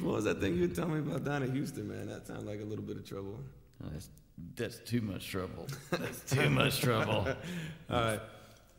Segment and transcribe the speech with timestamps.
[0.00, 2.08] what was that thing you were telling me about down in Houston, man?
[2.08, 3.40] That sounded like a little bit of trouble.
[3.82, 4.08] Oh, that's,
[4.54, 5.66] that's too much trouble.
[5.90, 7.26] That's too much trouble.
[7.90, 8.20] All right.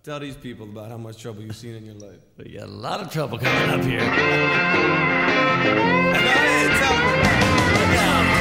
[0.04, 2.20] Tell these people about how much trouble you've seen in your life.
[2.38, 4.00] We got a lot of trouble coming up here.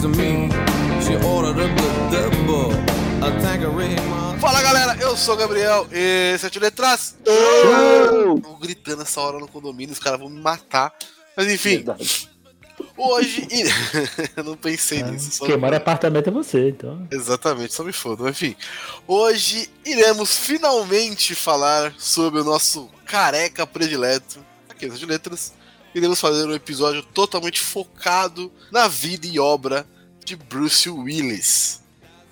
[0.00, 0.48] to me.
[1.02, 2.72] She ordered a good double,
[3.22, 3.96] a Tanqueray
[4.40, 7.16] Fala galera, eu sou o Gabriel, esse é o Tio Letras.
[7.22, 10.94] Tô gritando essa hora no condomínio, os caras vão me matar.
[11.36, 12.30] Mas enfim, Verdade.
[12.96, 13.46] hoje.
[14.34, 15.32] eu não pensei nisso.
[15.32, 17.06] Só Quem mora em apartamento é você, então.
[17.10, 18.22] Exatamente, só me foda.
[18.22, 18.56] Mas, Enfim,
[19.06, 25.52] hoje iremos finalmente falar sobre o nosso careca predileto, aqui de letras.
[25.94, 29.86] Iremos fazer um episódio totalmente focado na vida e obra
[30.24, 31.80] de Bruce Willis.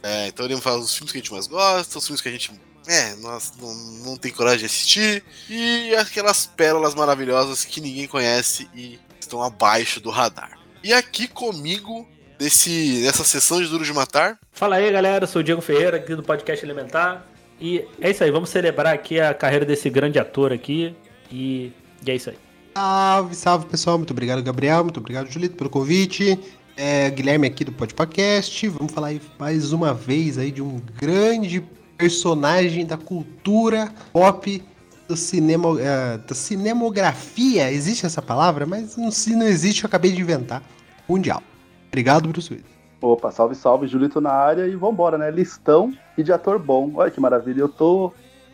[0.02, 2.32] É, então iremos falar dos filmes que a gente mais gosta, os filmes que a
[2.32, 2.52] gente
[2.86, 8.66] é, nós não, não tem coragem de assistir, e aquelas pérolas maravilhosas que ninguém conhece
[8.74, 10.58] e estão abaixo do radar.
[10.82, 15.22] E aqui comigo, desse, nessa sessão de Duro de Matar, Fala aí, galera.
[15.22, 17.24] Eu sou o Diego Ferreira, aqui do Podcast Elementar.
[17.60, 20.96] E é isso aí, vamos celebrar aqui a carreira desse grande ator aqui.
[21.30, 21.72] E,
[22.04, 22.36] e é isso aí.
[22.74, 26.36] Salve, salve pessoal, muito obrigado Gabriel, muito obrigado Julito pelo convite.
[26.80, 31.60] É, Guilherme aqui do Podpacast, vamos falar aí mais uma vez aí de um grande
[31.96, 34.62] personagem da cultura pop
[35.08, 38.64] do cinema, é, da cinemografia, existe essa palavra?
[38.64, 40.62] Mas não, se não existe, eu acabei de inventar.
[41.08, 41.42] Mundial.
[41.88, 42.70] Obrigado, Bruce Willis.
[43.00, 45.32] Opa, salve, salve, Julito na área e vambora, né?
[45.32, 46.92] Listão e de ator bom.
[46.94, 48.12] Olha que maravilha, eu tô.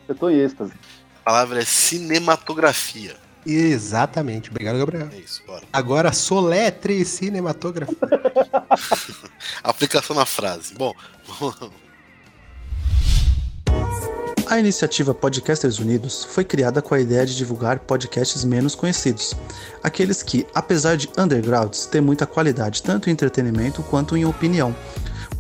[0.09, 0.73] Eu tô em êxtase.
[1.21, 3.17] a palavra é cinematografia.
[3.47, 5.09] Exatamente, obrigado Gabriel.
[5.13, 5.63] É isso, bora.
[5.73, 7.97] Agora soletre cinematografia.
[9.63, 10.75] Aplicação na frase.
[10.75, 10.95] Bom,
[14.47, 19.35] A iniciativa Podcasters Unidos foi criada com a ideia de divulgar podcasts menos conhecidos,
[19.83, 24.77] aqueles que, apesar de undergrounds, têm muita qualidade tanto em entretenimento quanto em opinião.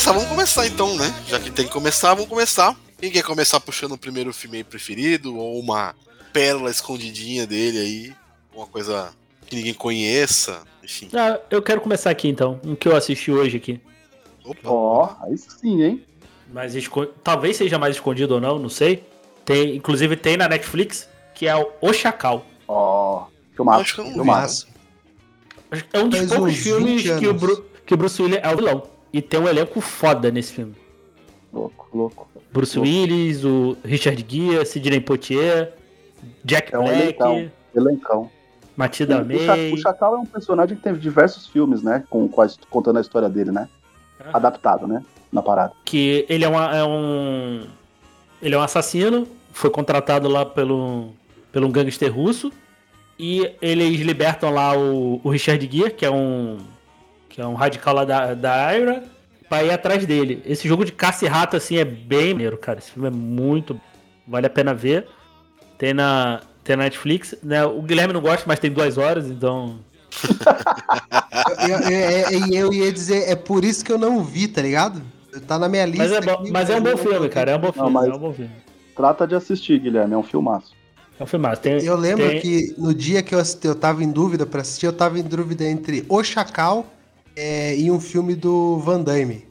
[0.00, 1.12] Começar, vamos começar então, né?
[1.26, 2.74] Já que tem que começar, vamos começar.
[2.98, 5.94] Quem quer começar puxando o primeiro filme aí preferido, ou uma
[6.32, 8.12] pérola escondidinha dele aí,
[8.54, 9.10] uma coisa
[9.46, 11.08] que ninguém conheça, enfim.
[11.12, 13.80] Ah, eu quero começar aqui então, um que eu assisti hoje aqui.
[14.44, 16.04] Opa, Ó, aí sim, hein?
[16.52, 19.04] Mas esco- talvez seja mais escondido ou não, não sei.
[19.44, 22.44] Tem, inclusive tem na Netflix, que é o O Chacal.
[22.66, 23.94] Ó, acho filmaço.
[23.94, 24.16] que eu não vi.
[24.18, 24.68] filmaço.
[25.92, 27.34] É um dos Faz poucos filmes 20 que o.
[27.34, 28.82] Bru- que o Bruce Willis é o vilão.
[29.12, 30.74] E tem um elenco foda nesse filme.
[31.52, 32.28] Louco, louco.
[32.52, 32.90] Bruce Louco.
[32.90, 35.72] Willis, o Richard Gere, Sidney Poitier,
[36.44, 37.50] Jack É um Black, elencão.
[37.74, 38.30] Elencão.
[38.76, 39.72] Matilda May.
[39.72, 42.04] o Chacal é um personagem que teve diversos filmes, né?
[42.08, 43.68] Com, com a contando a história dele, né?
[44.20, 44.30] Aham.
[44.34, 45.02] Adaptado, né?
[45.32, 45.72] Na parada.
[45.84, 47.64] que ele é, uma- é um
[48.42, 51.10] ele é um assassino, foi contratado lá pelo
[51.52, 52.50] pelo um gangster russo
[53.18, 56.58] e eles libertam lá o, o Richard Gere, que é um
[57.30, 59.02] que é um radical lá da, da IRA,
[59.48, 60.42] pra ir atrás dele.
[60.44, 62.78] Esse jogo de caça e rato assim é bem maneiro, cara.
[62.80, 63.80] Esse filme é muito
[64.28, 65.06] vale a pena ver.
[65.78, 67.64] Tem na tem na Netflix, né?
[67.64, 69.78] O Guilherme não gosta, mas tem duas horas, então
[71.68, 75.02] Eu, eu- eu- eu ia dizer, é por isso que eu não vi, tá ligado?
[75.46, 76.02] Tá na minha lista.
[76.02, 77.52] mas é bom, aqui, mas é um bom eu- filme, cara.
[77.52, 78.50] É um bom filme, mas- é um bom filme.
[78.96, 80.72] Trata de assistir, Guilherme, é um filmaço.
[81.18, 81.62] É um filmaço.
[81.62, 84.60] Tem, Eu lembro tem- que no dia que eu assisti, eu tava em dúvida pra
[84.62, 86.86] assistir, eu tava em dúvida entre O Chacal
[87.40, 89.46] é, e um filme do Van Damme.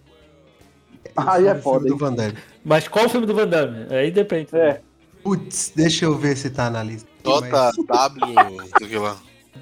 [1.15, 1.97] Aí é filme foda, do?
[1.97, 2.33] Van Damme.
[2.63, 3.87] Mas qual o filme do Van Damme?
[3.93, 4.49] Aí depende.
[4.55, 4.81] É,
[5.23, 7.09] Putz, deixa eu ver se tá na lista.
[7.23, 9.17] JW, sei que lá.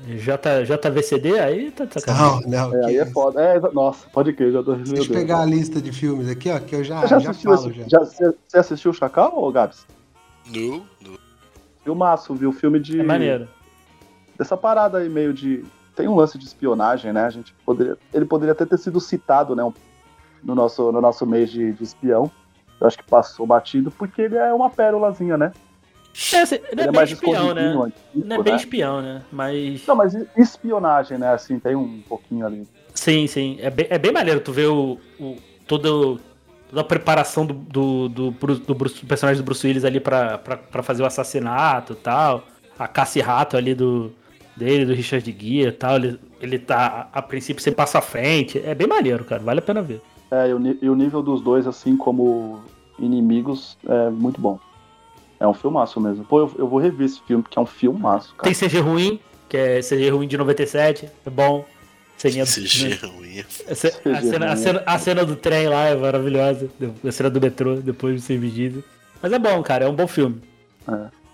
[0.07, 2.47] J, JVCD, aí tá de Não, sacanagem.
[2.49, 2.75] não.
[2.75, 3.41] é, que aí é foda.
[3.41, 4.75] É, nossa, pode crer, já tô.
[4.75, 7.55] Deixa eu pegar a lista de filmes aqui, ó, que eu já, já já, assistiu
[7.55, 7.87] falo esse- já.
[7.87, 9.85] já- Você assistiu o Chacal, ô Gabs?
[10.45, 11.17] No, no.
[11.83, 12.51] Filmaço, viu?
[12.51, 12.99] Filme de.
[12.99, 13.47] É maneiro.
[14.37, 15.65] dessa parada aí meio de.
[15.97, 17.25] Tem um lance de espionagem, né?
[17.25, 17.97] A gente poderia.
[18.13, 19.69] Ele poderia até ter sido citado, né?
[20.43, 22.31] No nosso, no nosso mês de, de espião.
[22.79, 25.51] Eu acho que passou batido, porque ele é uma pérolazinha, né?
[26.33, 27.61] É, assim, não é, Ele é bem mais espião, né?
[27.69, 28.59] antigo, Não é bem né?
[28.59, 29.21] espião, né?
[29.31, 29.85] Mas.
[29.87, 31.33] Não, mas espionagem, né?
[31.33, 32.67] Assim, tem um pouquinho ali.
[32.93, 33.57] Sim, sim.
[33.59, 36.19] É bem, é bem maneiro tu ver o, o, todo,
[36.69, 40.37] toda a preparação do, do, do, do Bruce- do personagem do Bruce Willis ali pra,
[40.37, 42.43] pra, pra fazer o assassinato e tal.
[42.77, 44.11] A caça e rato ali do,
[44.57, 45.95] dele, do Richard Gere e tal.
[45.97, 48.61] Ele, ele tá, a, princípio, sempre passa à frente.
[48.65, 49.41] É bem maneiro, cara.
[49.41, 50.01] Vale a pena ver.
[50.31, 52.59] É, e o, e o nível dos dois, assim, como
[52.99, 54.59] inimigos, é muito bom.
[55.39, 56.25] É um filmaço mesmo.
[56.25, 58.43] Pô, eu, eu vou rever esse filme, porque é um filmaço, cara.
[58.43, 61.07] Tem CG ruim, que é CG ruim de 97.
[61.25, 61.63] É bom.
[62.17, 63.39] Ceninha, CG ruim.
[63.69, 66.67] A ce- a cena, a, cena, a cena do trem lá é maravilhosa.
[67.07, 68.83] A cena do metrô, depois do serviço.
[69.21, 69.85] Mas é bom, cara.
[69.85, 70.41] É um bom filme.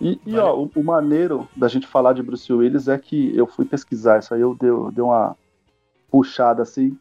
[0.03, 3.47] E, e, ó, o, o maneiro da gente falar de Bruce Willis é que eu
[3.47, 5.35] fui pesquisar isso aí, eu dei, eu dei uma
[6.11, 6.97] puxada assim.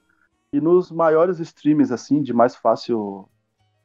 [0.53, 3.29] E nos maiores streams, assim, de mais fácil,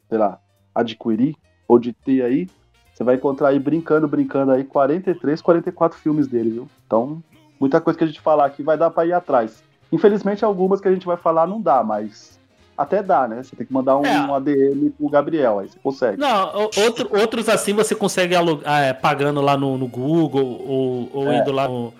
[0.07, 0.39] sei lá,
[0.75, 1.35] adquirir
[1.67, 2.47] ou de ter aí,
[2.93, 6.69] você vai encontrar aí brincando, brincando aí 43, 44 filmes dele, viu?
[6.85, 7.23] Então,
[7.59, 9.63] muita coisa que a gente falar aqui vai dar pra ir atrás.
[9.91, 12.39] Infelizmente, algumas que a gente vai falar não dá, mas
[12.77, 13.41] até dá, né?
[13.43, 14.19] Você tem que mandar um, É.
[14.21, 16.17] um ADM pro Gabriel, aí você consegue.
[16.19, 21.31] Não, outro- outros assim você consegue alugar, é, pagando lá no, no Google ou, ou
[21.31, 21.39] É.
[21.39, 21.93] indo lá no,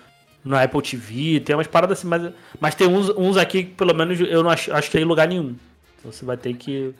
[0.44, 1.40] no Apple TV.
[1.40, 2.30] Tem umas paradas assim, mas,
[2.60, 5.26] mas tem uns, uns aqui que pelo menos eu não acho, acho que tem lugar
[5.26, 5.56] nenhum.
[5.98, 6.94] Então você vai ter que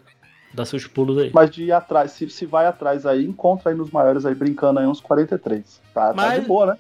[0.53, 1.31] dar seus pulos aí.
[1.33, 4.81] Mas de ir atrás, se, se vai atrás aí, encontra aí nos maiores aí, brincando
[4.81, 5.81] aí uns 43.
[5.95, 6.77] Tá, tá Mas- de boa, né?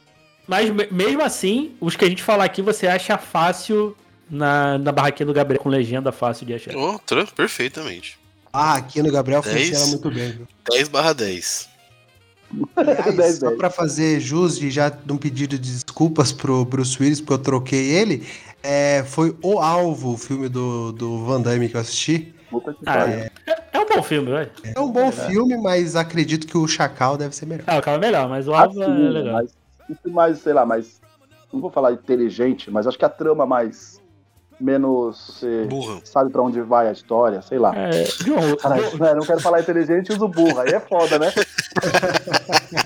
[0.48, 3.94] Mas me- mesmo assim, os que a gente falar aqui você acha fácil
[4.30, 6.74] na, na barraquinha do Gabriel com legenda fácil de achar.
[6.76, 6.98] Oh,
[7.34, 8.18] perfeitamente.
[8.52, 9.68] Ah, aqui no Gabriel Dez.
[9.68, 10.48] funciona muito bem, viu?
[10.70, 11.68] 10 barra 10.
[12.74, 13.58] Aliás, 10, só 10.
[13.58, 17.38] pra fazer jus e já de um pedido de desculpas pro Bruce Willis, porque eu
[17.38, 18.26] troquei ele,
[18.62, 22.34] é, foi O Alvo, o filme do, do Van Damme que eu assisti.
[22.86, 23.14] Ah, pariu.
[23.14, 23.30] é.
[23.70, 24.50] É um bom filme, velho.
[24.74, 27.64] É um bom filme, mas acredito que o Chacal deve ser melhor.
[27.66, 29.32] Ah, o cara é melhor, mas o Alvo é Assim, legal.
[29.34, 29.52] mas
[30.06, 31.00] mais, sei lá, mais.
[31.52, 33.97] Não vou falar inteligente, mas acho que a trama mais.
[34.60, 35.36] Menos.
[35.38, 36.00] Você Burra.
[36.04, 37.72] sabe pra onde vai a história, sei lá.
[37.76, 41.32] É, John, Caralho, né, não quero falar inteligente uso burra, aí é foda, né?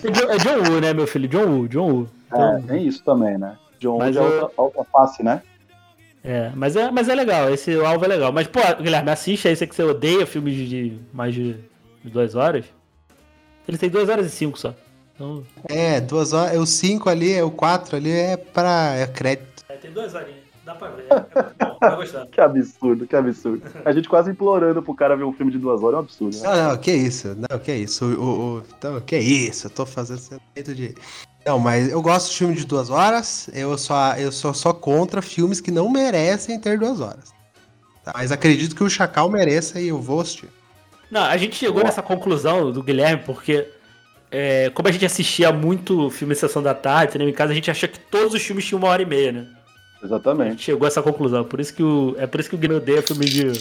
[0.04, 1.28] é John- é John Woo, né, meu filho?
[1.28, 2.08] John Woo, John Woo.
[2.26, 3.56] Então, É, tem isso também, né?
[3.78, 5.42] John Mas Wood é outra, outra face, né?
[6.24, 8.30] É, mas é, mas é legal, esse alvo é legal.
[8.32, 11.56] Mas, pô, Guilherme, assiste aí, sei que você odeia filmes de mais de
[12.04, 12.64] de duas horas.
[13.66, 14.74] Ele tem duas horas e cinco só.
[15.14, 19.06] Então, É, duas horas, é o cinco ali, é o quatro ali, é pra é
[19.06, 19.64] crédito.
[19.68, 21.06] é, tem duas horinhas, dá pra ver.
[21.10, 21.20] É
[21.64, 21.72] bom.
[22.30, 23.62] Que absurdo, que absurdo.
[23.84, 26.36] A gente quase implorando pro cara ver um filme de duas horas é um absurdo,
[26.36, 26.42] né?
[26.42, 30.18] Não, não, que isso, não, que isso, o, o, então, que isso, eu tô fazendo
[30.18, 30.94] sentimento de...
[31.44, 35.20] Não, mas eu gosto de filme de duas horas, eu só, eu sou só contra
[35.20, 37.34] filmes que não merecem ter duas horas.
[38.04, 38.12] Tá?
[38.14, 40.48] Mas acredito que o Chacal mereça e eu vou assistir.
[41.10, 43.68] Não, a gente chegou nessa conclusão do Guilherme porque,
[44.30, 47.70] é, como a gente assistia muito filme Sessão da Tarde, cinema em casa, a gente
[47.70, 49.48] achou que todos os filmes tinham uma hora e meia, né?
[50.02, 50.50] A Exatamente.
[50.50, 51.44] gente chegou a essa conclusão.
[51.44, 53.52] Por isso que o, é por isso que o Guilherme odeia filme de.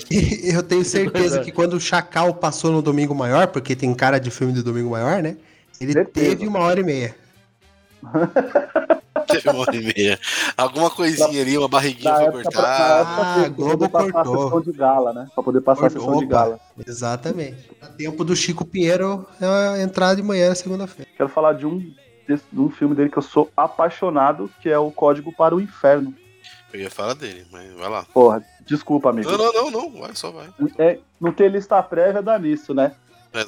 [0.52, 4.32] Eu tenho certeza que quando o Chacal passou no Domingo Maior, porque tem cara de
[4.32, 5.38] filme do Domingo Maior, né?
[5.80, 6.30] Ele Certeza.
[6.30, 7.16] teve uma hora e meia.
[9.28, 10.20] Teve uma hora e meia.
[10.58, 13.02] Alguma coisinha ali, uma barriguinha Na pra pra, cortar.
[13.02, 14.34] época Ah, pra Globo poder passar cortou.
[14.36, 15.28] a sessão de gala, né?
[15.34, 16.60] Pra poder passar a sessão de Opa, gala.
[16.88, 17.70] Exatamente.
[17.80, 21.10] Dá tempo do Chico Pinheiro é, entrar de manhã na segunda-feira.
[21.16, 24.92] Quero falar de um, de um filme dele que eu sou apaixonado, que é o
[24.92, 26.14] Código para o Inferno.
[26.74, 28.06] Eu ia falar dele, mas vai lá.
[28.14, 29.30] Porra, desculpa, amigo.
[29.30, 30.02] Não, não, não, não.
[30.02, 30.50] Vai, só vai.
[30.78, 32.96] É, não ter lista prévia dá nisso, né?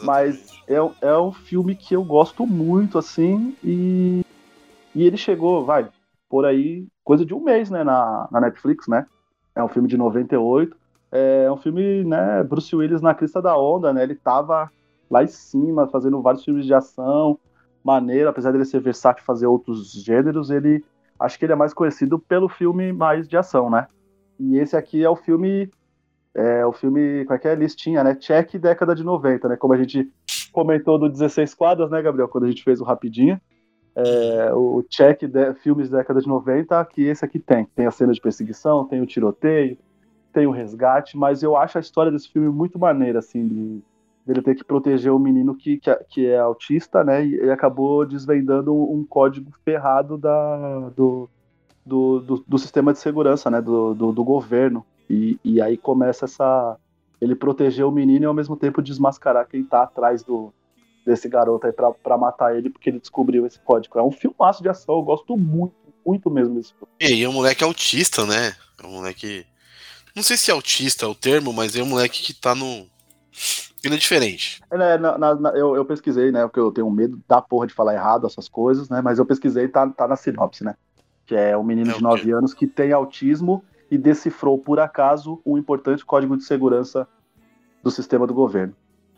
[0.01, 4.25] Mas é, é um filme que eu gosto muito, assim, e,
[4.95, 5.89] e ele chegou, vai,
[6.29, 9.05] por aí, coisa de um mês, né, na, na Netflix, né?
[9.55, 10.75] É um filme de 98.
[11.11, 14.03] É um filme, né, Bruce Willis na crista da onda, né?
[14.03, 14.71] Ele tava
[15.09, 17.37] lá em cima, fazendo vários filmes de ação,
[17.83, 20.83] maneiro, apesar dele ser versátil e fazer outros gêneros, ele
[21.23, 23.87] acho que ele é mais conhecido pelo filme mais de ação, né?
[24.39, 25.69] E esse aqui é o filme
[26.35, 27.55] é o filme, como é que é?
[27.55, 28.15] Listinha, né?
[28.15, 29.55] Check década de 90, né?
[29.55, 30.11] Como a gente
[30.51, 32.27] comentou do 16 quadras, né, Gabriel?
[32.27, 33.39] Quando a gente fez o Rapidinho.
[33.95, 37.65] É, o check de, filmes década de 90, que esse aqui tem.
[37.75, 39.77] Tem a cena de perseguição, tem o tiroteio,
[40.33, 43.83] tem o resgate, mas eu acho a história desse filme muito maneira, assim, de
[44.25, 47.25] dele ter que proteger o menino que, que, é- que é autista, né?
[47.25, 51.29] E ele acabou desvendando um, código ferrado da, do,
[51.85, 53.61] do, do, do sistema de segurança, né?
[53.61, 54.85] Do, do, do governo.
[55.09, 56.77] E, e aí começa essa.
[57.19, 60.53] Ele proteger o menino e ao mesmo tempo desmascarar quem tá atrás do,
[61.05, 63.97] desse garoto aí pra, pra matar ele, porque ele descobriu esse código.
[63.99, 65.73] É um filmaço de ação, eu gosto muito,
[66.05, 66.87] muito mesmo desse filme.
[66.99, 68.53] E aí é um moleque autista, né?
[68.81, 69.45] É um moleque.
[70.15, 72.85] Não sei se autista é o termo, mas é um moleque que tá no.
[73.83, 74.61] Ele é diferente.
[74.71, 76.43] É, na, na, na, eu, eu, pesquisei, né?
[76.43, 79.01] Porque eu tenho medo da porra de falar errado essas coisas, né?
[79.01, 80.75] Mas eu pesquisei tá, tá na sinopse, né?
[81.25, 85.41] Que é um menino é de 9 anos que tem autismo e decifrou, por acaso,
[85.45, 87.05] um importante código de segurança
[87.83, 88.73] do sistema do governo.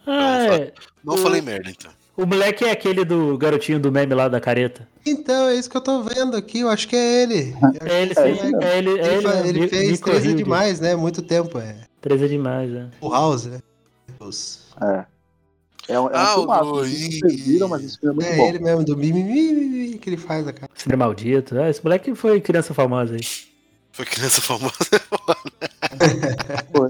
[0.07, 0.73] Ah, não, é.
[1.03, 1.91] não falei merda, então.
[2.17, 4.87] O moleque é aquele do garotinho do meme lá da careta.
[5.05, 7.55] Então, é isso que eu tô vendo aqui, eu acho que é ele.
[7.81, 8.21] É ele, sim.
[8.21, 10.95] É, é ele, é ele, ele, ele fez 13 demais, né?
[10.95, 11.75] Muito tempo, é.
[12.01, 12.87] 13 demais, é.
[13.01, 13.59] O House, né?
[14.81, 15.05] É.
[15.87, 16.69] É um, é um ah, filmaço.
[16.71, 18.43] Vocês viram, mas esse filme é muito é bom.
[18.43, 20.71] É ele mesmo, do mimimi que ele faz a cara.
[20.75, 21.55] Esse é maldito.
[21.57, 23.21] É, esse moleque foi criança famosa aí.
[23.91, 24.73] Foi criança famosa.
[26.75, 26.89] foi.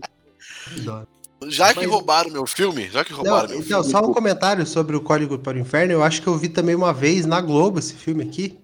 [1.48, 1.89] Já que Mas...
[1.89, 3.92] roubaram meu filme, já que roubaram não, meu então, filme.
[3.92, 5.92] Só um comentário sobre o Código para o Inferno.
[5.92, 8.58] Eu acho que eu vi também uma vez na Globo esse filme aqui.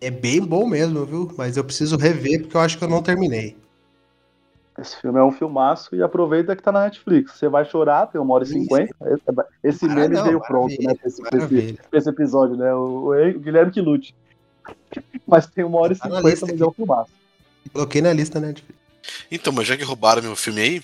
[0.00, 1.32] É bem bom mesmo, viu?
[1.38, 3.56] Mas eu preciso rever porque eu acho que eu não terminei.
[4.78, 7.32] Esse filme é um filmaço e aproveita que tá na Netflix.
[7.32, 8.94] Você vai chorar, tem uma hora e cinquenta.
[9.64, 10.94] Esse, meme veio pronto, né?
[10.94, 12.72] Pra esse, esse, esse, episódio, né?
[12.74, 14.14] O, o, Guilherme que lute.
[15.26, 17.10] Mas tem uma hora e tá cinquenta, mas é um filmaço.
[17.72, 18.78] Coloquei na lista Netflix.
[19.30, 20.82] Então, mas já que roubaram meu filme aí,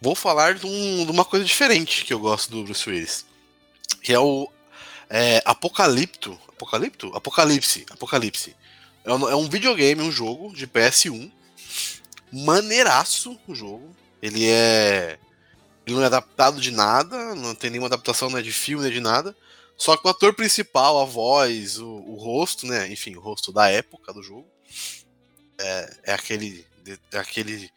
[0.00, 3.26] vou falar de, um, de, uma coisa diferente que eu gosto do Bruce Willis.
[4.02, 4.48] Que é o
[5.08, 6.38] é, Apocalipto.
[6.48, 7.10] Apocalipto?
[7.14, 7.86] Apocalipse.
[7.90, 8.56] Apocalipse.
[9.04, 11.30] É um, é um videogame, um jogo de PS1.
[12.32, 13.94] Maneiraço o jogo.
[14.20, 15.18] Ele é.
[15.86, 19.00] Ele não é adaptado de nada, não tem nenhuma adaptação né, de filme, nem de
[19.00, 19.36] nada.
[19.76, 22.90] Só que o ator principal, a voz, o, o rosto, né?
[22.90, 24.48] Enfim, o rosto da época do jogo.
[25.58, 26.66] É, é aquele.
[27.12, 27.70] É aquele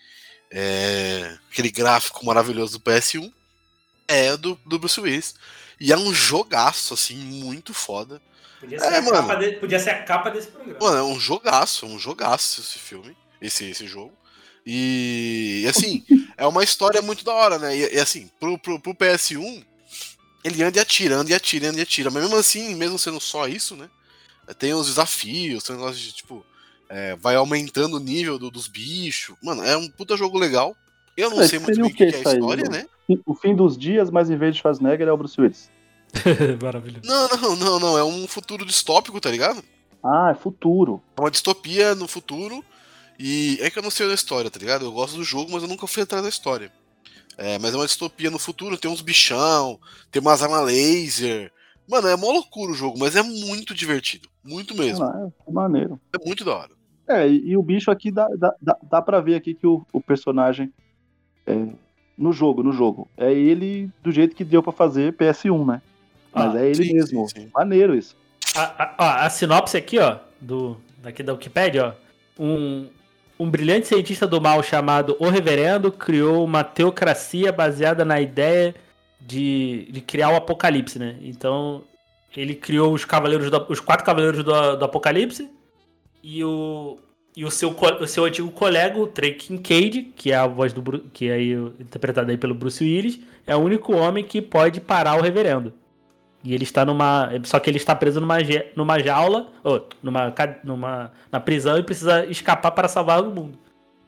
[0.51, 3.31] é, aquele gráfico maravilhoso do PS1
[4.07, 5.35] é do, do Bruce Willis.
[5.79, 8.21] E é um jogaço, assim, muito foda.
[8.59, 10.79] Podia ser, é, mano, de, podia ser a capa desse programa.
[10.81, 14.11] Mano, é um jogaço, um jogaço esse filme, esse, esse jogo.
[14.71, 16.03] E, assim,
[16.37, 17.75] é uma história muito da hora, né?
[17.75, 19.65] E, e assim, pro, pro, pro, PS1,
[20.43, 22.11] ele anda e atira, anda e atira, anda e atira.
[22.11, 23.89] Mas mesmo assim, mesmo sendo só isso, né?
[24.59, 26.45] Tem os desafios, tem um negócio de tipo
[26.87, 29.35] é, vai aumentando o nível do, dos bichos.
[29.41, 30.75] Mano, é um puta jogo legal.
[31.17, 32.85] Eu não sei muito bem o que, que, é a história, aí, né?
[33.25, 35.71] O fim dos dias, mas em vez de Schwarzenegger é o Bruce Willis.
[36.61, 37.01] Maravilhoso.
[37.05, 37.97] Não, não, não, não.
[37.97, 39.63] É um futuro distópico, tá ligado?
[40.03, 41.01] Ah, é futuro.
[41.17, 42.63] É uma distopia no futuro.
[43.19, 44.85] E é que eu não sei da história, tá ligado?
[44.85, 46.71] Eu gosto do jogo, mas eu nunca fui atrás da história.
[47.37, 49.77] É, mas é uma distopia no futuro, tem uns bichão,
[50.09, 51.51] tem umas armas laser.
[51.87, 54.29] Mano, é mó loucura o jogo, mas é muito divertido.
[54.43, 55.03] Muito mesmo.
[55.03, 55.99] Ah, é maneiro.
[56.13, 56.71] É muito da hora.
[57.07, 59.85] É, e, e o bicho aqui dá, dá, dá, dá pra ver aqui que o,
[59.91, 60.71] o personagem.
[61.45, 61.53] É,
[62.17, 63.09] no jogo, no jogo.
[63.17, 65.81] É ele do jeito que deu para fazer PS1, né?
[66.33, 67.27] Mas ah, é ele sim, mesmo.
[67.29, 67.49] Sim, sim.
[67.53, 68.15] Maneiro isso.
[68.55, 72.09] A, a, a, sinopse aqui, ó, do, daqui da Wikipedia, ó.
[72.41, 72.89] Um,
[73.39, 78.75] um brilhante cientista do mal chamado O Reverendo criou uma teocracia baseada na ideia
[79.21, 81.15] de, de criar o apocalipse, né?
[81.21, 81.83] Então,
[82.35, 85.49] ele criou os cavaleiros do, os quatro cavaleiros do, do apocalipse
[86.21, 86.97] e o,
[87.35, 87.69] e o, seu,
[88.01, 90.81] o seu antigo colega, o Trey Kincaid, que é a voz do
[91.13, 95.17] que é aí, interpretado aí pelo Bruce Willis, é o único homem que pode parar
[95.17, 95.73] o reverendo.
[96.43, 97.29] E ele está numa.
[97.43, 98.37] Só que ele está preso numa,
[98.75, 103.57] numa jaula, ou numa, numa na prisão e precisa escapar para salvar o mundo.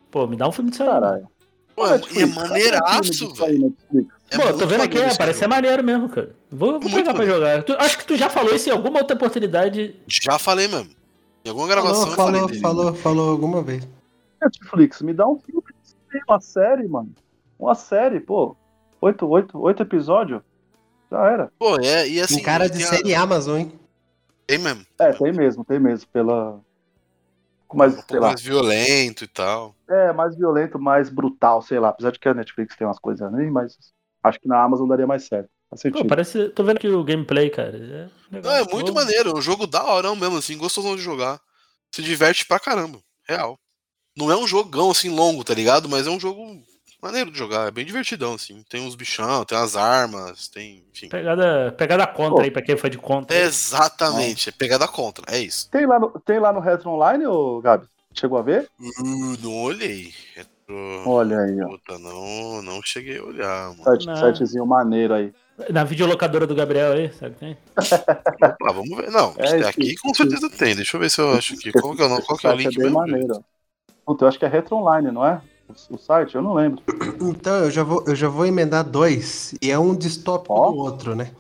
[0.10, 0.90] Pô, me dá um filme disso aí.
[0.90, 1.28] Caralho.
[1.76, 3.76] Pô, é maneiraço, velho.
[4.30, 6.34] É Pô, tô vendo aqui, é, parece ser maneiro mesmo, cara.
[6.50, 7.64] Vou, vou pegar pra jogar.
[7.64, 9.96] Tu, acho que tu já falou isso em alguma outra oportunidade.
[10.08, 10.90] Já falei mesmo.
[11.44, 13.88] Em alguma gravação falou, falou, falou, falou alguma vez.
[14.42, 15.62] Netflix, me dá um filme,
[16.28, 17.14] uma série, mano.
[17.60, 18.56] Uma série, pô.
[19.02, 20.42] Oito, oito, oito episódios.
[21.12, 21.52] Já era.
[21.60, 22.40] Pô, é, e assim.
[22.40, 23.22] Um cara de série a...
[23.22, 23.80] Amazon, hein?
[24.48, 24.86] Tem mesmo.
[25.00, 26.08] É, tem mesmo, tem mesmo.
[26.12, 26.60] Pela.
[27.74, 29.76] Mais, um pouco mais violento e tal.
[29.90, 31.90] É, mais violento, mais brutal, sei lá.
[31.90, 33.78] Apesar de que a Netflix tem umas coisas aí, mas
[34.24, 35.50] acho que na Amazon daria mais certo.
[35.94, 36.50] Pô, parece.
[36.50, 37.78] Tô vendo aqui o gameplay, cara.
[37.78, 39.32] É, Não, é muito maneiro.
[39.32, 41.40] É um jogo da hora mesmo, assim, gostosão de jogar.
[41.94, 43.00] Se diverte pra caramba.
[43.28, 43.58] Real.
[44.18, 45.88] Não é um jogão assim longo, tá ligado?
[45.88, 46.62] Mas é um jogo
[47.02, 47.68] maneiro de jogar.
[47.68, 48.64] É bem divertidão, assim.
[48.70, 50.84] Tem uns bichão, tem as armas, tem.
[50.94, 51.10] Enfim.
[51.10, 52.42] Pegada, pegada contra Pô.
[52.42, 53.36] aí, pra quem foi de contra.
[53.36, 55.70] Exatamente, é pegada contra, é isso.
[55.70, 57.88] Tem lá no, tem lá no Retro Online, ô Gabi?
[58.14, 58.70] Chegou a ver?
[58.80, 60.14] Uh, não olhei.
[60.36, 61.04] Retro...
[61.06, 61.70] Olha aí, ó.
[61.70, 63.84] Puta, não, não cheguei a olhar, mano.
[63.84, 65.34] Site, sitezinho maneiro aí.
[65.70, 67.58] Na videolocadora do Gabriel aí, sabe que tem?
[67.78, 69.12] Opa, vamos ver.
[69.12, 70.76] Não, é, aqui com certeza tem.
[70.76, 71.72] Deixa eu ver se eu acho aqui.
[71.72, 72.76] Qual que é o, qual que é o link?
[72.78, 73.44] É bem maneiro.
[74.06, 75.42] Puta, eu acho que é Retro Online, não é?
[75.90, 76.82] O, site, eu não lembro.
[77.22, 79.54] Então, eu já vou, eu já vou emendar dois.
[79.62, 80.72] E é um distópico oh.
[80.72, 81.32] do outro, né?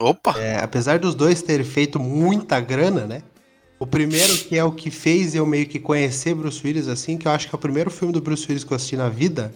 [0.00, 0.38] Opa!
[0.38, 3.22] É, apesar dos dois terem feito muita grana, né?
[3.78, 7.26] O primeiro, que é o que fez eu meio que conhecer Bruce Willis, assim, que
[7.26, 9.52] eu acho que é o primeiro filme do Bruce Willis que eu assisti na vida,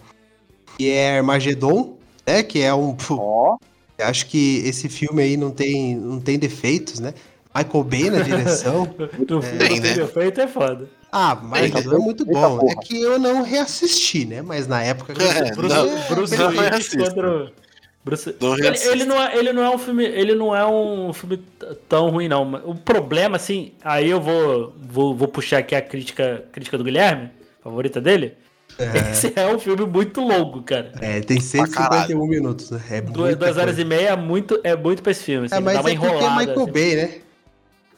[0.76, 2.96] que é Armageddon, É, que é um.
[3.10, 3.56] Ó.
[3.98, 7.14] Acho que esse filme aí não tem, não tem defeitos, né?
[7.54, 8.86] Michael Bay na direção.
[9.30, 9.94] No É, filme né?
[9.94, 10.88] defeito é foda.
[11.18, 12.58] Ah, mas Eita, é muito bom.
[12.58, 12.72] porra.
[12.72, 14.42] É que eu não reassisti, né?
[14.42, 15.14] Mas na época.
[15.14, 16.94] É, Bruce, não, Bruce não Willis.
[18.04, 18.36] Bruce...
[18.38, 20.04] Não Ele, ele não é, ele não é um filme.
[20.04, 21.42] Ele não é um filme
[21.88, 22.54] tão ruim, não.
[22.66, 27.30] O problema, assim, aí eu vou, vou, vou puxar aqui a crítica, crítica do Guilherme,
[27.62, 28.34] favorita dele.
[29.10, 30.92] Esse é um filme muito longo, cara.
[31.00, 32.06] É, tem caralho.
[32.12, 32.80] 151 minutos, né?
[32.90, 33.80] É Duas, horas coisa.
[33.80, 35.46] e meia é muito, é muito pra esse filme.
[35.46, 36.36] Assim, É, mas dá uma é é enrolada.
[36.36, 36.72] Michael assim.
[36.72, 37.14] Bay, né?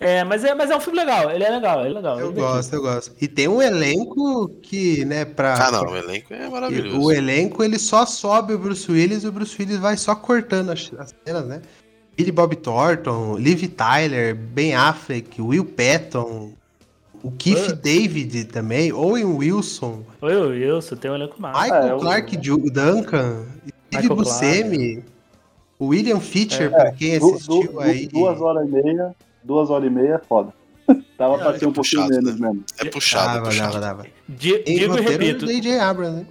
[0.00, 1.30] É, mas é, mas é um filme legal.
[1.30, 2.20] Ele é legal, ele é legal.
[2.20, 2.54] Eu é divertido.
[2.54, 3.12] gosto, eu gosto.
[3.20, 5.54] E tem um elenco que, né, pra.
[5.66, 7.00] Ah, não, o elenco é maravilhoso.
[7.00, 10.70] O elenco ele só sobe o Bruce Willis e o Bruce Willis vai só cortando
[10.70, 11.62] as, as cenas, né?
[12.16, 16.52] Billy Bob Thornton, Liv Tyler, Ben Affleck, Will Patton,
[17.22, 17.72] o Keith Ah.
[17.74, 21.60] David também, Owen Wilson, Oi, Wilson, tem um elenco massa.
[21.62, 23.46] Michael é, o- Clark Ju- Duncan,
[23.88, 25.04] Steve Michael Buscemi,
[25.80, 28.06] William Fischer, É, pra quem Du- assistiu du- aí.
[28.08, 29.14] Duas horas e meia.
[29.42, 30.52] Duas horas e meia é foda.
[31.18, 32.64] Dava É, pra ser um é pouquinho puxado, menos mesmo.
[32.78, 33.72] É puxado, é Dava, puxado.
[33.72, 34.06] dava, dava.
[34.28, 35.46] Digo e repito.
[35.80, 36.26] Abrams, né?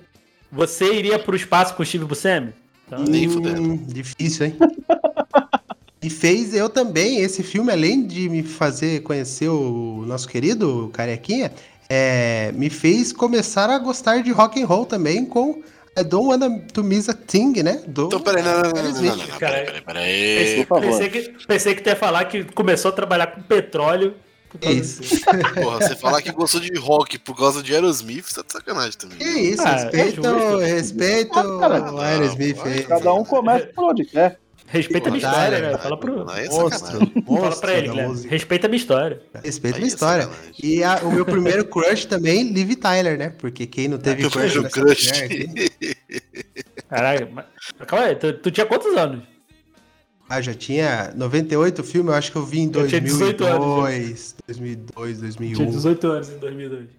[0.52, 2.54] você iria pro espaço com o Steve Buscemi?
[2.88, 3.78] Então, Nem Hum, fudendo.
[3.94, 4.56] Difícil, hein?
[6.02, 11.52] e fez eu também, esse filme, além de me fazer conhecer o nosso querido Carequinha,
[11.90, 15.62] é, me fez começar a gostar de rock and roll também com
[15.98, 17.82] I Don't Wanna To Miss a Thing, né?
[17.88, 20.38] Do Então, peraí, não, não, não, não, não, não, peraí, peraí, peraí.
[20.38, 20.82] pensei, por favor.
[21.00, 24.13] pensei que, pensei que tu ia falar que começou a trabalhar com petróleo.
[24.50, 25.01] por causa Isso.
[25.01, 25.25] disso.
[25.62, 28.94] Porra, você falar que gostou de rock por causa de Aerosmith, você tá de sacanagem
[28.98, 29.18] também.
[29.18, 30.58] Que isso, Ah, é respeita, justo.
[30.60, 32.84] respeita Ah, cara, o Aerosmith aí.
[32.84, 34.39] Cada um começa por onde quer.
[34.69, 35.77] Respeita a minha história, cara, né?
[35.77, 37.24] Fala, pro, é Monstro, sacanagem.
[37.25, 38.27] fala monstro pra ele, Guilherme.
[38.27, 39.21] Respeita a minha história.
[39.43, 40.29] Respeita a minha é história.
[40.62, 43.29] E a- o meu primeiro crush também, Liv Tyler, né?
[43.29, 45.09] Porque quem não teve Meu crush nessa crush.
[46.89, 47.45] Caralho, mas,
[47.86, 49.24] calma aí, tu, tu tinha quantos anos?
[50.29, 53.38] Ah, já tinha 98 o filme, eu acho que eu vi em Eu tinha 18
[53.45, 55.55] 2002, 2002, 2001.
[55.55, 56.89] Tinha 18 anos em 2002.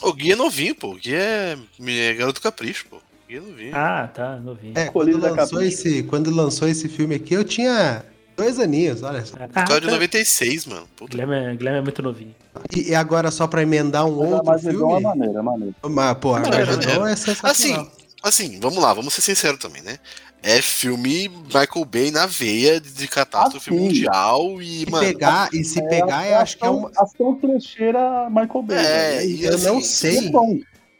[0.00, 0.92] O Gui é novinho, pô.
[0.92, 3.00] O Gui é, é garoto capricho, pô.
[3.28, 3.76] O Gui é novinho.
[3.76, 4.72] Ah, tá, novinho.
[4.76, 8.02] É, quando lançou, esse, quando lançou esse filme aqui, eu tinha
[8.36, 9.36] dois aninhos, olha só.
[9.38, 9.92] Ah, Cara de tá.
[9.92, 10.88] 96, mano.
[10.96, 12.34] Puta Guilherme, é- Guilherme é muito novinho.
[12.74, 15.02] E, e agora, só pra emendar um Mas a outro Armagedon é filme...
[15.02, 15.74] maneira, é maneira.
[15.88, 17.50] Mas, pô, Armagedon é sensacional.
[17.52, 17.90] Assim,
[18.22, 19.98] assim, vamos lá, vamos ser sinceros também, né?
[20.40, 23.80] É filme Michael Bay na veia de catástrofe Ah, sim.
[23.80, 25.04] mundial e, se mano.
[25.04, 26.90] pegar, e se pegar, eu acho que é uma...
[26.96, 28.78] Ação trecheira Michael Bay.
[28.78, 29.30] É, velho.
[29.30, 30.58] e Eu assim, não É sei, bom.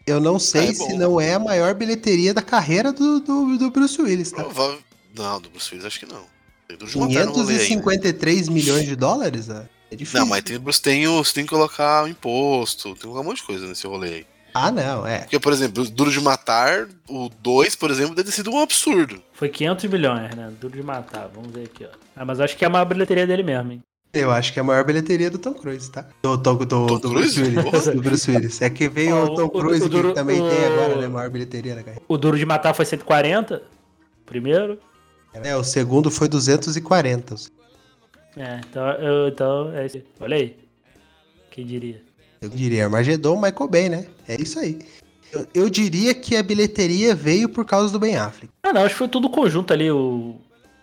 [0.09, 3.71] Eu não sei É se não é a maior bilheteria da carreira do, do, do
[3.71, 4.43] Bruce Willis, tá?
[4.43, 4.79] Provável-
[5.17, 6.23] Não, do Bruce Willis acho que não.
[6.67, 7.65] Tem do Duro de Matar no rolê ainda.
[7.67, 9.49] 553 milhões de dólares?
[9.51, 10.21] ah, É difícil.
[10.21, 13.25] Não, mas tem, Bruce, tem, você tem que colocar o imposto, tem que colocar um
[13.25, 14.27] monte de coisa nesse rolê aí.
[14.55, 15.21] Ah, não, é.
[15.21, 19.23] Porque, por exemplo, Duro de Matar, o 2, por exemplo, deve ter sido um absurdo.
[19.33, 20.51] Foi 500 milhões, né?
[20.61, 21.31] Duro de matar.
[21.33, 21.89] Vamos ver aqui, ó.
[22.17, 23.83] Ah, mas acho que é a maior bilheteria dele mesmo, hein?
[24.13, 26.07] Eu acho que é a maior bilheteria do Tom Cruise, tá?
[26.23, 27.11] Do, do, do, Tom do?
[27.11, 27.85] Bruce Willis.
[27.95, 28.63] Do Bruce Willis.
[28.63, 31.07] É que veio o Tom o- Cruise, o Duro- que também tem o- agora, né?
[31.07, 32.03] A maior bilheteria da carreira.
[32.09, 33.63] O Duro de Matar foi 140,
[34.25, 34.79] primeiro.
[35.35, 37.35] É, o segundo foi 240.
[38.37, 40.01] É, então, eu, então é isso.
[40.21, 40.57] Olha aí.
[41.51, 42.03] Quem diria?
[42.41, 44.07] Eu diria Armagedon, Michael Bay, né?
[44.27, 44.79] É isso aí.
[45.33, 48.49] Eu, eu diria que a bilheteria veio por causa do Ben Affleck.
[48.63, 49.91] Ah, não, acho que foi tudo conjunto ali.
[49.91, 50.37] O,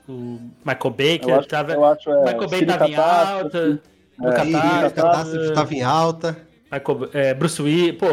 [0.07, 1.73] o Michael Bay, que Eu acho, tava.
[1.73, 3.81] eu acho é, Michael Bay tava em alta.
[4.17, 6.37] No É, catástrofe estava em alta.
[6.71, 8.07] Michael, é, Bruce Willis, pô,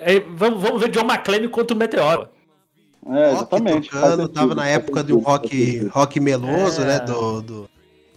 [0.00, 2.28] é, vamos, vamos ver John McClane contra o Meteoro.
[3.08, 3.88] É, Rock exatamente.
[3.90, 6.84] tocando, faz sentido, tava na época de um rock, rock meloso, É.
[6.86, 7.00] né?
[7.00, 7.70] Do, do...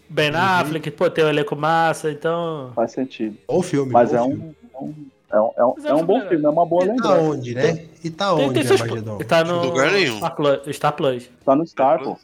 [0.10, 2.72] Ben Affleck, pô, tem o elenco massa, então.
[2.76, 3.38] Faz sentido.
[3.48, 3.92] Bom filme.
[3.92, 4.56] Mas bom é filme.
[4.82, 6.88] um, é um, é um, é é um um bom filme- é uma boa E
[6.88, 7.22] tá lembrança.
[7.22, 7.86] onde, né?
[8.04, 9.18] E tá Tem, onde, tem seus, Armagedon?
[9.20, 10.18] tá no Lugar nenhum.
[10.18, 10.76] Star Plus.
[10.76, 11.30] Star Plus.
[11.46, 12.18] Tá no Star, pô.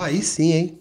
[0.00, 0.78] Aí sim, hein?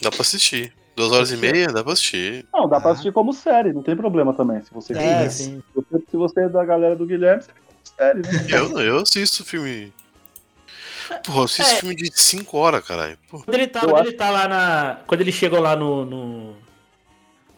[0.00, 0.72] Dá pra assistir.
[0.96, 2.44] Duas horas e meia, dá pra assistir.
[2.52, 2.92] Não, dá pra Ah.
[2.92, 4.62] assistir como série, não tem problema também.
[4.64, 5.44] Se você, É isso.
[5.44, 5.62] sim.
[6.10, 7.50] se você, é da galera do Guilherme, você
[7.96, 8.46] série, né?
[8.48, 9.92] Eu, eu assisto filme.
[11.24, 11.76] Porra, eu assisto É.
[11.76, 13.16] filme de 5 horas, caralho.
[13.30, 13.44] Porra.
[13.44, 15.00] Quando ele tá, Eu quando acho- ele tá lá na.
[15.06, 16.04] Quando eles chegam lá no.
[16.04, 16.56] no-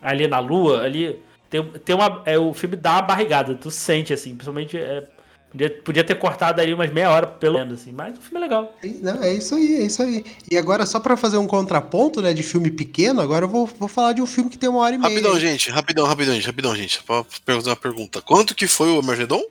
[0.02, 1.20] ali na lua, ali.
[1.48, 2.22] Tem, tem uma.
[2.26, 4.30] É, o filme dá uma barrigada, tu sente, assim.
[4.34, 4.76] Principalmente.
[4.78, 5.06] é,
[5.50, 7.92] podia, podia ter cortado ali umas meia hora, pelo menos, assim.
[7.92, 8.76] Mas o filme é legal.
[9.02, 10.24] Não, é isso aí, é isso aí.
[10.50, 13.88] E agora, só pra fazer um contraponto, né, de filme pequeno, agora eu vou, vou
[13.88, 15.10] falar de um filme que tem uma hora e meia.
[15.10, 17.02] Rapidão, gente, rapidão, rapidão, gente, rapidão, gente.
[17.02, 18.22] Pra fazer uma pergunta.
[18.22, 19.42] Quanto que foi o Armagedon?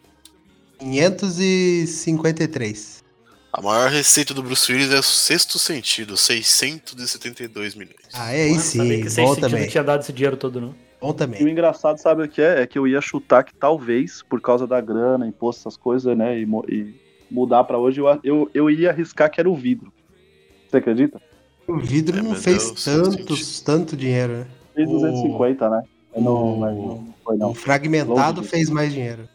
[0.80, 3.00] 553.
[3.52, 7.96] A maior receita do Bruce Willis é o sexto sentido, 672 milhões.
[8.14, 9.64] Ah, é aí sim, sentido também.
[9.64, 10.76] não tinha dado esse dinheiro todo, não.
[11.02, 11.42] Bom E o também.
[11.50, 12.62] engraçado, sabe o que é?
[12.62, 16.38] É que eu ia chutar que talvez, por causa da grana, imposto, essas coisas, né?
[16.40, 16.94] E, e
[17.32, 19.92] mudar pra hoje, eu, eu, eu ia arriscar que era o vidro.
[20.70, 21.22] Você acredita?
[21.68, 24.48] O vidro É, não fez Deus, tantos, tanto dinheiro, né?
[24.76, 25.84] Fez O- 250, né?
[26.16, 27.52] Eu não, o- não foi não.
[27.52, 28.50] O fragmentado Longe.
[28.50, 29.30] fez mais dinheiro.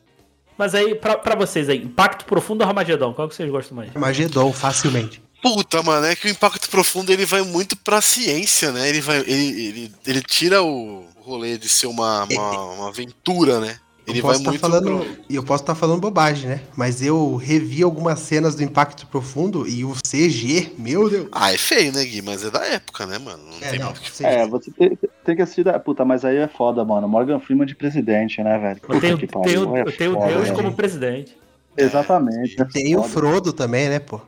[0.58, 3.12] Mas aí, pra, pra vocês aí, Impacto Profundo ou Armagedon?
[3.14, 3.90] Qual que vocês gostam mais?
[3.94, 5.22] Armagedon, facilmente.
[5.42, 8.88] Puta, mano, é que o impacto profundo ele vai muito pra ciência, né?
[8.88, 9.18] Ele vai.
[9.20, 13.76] Ele, ele, ele tira o rolê de ser uma, uma, uma aventura, né?
[14.06, 14.60] Ele vai estar muito.
[14.60, 16.60] falando, pro- e eu posso estar falando bobagem, né?
[16.76, 21.26] Mas eu revi algumas cenas do Impacto Profundo e o CG, meu Deus.
[21.32, 22.20] Ah, é feio, né, Gui?
[22.20, 23.42] Mas é da época, né, mano?
[23.42, 24.26] Não É, tem não, muito o que.
[24.26, 25.64] É, você tem, tem que assistir.
[25.64, 27.08] da- Puta, mas aí é foda, mano.
[27.08, 28.78] Morgan Freeman de presidente, né, velho?
[28.86, 30.54] Eu tenho, que tenho, pariu, é eu tenho foda, Deus né?
[30.54, 31.34] como presidente.
[31.74, 32.60] Exatamente.
[32.60, 33.08] é Tem o foda.
[33.14, 34.20] Frodo também, né, pô?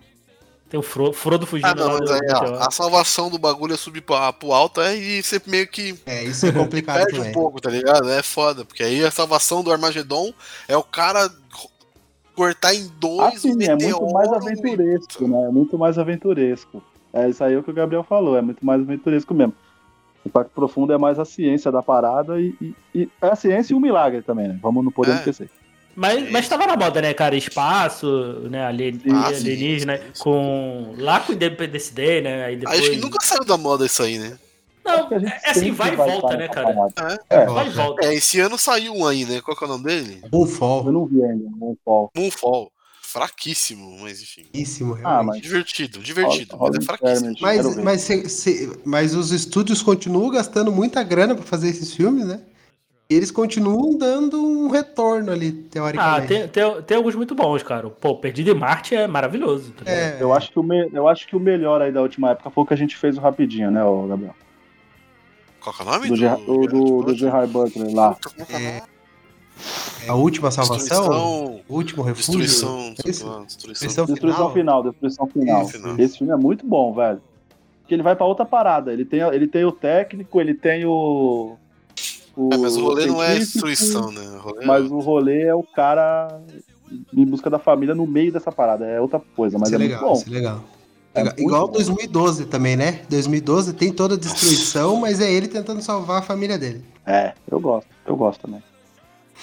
[0.69, 2.59] Tem o Fro- Frodo fugindo Ah, não, lá mas aí, ó, meteoro.
[2.59, 6.25] a salvação do bagulho é subir pra, pro alto é e você meio que É,
[6.25, 7.31] isso é complicado perde também.
[7.31, 8.09] um pouco, tá ligado?
[8.11, 10.33] É foda, porque aí a salvação do Armagedon
[10.67, 11.31] é o cara
[12.35, 15.43] cortar em dois Assim, o é muito meteoro mais e- aventuresco, né?
[15.47, 16.83] É muito mais aventuresco.
[17.13, 19.55] É isso aí o que o Gabriel falou, é muito mais aventuresco mesmo.
[20.25, 23.73] O Impacto Profundo é mais a ciência da parada e, e- e é a ciência
[23.73, 24.59] e o milagre também, né?
[24.61, 25.23] Vamos não podemos É.
[25.23, 25.49] esquecer.
[25.97, 27.35] Mas, mas tava na moda, né, cara?
[27.37, 28.07] Espaço,
[28.51, 28.65] né?
[28.67, 30.23] alien- Ah, sim, alienígena, sim, sim.
[30.23, 30.95] com.
[30.99, 32.45] Lá com Independence Day, né?
[32.45, 32.79] Aí depois.
[32.79, 34.39] Acho que nunca saiu da moda isso aí, né?
[34.85, 36.73] Não, é assim, vai e volta, né, cara?
[36.95, 37.25] parada.
[37.29, 38.07] É, Vai e volta.
[38.07, 39.41] É, esse ano saiu um aí, né?
[39.41, 40.23] Qual que é o nome dele?
[40.31, 40.87] Moonfall.
[40.87, 42.11] Eu não vi ainda, não fall.
[42.17, 42.71] Moonfall.
[43.03, 44.43] Fraquíssimo, mas enfim.
[44.43, 45.27] Fraquíssimo, Ah, realmente.
[45.27, 47.35] mas Divertido, divertido, mas é fraquíssimo.
[47.41, 52.27] Mas, mas, se- se- mas os estúdios continuam gastando muita grana pra fazer esses filmes,
[52.27, 52.41] né?
[53.09, 56.27] E eles continuam dando um retorno ali, Ah, teoricamente.
[56.27, 57.89] tem, tem, tem alguns muito bons, cara.
[57.89, 59.73] Pô, Perdido em Marte é maravilhoso.
[59.73, 59.89] tá?
[59.89, 62.51] É, Eu acho, que o me- eu acho que o melhor aí da última época
[62.51, 64.35] foi o que a gente fez o rapidinho, né, ô Gabriel?
[65.61, 66.09] Qual que é o nome?
[66.09, 68.17] Do, Gerard- do, do, do Gerard Butler lá.
[68.51, 68.83] É
[70.09, 71.61] o a última salvação, Destruição.
[71.69, 72.41] o último refúgio.
[72.41, 72.79] Destruição.
[72.79, 72.95] Esse?
[73.05, 73.45] Destruição.
[73.45, 73.45] destruição.
[73.45, 75.63] Destruição Destruição final, destruição final.
[75.63, 75.99] Isso, final.
[75.99, 77.21] Esse filme é muito bom, velho.
[77.81, 78.93] Porque ele vai pra outra parada.
[78.93, 81.57] Ele tem, ele tem o técnico, ele tem o.
[82.37, 84.21] o É, mas o rolê não é destruição, né?
[84.37, 86.41] O rolê é- Mas o rolê é o cara
[87.13, 88.85] em busca da família no meio dessa parada.
[88.87, 90.15] É outra coisa, mas Isso é, é muito legal, bom.
[90.21, 90.65] isso é legal.
[91.15, 91.35] É Legal.
[91.37, 91.73] muito Igual bom.
[91.73, 93.01] 2012 também, né?
[93.09, 96.85] 2012 tem toda a destruição, mas é ele tentando salvar a família dele.
[97.07, 97.89] É, eu gosto.
[98.07, 98.63] Eu gosto também.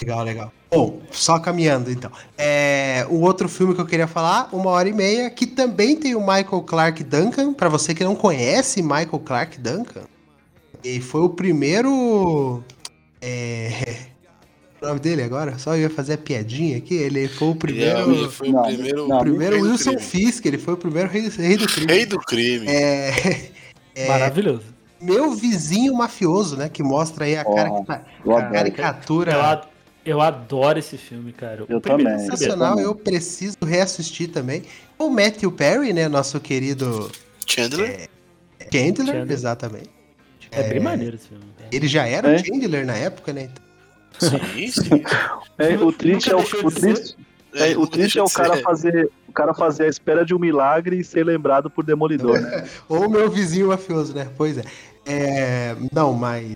[0.02, 0.52] Legal, legal.
[0.72, 2.12] Bom, só caminhando então.
[2.38, 6.16] É, um outro filme que eu queria falar, uma hora e meia, que também tem
[6.16, 7.54] o Michael Clark Duncan.
[7.54, 10.02] Pra você que não conhece Michael Clark Duncan,
[10.84, 12.64] ele foi o primeiro.
[13.26, 13.96] É,
[14.82, 15.58] o nome dele agora?
[15.58, 16.94] Só eu ia fazer a piadinha aqui.
[16.96, 18.12] Ele foi o Ele, é- primeiro.
[18.14, 19.08] ele foi Não, o primeiro.
[19.08, 19.98] não, primeiro do Wilson.
[20.00, 21.94] Fisk, ele foi o primeiro rei, rei do crime.
[21.94, 22.68] Rei do crime.
[23.96, 24.64] É, Maravilhoso.
[25.00, 26.68] meu vizinho mafioso, né?
[26.68, 28.54] Que mostra aí a Porra, carica- Eu adoro.
[28.54, 29.32] caricatura.
[29.34, 29.68] Eu, ad-
[30.04, 31.64] eu adoro esse filme, cara.
[31.70, 32.08] Eu também.
[32.08, 32.22] filme.
[32.22, 32.86] Sensacional, também.
[32.86, 34.64] eu preciso reassistir também.
[34.98, 36.08] O Matthew Perry, né?
[36.10, 37.12] Nosso querido
[37.46, 38.10] Chandler.
[38.74, 39.32] Chandler, Chandler.
[39.32, 39.90] exatamente.
[40.56, 41.44] É bem maneiro esse filme.
[41.72, 42.36] Ele já era É.
[42.36, 43.50] o Chandler na época, né?
[44.20, 45.04] Sim, sim.
[45.58, 47.18] É, o triste é o, o triste,
[47.56, 50.40] é, o não triste é o cara fazer o cara fazer a espera de um
[50.40, 52.68] milagre e ser lembrado por Demolidor, né?
[52.88, 54.30] Ou o meu vizinho mafioso, né?
[54.38, 54.64] Pois é.
[55.06, 56.56] É, Não, mas.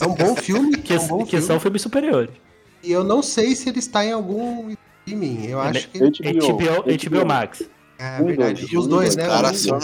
[0.00, 0.76] É um bom filme.
[0.84, 1.46] Que, é um bom que filme.
[1.46, 2.30] são filmes superiores.
[2.82, 4.70] E eu não sei se ele está em algum
[5.04, 5.46] streaming.
[5.46, 5.98] Eu acho que.
[5.98, 7.62] HBO, HBO Max.
[7.98, 8.66] É verdade.
[8.70, 9.26] E os dois, né?
[9.26, 9.78] Cara, só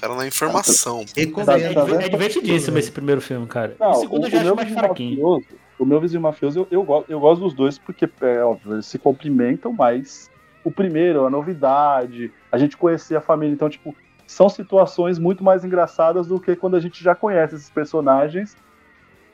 [0.00, 1.04] caras na informação.
[1.16, 1.46] Recomendo.
[1.46, 2.00] Tá É, vendo?
[2.00, 3.76] é divertidíssimo esse primeiro filme, cara.
[3.78, 5.10] Não, o segundo o, eu já o acho meu mais vizinho fraquinho.
[5.10, 5.46] mafioso,
[5.78, 8.86] o meu vizinho mafioso, eu, eu, gosto, eu gosto dos dois porque, é óbvio, eles
[8.86, 10.30] se complementam, mas
[10.64, 13.94] o primeiro, a novidade, a gente conhecer a família, então, tipo,
[14.26, 18.56] são situações muito mais engraçadas do que quando a gente já conhece esses personagens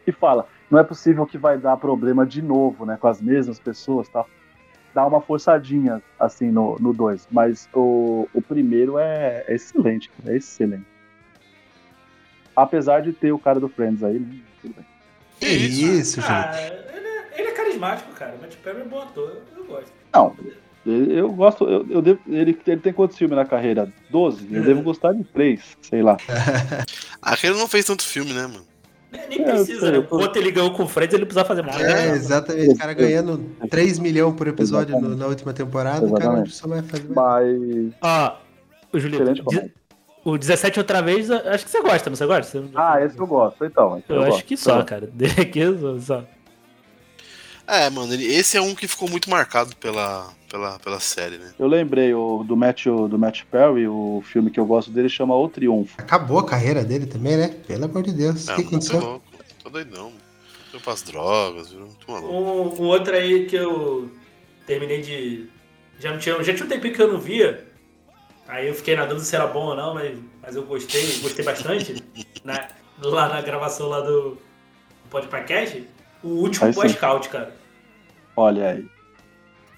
[0.07, 3.59] e fala, não é possível que vai dar problema de novo, né, com as mesmas
[3.59, 4.29] pessoas, tal.
[4.97, 10.11] Dá uma forçadinha, assim, no 2, no dois, mas o, o primeiro é, é excelente,
[10.25, 10.87] é excelente.
[12.57, 14.87] Apesar de ter o cara do Friends aí, né, tudo bem.
[15.39, 16.59] Que isso, gente.
[16.95, 18.37] Ele, é, ele é carismático, cara.
[18.37, 19.93] O Matt Perry é bom ator, eu, gosto.
[20.15, 20.35] Não,
[20.87, 21.65] eu, eu gosto.
[21.69, 23.93] Eu, eu devo- ele, ele tem quantos filmes na carreira?
[24.09, 24.49] 12?
[24.51, 26.17] Eu devo gostar de 3, sei lá.
[27.21, 28.65] Aquele não fez tanto filme, né, mano?
[29.13, 29.99] Nem, nem É, eu precisa, sei, né?
[29.99, 31.81] Enquanto ele ganhou com o Friends, ele não precisava fazer mais.
[31.81, 32.75] É, exatamente.
[32.75, 33.39] O cara ganhando
[33.71, 35.19] 3 milhões por episódio no- Exatamente.
[35.21, 36.49] na última temporada, o cara não Exatamente.
[36.49, 37.59] precisa mais fazer mais.
[37.59, 37.93] Mas.
[38.03, 38.37] Ó,
[38.93, 39.73] o Excelente de- comédia.
[40.25, 42.61] o 17 outra vez, acho que você gosta, não você gosta?
[42.61, 43.65] Você- Ah, esse eu gosto.
[43.65, 44.45] Então, esse Eu, eu, acho gosto.
[44.45, 45.09] que só, cara.
[45.41, 45.61] Aqui
[46.01, 46.25] só.
[47.67, 51.53] É, mano, ele- esse é um que ficou muito marcado pela, pela, pela série, né?
[51.59, 55.35] Eu lembrei o, do, Matt, do Matt Perry, o filme que eu gosto dele chama
[55.35, 55.95] O Triunfo.
[55.99, 57.49] Acabou a carreira dele também, né?
[57.67, 58.47] Pelo amor de Deus.
[58.47, 59.01] O Ah, que aconteceu?
[59.01, 59.25] louco.
[59.63, 60.05] Tô doidão.
[60.11, 60.17] mano.
[60.71, 62.33] Foi pras drogas, virou muito maluco.
[62.35, 64.11] Um, um outro aí que eu
[64.67, 65.49] terminei de
[65.99, 67.67] Já, não tinha, já tinha um tempinho que eu não via.
[68.47, 71.45] Aí eu fiquei na dúvida se era bom ou não, mas, mas eu gostei, gostei
[71.45, 71.97] bastante.
[72.45, 72.69] na,
[73.03, 74.39] lá na gravação lá do, do
[75.11, 75.85] podcast.
[76.27, 76.95] O último Aí Boy sim.
[76.97, 77.55] Scout, cara.
[78.37, 78.87] Olha aí.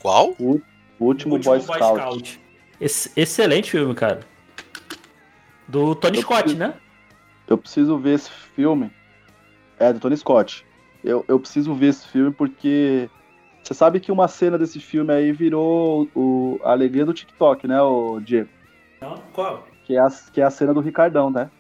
[0.01, 0.31] Qual?
[0.39, 0.65] O último,
[0.99, 2.41] O último Boy Scout.
[2.81, 4.21] Esse- excelente filme, cara.
[5.67, 6.75] Do Tony Eu Scott, preciso- né?
[7.47, 8.91] Eu preciso ver esse filme.
[9.79, 10.65] É, do Tony Scott.
[11.05, 13.09] Eu, eu preciso ver esse filme porque.
[13.63, 17.81] Você sabe que uma cena desse filme aí virou o, a alegria do TikTok, né,
[17.83, 18.49] o Diego?
[19.03, 19.17] Não?
[19.35, 19.67] Qual?
[19.85, 21.51] Que é, a, que é a cena do Ricardão, né?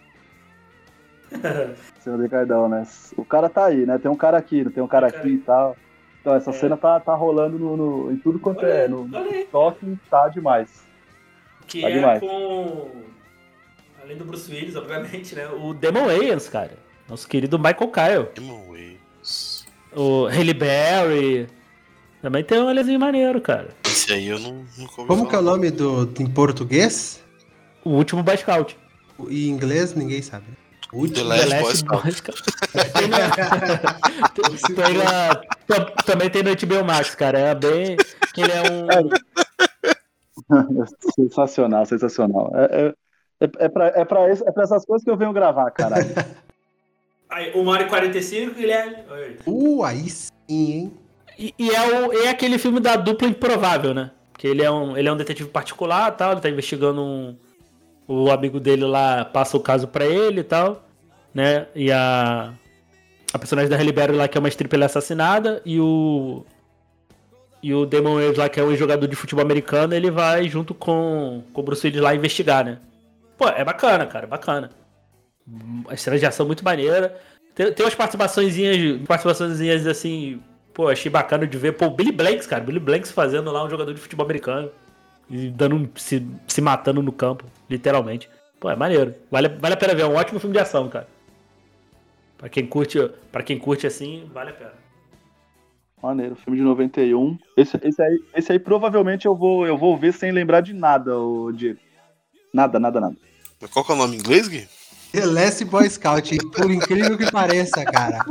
[2.08, 2.86] Cena do Ricardão, né?
[3.16, 3.98] O cara tá aí, né?
[3.98, 5.76] Tem um cara aqui, não tem um cara aqui e tal.
[6.20, 6.52] Então, essa É.
[6.54, 8.88] cena tá, tá rolando no, no- em tudo quanto Olha é.
[8.88, 9.28] No, no.
[9.28, 10.82] TikTok tá demais.
[11.66, 12.20] Que Tá é demais.
[12.20, 12.90] com.
[14.02, 15.46] Além do Bruce Willis, obviamente, né?
[15.48, 16.72] O Demon Wayans, cara.
[17.08, 18.28] Nosso querido Michael Kyle.
[18.34, 19.66] Demon Wayans.
[19.94, 21.48] O Haley Berry.
[22.22, 23.68] Também tem um elezinho maneiro, cara.
[23.84, 27.22] Esse aí eu não, ouvi Como que é o nome do em português?
[27.84, 28.76] O último Boy Scout.
[29.28, 30.46] Em inglês ninguém sabe.
[30.92, 31.28] O The último.
[31.28, 31.84] Last The Last.
[31.84, 32.42] Boy Scout.
[32.94, 33.30] Tem na-
[34.74, 35.34] tem- na-
[35.66, 37.38] tam- Também tem no HBO Max, cara.
[37.38, 37.96] É bem.
[38.34, 38.86] que Ele é um.
[41.14, 42.50] sensacional, sensacional.
[42.54, 42.94] É, é,
[43.46, 46.06] é, é, pra, é, pra esse- é pra essas coisas que eu venho gravar, caralho.
[47.30, 48.96] Aí, 1 hora e 45, Guilherme.
[49.10, 49.36] Oi.
[49.46, 50.92] Uh, aí sim, hein?
[51.38, 54.10] E, e é, o, é aquele filme da dupla improvável, né?
[54.38, 57.36] Que ele é um, ele é um detetive particular tal, ele tá investigando um.
[58.08, 60.82] O amigo dele lá passa o caso pra ele e tal,
[61.34, 61.66] né?
[61.74, 62.54] E a.
[63.30, 66.44] A personagem da Halle Berry lá, que é uma stripper, é assassinada, e o.
[67.62, 70.72] E o Damon Wayans lá, que é um jogador de futebol americano, ele vai junto
[70.72, 72.78] com, com o Bruce Willis lá investigar, né?
[73.36, 74.70] Pô, é bacana, cara, é bacana.
[75.88, 77.20] As cenas de ação muito maneira.
[77.54, 80.40] Tem, tem umas participaçõezinhas, participaçõezinhas assim,
[80.72, 81.72] pô, achei bacana de ver.
[81.72, 84.70] Pô, o Billy Blanks, cara, Billy Blanks fazendo lá um jogador de futebol americano.
[85.30, 88.28] E dando, um- se, se matando no campo, literalmente.
[88.58, 89.14] Pô, é maneiro.
[89.30, 91.08] Vale, vale a pena ver, é um ótimo filme de ação, cara.
[92.36, 92.98] Pra quem curte,
[93.32, 94.72] para quem curte assim, vale a pena.
[96.02, 97.36] Maneiro, filme de 91.
[97.56, 101.18] Esse, esse, aí, esse aí provavelmente eu vou, eu vou ver sem lembrar de nada,
[101.18, 101.80] o Diego.
[102.54, 103.16] Nada, nada, nada.
[103.60, 104.68] Mas Qual que é o nome em inglês, Gui?
[105.12, 108.24] The Last Boy Scout, por incrível que pareça, cara.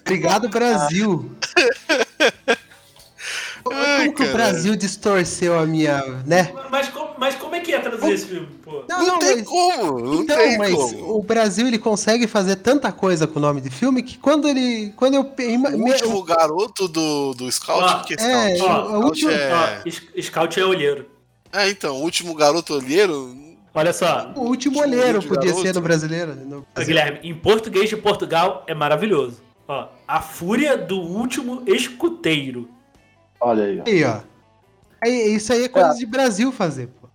[0.00, 1.30] Obrigado, Brasil.
[3.70, 4.32] Como que o.
[4.32, 6.52] Brasil distorceu a minha, né?
[6.70, 8.84] Mas, como- mas como é que ia traduzir esse filme, pô?
[8.88, 11.16] Não, tem mas- como, não então, tem mas como.
[11.18, 14.92] o Brasil ele consegue fazer tanta coisa com o nome de filme que quando ele,
[14.96, 18.70] quando eu O me- último garoto do, do Scout, o que é é, Scout?
[18.70, 19.82] ó, o Scout último- é...
[20.22, 21.06] Scout é olheiro.
[21.52, 23.34] é, então, o último garoto olheiro...
[23.74, 25.66] Olha só, o último olheiro podia garoto.
[25.66, 26.34] ser no brasileiro.
[26.34, 26.94] no Ô, Brasil.
[26.94, 29.42] Guilherme, em português de Portugal é maravilhoso.
[29.68, 32.68] Ó, a fúria do último escuteiro.
[33.40, 33.80] Olha aí.
[33.80, 33.84] ó.
[33.86, 34.20] Aí, ó.
[35.02, 37.06] Aí, isso aí é coisa de Brasil fazer, pô.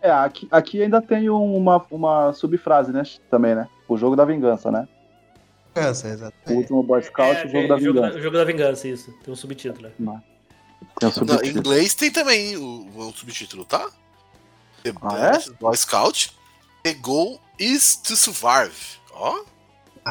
[0.00, 3.02] É, aqui, aqui ainda tem uma, uma subfrase, né?
[3.30, 3.68] Também, né?
[3.88, 4.86] O jogo da vingança, né?
[5.74, 6.34] Cansa, exato.
[6.48, 8.20] O último Boy Scout, É, o jogo é, da jogo, da, vingança.
[8.22, 9.12] jogo da vingança, isso.
[9.24, 9.88] Tem um subtítulo.
[9.88, 9.92] né?
[9.98, 10.12] Tem um
[11.02, 11.58] Não, em subtítulo.
[11.58, 13.90] inglês tem também o, o subtítulo, tá?
[14.84, 15.30] The Ah, é?
[15.32, 16.32] Best Boy Scout,
[16.84, 18.98] The Goal is to Survive.
[19.12, 19.40] Ó,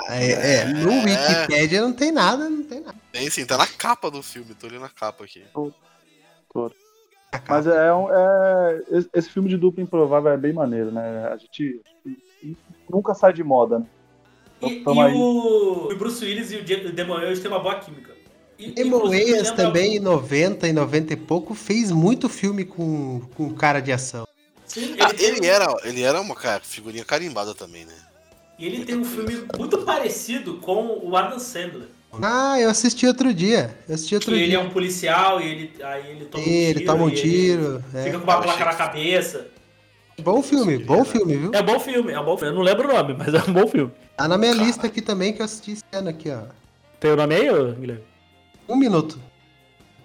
[0.09, 1.03] É, é, no É.
[1.03, 2.97] Wikipedia não tem nada, não tem nada.
[3.11, 5.43] tem sim, tá na capa do filme, tô olhando a capa aqui.
[7.47, 11.27] Mas é, um- é- esse- filme de dupla improvável é bem maneiro, né?
[11.31, 11.81] A gente
[12.89, 13.85] nunca sai de moda, né?
[14.61, 15.13] E, Então, e aí.
[15.13, 18.13] o, o Bruce Willis e o Demon Wayans têm uma boa química.
[18.57, 23.53] E- Demon Wayans também, em 90 e 90 e pouco, fez muito filme com, com
[23.53, 24.25] cara de ação.
[24.65, 27.93] Sim, ele, Ah, ele era, ele era uma figurinha carimbada também, né?
[28.57, 31.87] E ele tem um filme muito parecido com o Adam Sandler.
[32.21, 33.77] Ah, eu assisti outro dia.
[33.89, 34.55] Eu assisti Que outro ele dia.
[34.57, 36.85] é um policial e ele, aí ele toma um Ele tiro.
[36.85, 37.83] toma um ele tiro.
[37.93, 38.03] é.
[38.03, 39.47] Fica com uma placa na que- cabeça.
[40.21, 41.51] Bom filme, bom filme, viu?
[41.53, 42.53] É um bom filme, é um bom filme.
[42.53, 43.91] Eu não lembro o nome, mas é um bom filme.
[44.15, 46.43] Tá na minha lista aqui também que eu assisti esse ano aqui, ó.
[47.01, 48.03] Tem o nome aí, ô, Guilherme?
[48.69, 49.19] Um minuto.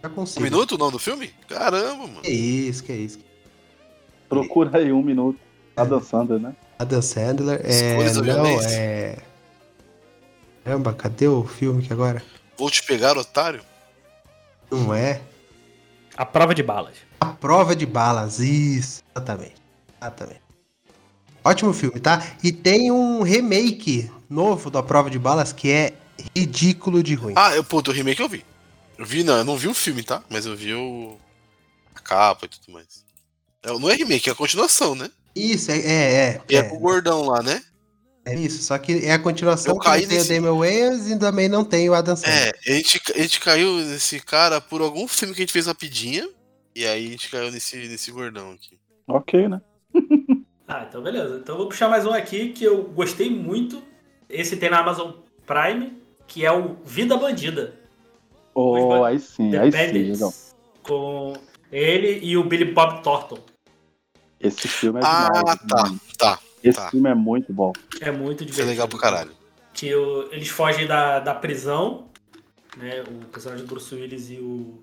[0.02, 0.42] Já Um consigo.
[0.42, 1.30] minuto o nome do filme?
[1.46, 2.22] Caramba, mano.
[2.22, 3.20] Que isso, que isso.
[4.28, 5.38] Procura aí um minuto.
[5.76, 6.54] Tá dançando, né?
[6.80, 7.60] Adam Sandler.
[7.62, 9.18] É, não, é.
[10.64, 12.22] Caramba, cadê o filme que agora?
[12.56, 13.60] Vou te pegar, otário?
[14.70, 15.20] Não é?
[16.16, 16.96] A prova de balas.
[17.20, 19.02] A Prova de Balas, isso.
[19.14, 19.56] Exatamente.
[20.00, 20.40] Exatamente.
[21.44, 22.26] Ótimo filme, tá?
[22.42, 25.92] E tem um remake novo da Prova de Balas que é
[26.34, 27.34] ridículo de ruim.
[27.36, 28.42] Ah, eu, pô, do remake eu vi.
[28.96, 30.22] Eu vi, não, eu não vi o filme, tá?
[30.30, 31.18] Mas eu vi o.
[31.94, 33.04] a capa e tudo mais.
[33.62, 35.10] É, não é remake, é a continuação, né?
[35.34, 37.62] Isso, é, é, é, E é, é, com o gordão lá, né?
[38.24, 38.62] é isso.
[38.62, 41.18] Só que é a continuação Eu que caí não tem nesse- o Damon Wayans e
[41.18, 42.54] também não tem o Adam Sandler.
[42.66, 45.66] É, a gente, a gente caiu nesse cara por algum filme que a gente fez
[45.66, 46.28] rapidinha.
[46.74, 48.78] E aí a gente caiu nesse, nesse gordão aqui.
[49.08, 49.60] Ok, né?
[50.68, 51.40] ah, então beleza.
[51.42, 53.82] Então eu vou puxar mais um aqui que eu gostei muito.
[54.28, 55.12] Esse tem na Amazon
[55.44, 57.74] Prime, que é o Vida Bandida.
[58.54, 60.32] Oh, aí sim, aí sim, legal.
[60.82, 61.34] Com
[61.72, 63.38] ele e o Billy Bob Thornton.
[64.40, 66.00] Esse filme é Ah, demais, tá, mano.
[66.16, 66.38] tá.
[66.62, 66.90] Esse tá.
[66.90, 67.72] filme é muito bom.
[68.00, 68.66] É muito divertido.
[68.68, 69.30] É legal pro caralho.
[69.72, 72.06] Que o, eles fogem da, da prisão,
[72.76, 73.02] né?
[73.02, 74.82] O personagem do Bruce Willis e o.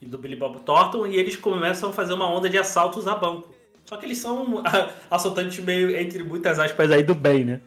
[0.00, 3.14] E do Billy Bob Thornton, e eles começam a fazer uma onda de assaltos a
[3.14, 3.48] banco.
[3.86, 4.62] Só que eles são
[5.10, 7.60] assaltantes meio, entre muitas aspas, aí do bem, né?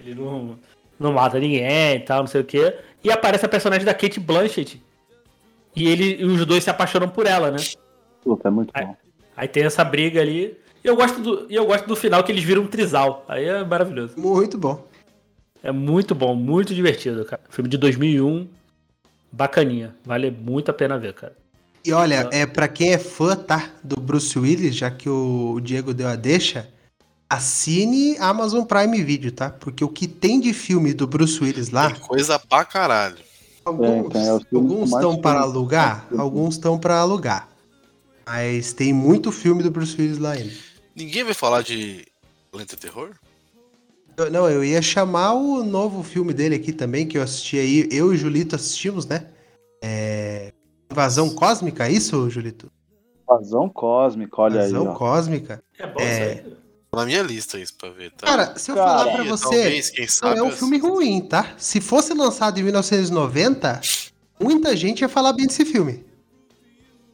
[0.00, 0.58] Ele não,
[0.98, 2.76] não mata ninguém e tal, não sei o quê.
[3.04, 4.82] E aparece a personagem da Kate Blanchett.
[5.76, 7.58] E, ele, e os dois se apaixonam por ela, né?
[8.22, 8.96] Puta, é muito aí, bom.
[9.36, 10.56] Aí tem essa briga ali.
[10.84, 13.24] E eu gosto do, eu gosto do final que eles viram um trisal.
[13.28, 14.14] Aí é maravilhoso.
[14.16, 14.86] Muito bom.
[15.62, 17.42] É muito bom, muito divertido, cara.
[17.48, 18.48] Filme de 2001,
[19.30, 19.94] bacaninha.
[20.04, 21.36] Vale muito a pena ver, cara.
[21.84, 25.92] E olha, é para quem é fã, tá, do Bruce Willis, já que o Diego
[25.92, 26.68] deu a deixa,
[27.28, 29.50] assine Amazon Prime Video, tá?
[29.50, 31.90] Porque o que tem de filme do Bruce Willis lá.
[31.90, 33.16] Tem coisa pra caralho.
[33.64, 37.48] Alguns, é, alguns estão para alugar, alguns estão para alugar.
[38.26, 40.52] Mas tem muito filme do Bruce Willis lá ainda.
[40.94, 42.06] Ninguém vai falar de
[42.52, 43.10] Lenta Terror?
[44.16, 47.88] Eu, não, eu ia chamar o novo filme dele aqui também, que eu assisti aí.
[47.90, 49.26] Eu e o Julito assistimos, né?
[49.82, 50.52] É...
[50.90, 52.70] Invasão Cósmica, é isso, Julito?
[53.22, 54.82] Invasão Cósmica, olha Invasão aí.
[54.82, 55.64] Invasão Cósmica.
[55.78, 56.44] É bom é...
[56.94, 58.26] Na minha lista isso pra ver, tá?
[58.26, 61.22] Cara, se eu Cara, falar pra você, talvez, quem sabe, não é um filme ruim,
[61.22, 61.54] tá?
[61.56, 63.80] Se fosse lançado em 1990,
[64.38, 66.04] muita gente ia falar bem desse filme.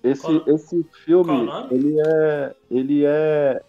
[0.02, 3.60] Esse, esse filme, ele é, ele é,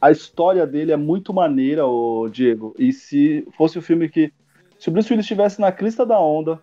[0.00, 2.74] a história dele é muito maneira, o Diego.
[2.78, 4.32] E se fosse o filme que,
[4.78, 6.58] se o Bruce Willis estivesse na crista da onda,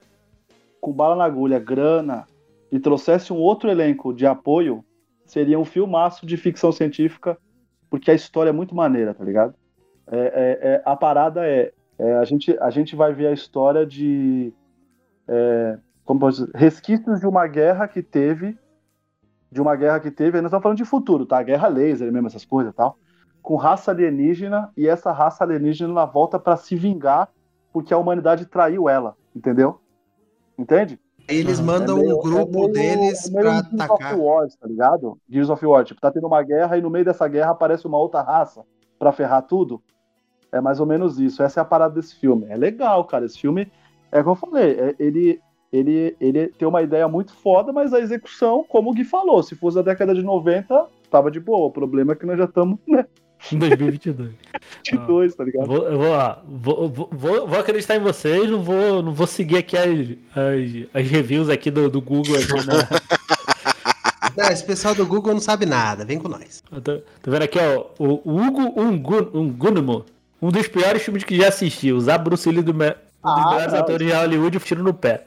[0.81, 2.25] com bala na agulha, grana
[2.71, 4.83] e trouxesse um outro elenco de apoio,
[5.25, 7.37] seria um filmaço de ficção científica
[7.89, 9.53] porque a história é muito maneira, tá ligado?
[10.07, 13.85] É, é, é, a parada é, é, a, gente, a gente vai ver a história
[13.85, 14.53] de
[15.27, 18.57] é, como pode dizer, resquícios de uma guerra que teve,
[19.51, 21.41] de uma guerra que teve, nós estamos falando de futuro, tá?
[21.41, 22.97] Guerra laser mesmo, essas coisas e tal,
[23.41, 27.29] com raça alienígena, e essa raça alienígena ela volta para se vingar
[27.71, 29.79] porque a humanidade traiu ela, entendeu?
[30.57, 30.99] Entende?
[31.27, 34.13] Eles mandam é meio, um grupo é meio, deles é meio pra Gears atacar.
[34.13, 35.17] Of War, tá ligado?
[35.29, 37.97] Gears of War, tipo, tá tendo uma guerra e no meio dessa guerra aparece uma
[37.97, 38.63] outra raça
[38.97, 39.81] pra ferrar tudo.
[40.51, 41.43] É mais ou menos isso.
[41.43, 42.45] Essa é a parada desse filme.
[42.49, 43.25] É legal, cara.
[43.25, 43.69] Esse filme,
[44.11, 47.99] é como eu falei, é, ele, ele, ele tem uma ideia muito foda, mas a
[47.99, 51.67] execução, como o Gui falou, se fosse da década de 90, tava de boa.
[51.67, 53.05] O problema é que nós já estamos, né?
[53.51, 54.31] Em 2022.
[54.91, 55.67] 22, tá ligado?
[55.67, 55.99] Vou, eu
[56.47, 59.87] vou, vou, vou, vou, acreditar em vocês, não vou, não vou seguir aqui as,
[60.35, 62.35] as, as reviews aqui do, do Google.
[62.35, 63.17] Aqui, né?
[64.35, 66.61] Não, esse pessoal do Google não sabe nada, vem com nós.
[66.83, 70.05] Tô, tô, vendo aqui, ó, o Hugo Ungunmo,
[70.39, 72.85] um dos piores filmes que já assisti, usar Bruce Lee do me...
[72.85, 73.79] um dos ah, melhores não.
[73.79, 75.25] atores de Hollywood tiro no pé.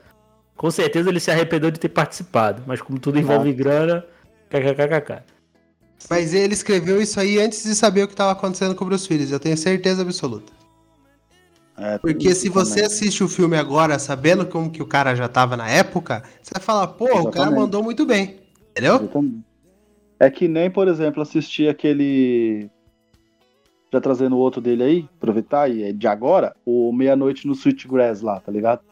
[0.60, 4.04] Com certeza ele se arrependeu de ter participado, mas como tudo envolve grana,
[4.50, 5.22] kkkk.
[6.10, 9.10] Mas ele escreveu isso aí antes de saber o que estava acontecendo com o Bruce
[9.10, 10.52] Willis, eu tenho certeza absoluta.
[11.78, 12.86] É, Porque se você também.
[12.88, 16.62] assiste o filme agora sabendo como que o cara já tava na época, você vai
[16.62, 17.28] falar, pô, Exatamente.
[17.28, 18.40] o cara mandou muito bem.
[18.72, 18.96] Entendeu?
[18.96, 19.42] Exatamente.
[20.18, 22.68] É que nem, por exemplo, assistir aquele.
[23.90, 28.20] Já trazendo o outro dele aí, aproveitar, e é de agora, o Meia-Noite no Sweetgrass
[28.20, 28.89] lá, tá ligado?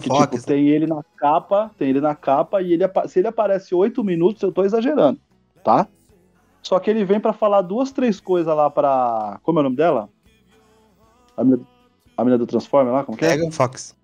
[0.00, 3.28] Que, Fox, tipo, tem ele na capa, tem ele na capa, e ele, se ele
[3.28, 5.20] aparece oito minutos, eu tô exagerando,
[5.62, 5.86] tá?
[6.62, 9.40] Só que ele vem para falar duas, três coisas lá pra.
[9.42, 10.08] Como é o nome dela?
[11.36, 11.66] A menina,
[12.16, 13.04] a menina do Transformer lá?
[13.04, 13.30] Como que é?
[13.30, 13.96] Megan Fox.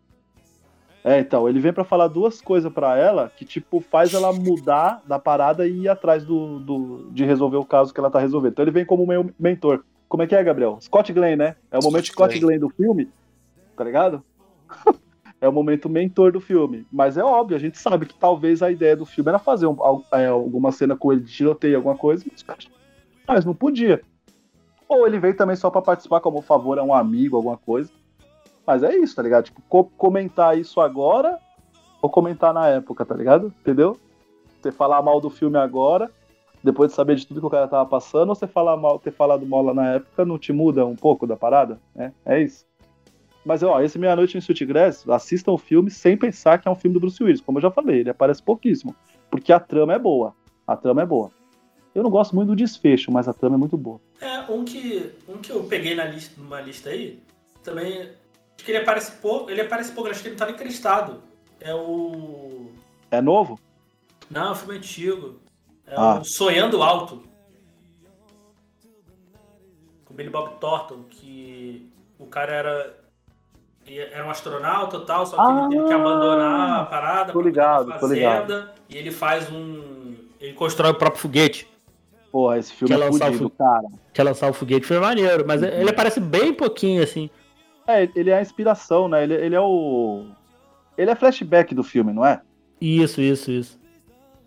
[1.04, 5.00] É, então, ele vem para falar duas coisas para ela que, tipo, faz ela mudar
[5.06, 8.52] da parada e ir atrás do, do, de resolver o caso que ela tá resolvendo.
[8.52, 9.84] Então ele vem como meu mentor.
[10.08, 10.78] Como é que é, Gabriel?
[10.80, 11.56] Scott Glenn, né?
[11.70, 13.08] É o momento Scott, Scott Glenn do filme,
[13.76, 14.22] tá ligado?
[15.40, 16.86] é o momento mentor do filme.
[16.92, 19.76] Mas é óbvio, a gente sabe que talvez a ideia do filme era fazer um,
[20.12, 22.24] é, alguma cena com ele de tiroteio, alguma coisa,
[23.26, 24.02] mas não podia.
[24.88, 27.90] Ou ele veio também só para participar como favor a um amigo, alguma coisa.
[28.66, 29.44] Mas é isso, tá ligado?
[29.44, 31.38] Tipo, co comentar isso agora
[32.00, 33.52] ou comentar na época, tá ligado?
[33.60, 33.98] Entendeu?
[34.60, 36.10] Você falar mal do filme agora,
[36.62, 39.12] depois de saber de tudo que o cara tava passando, ou você falar mal, ter
[39.12, 41.78] falado mal lá na época, não te muda um pouco da parada?
[41.96, 42.67] É, é isso.
[43.44, 46.94] Mas, ó, esse Meia-Noite em Sweetgrass, assistam o filme sem pensar que é um filme
[46.94, 47.40] do Bruce Willis.
[47.40, 48.94] Como eu já falei, ele aparece pouquíssimo.
[49.30, 50.34] Porque a trama é boa.
[50.66, 51.30] A trama é boa.
[51.94, 54.00] Eu não gosto muito do desfecho, mas a trama é muito boa.
[54.20, 57.22] É, um que, um que eu peguei na lista, numa lista aí,
[57.62, 58.02] também.
[58.02, 59.50] Acho que ele aparece pouco.
[59.50, 61.22] Ele aparece pouco, acho que ele não tá nem cristado.
[61.60, 62.70] É o.
[63.10, 63.58] É novo?
[64.30, 65.40] Não, é um filme antigo.
[65.86, 66.20] É ah.
[66.22, 67.22] Sonhando Alto.
[70.04, 73.07] Com Billy Bob Thornton, que o cara era
[73.96, 77.40] era um astronauta e tal, só que ah, ele teve que abandonar a parada tô
[77.40, 78.68] ligado, fazenda, tô ligado.
[78.88, 80.14] e ele faz um.
[80.40, 81.66] Ele constrói o próprio foguete.
[82.30, 83.86] Pô, esse filme quer é fudido, o, cara.
[84.12, 85.68] Quer lançar o foguete foi maneiro, mas uhum.
[85.68, 87.30] ele aparece bem pouquinho, assim.
[87.86, 89.22] É, ele é a inspiração, né?
[89.22, 90.26] Ele, ele é o.
[90.96, 92.42] Ele é flashback do filme, não é?
[92.80, 93.78] Isso, isso, isso.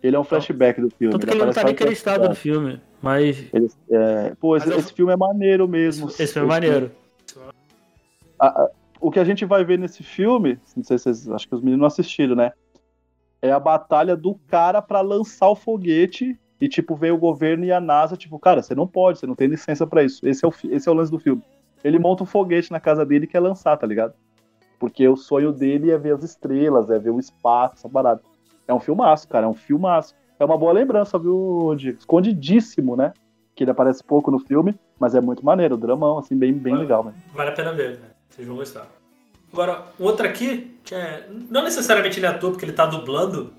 [0.04, 1.12] Ele é um flashback do filme.
[1.12, 3.44] Tanto que ele, ele não tá nem acreditado no filme, mas.
[3.52, 4.34] Ele, é...
[4.40, 6.08] Pô, esse, esse, filme é maneiro mesmo.
[6.10, 6.92] Esse, esse filme é maneiro.
[8.40, 8.70] A, a,
[9.02, 11.30] o que a gente vai ver nesse filme, não sei se vocês.
[11.30, 12.52] Acho que os meninos não assistiram, né?
[13.42, 17.72] É a batalha do cara para lançar o foguete e, tipo, vem o governo e
[17.72, 20.26] a NASA, tipo, cara, você não pode, você não tem licença para isso.
[20.28, 21.42] Esse é, o, esse é o lance do filme.
[21.84, 24.14] Ele monta um foguete na casa dele e quer lançar, tá ligado?
[24.80, 28.22] Porque o sonho dele é ver as estrelas, é ver o espaço, essa parada.
[28.68, 30.16] É um filmaço, cara, é um filmaço.
[30.40, 31.98] É uma boa lembrança, viu, Diego?
[31.98, 33.12] Escondidíssimo, né?
[33.56, 36.84] Que ele aparece pouco no filme, mas é muito maneiro, dramão, assim, bem, bem vale,
[36.84, 37.14] legal, né?
[37.34, 38.11] Vale a pena ver, né?
[38.32, 38.88] Vocês vão gostar.
[39.52, 41.28] Agora, outra aqui, que é.
[41.50, 43.54] Não necessariamente ele é ator, porque ele tá dublando,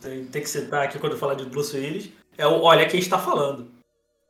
[0.00, 3.00] tem, tem que citar aqui quando eu falar de Bruce Willis, é o Olha Quem
[3.00, 3.70] Está Falando.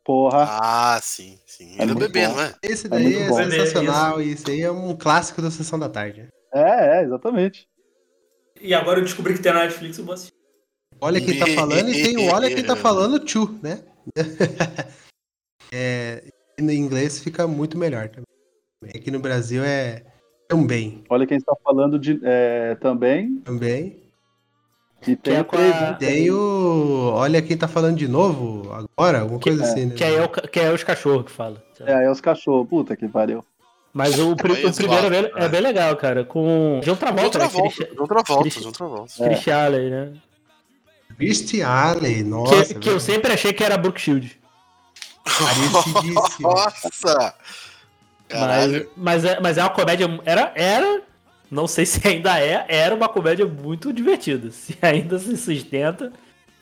[0.05, 0.59] Porra.
[0.61, 1.77] Ah, sim, sim.
[1.81, 2.35] Ele é, é bebê, bom.
[2.35, 2.55] não é?
[2.63, 5.89] Esse é daí é, é sensacional e isso aí é um clássico da Sessão da
[5.89, 6.29] Tarde.
[6.53, 7.67] É, é, exatamente.
[8.61, 10.35] E agora eu descobri que tem na Netflix, eu vou assistir.
[11.01, 13.83] Olha quem tá falando e tem o Olha quem tá falando tchu, né?
[15.73, 16.25] é,
[16.61, 18.34] no inglês fica muito melhor também.
[18.95, 20.03] Aqui no Brasil é
[20.49, 21.05] também.
[21.09, 23.37] Olha quem está falando de é, também.
[23.45, 24.05] Também.
[25.07, 25.95] E tem, é a...
[25.95, 27.11] tem o.
[27.13, 29.95] Olha quem tá falando de novo agora, alguma que, coisa assim, né?
[29.95, 31.63] Que é, o, que é os cachorros que fala.
[31.81, 33.45] É, é os cachorros, puta que pariu.
[33.93, 36.25] Mas o, o primeiro é bem, é bem legal, cara.
[36.25, 36.81] Com.
[36.83, 37.45] De outra volta, né?
[37.45, 39.13] Outra volta, de outra volta.
[39.25, 40.13] Chris Alley, né?
[41.17, 42.75] Chris Alley, nossa.
[42.75, 44.41] Que, que eu sempre achei que era Brook Shield.
[46.41, 47.35] Nossa!
[48.33, 50.07] Mas, mas, é, mas é uma comédia.
[50.25, 51.03] Era, era
[51.51, 54.51] não sei se ainda é, era uma comédia muito divertida.
[54.51, 56.13] Se ainda se sustenta,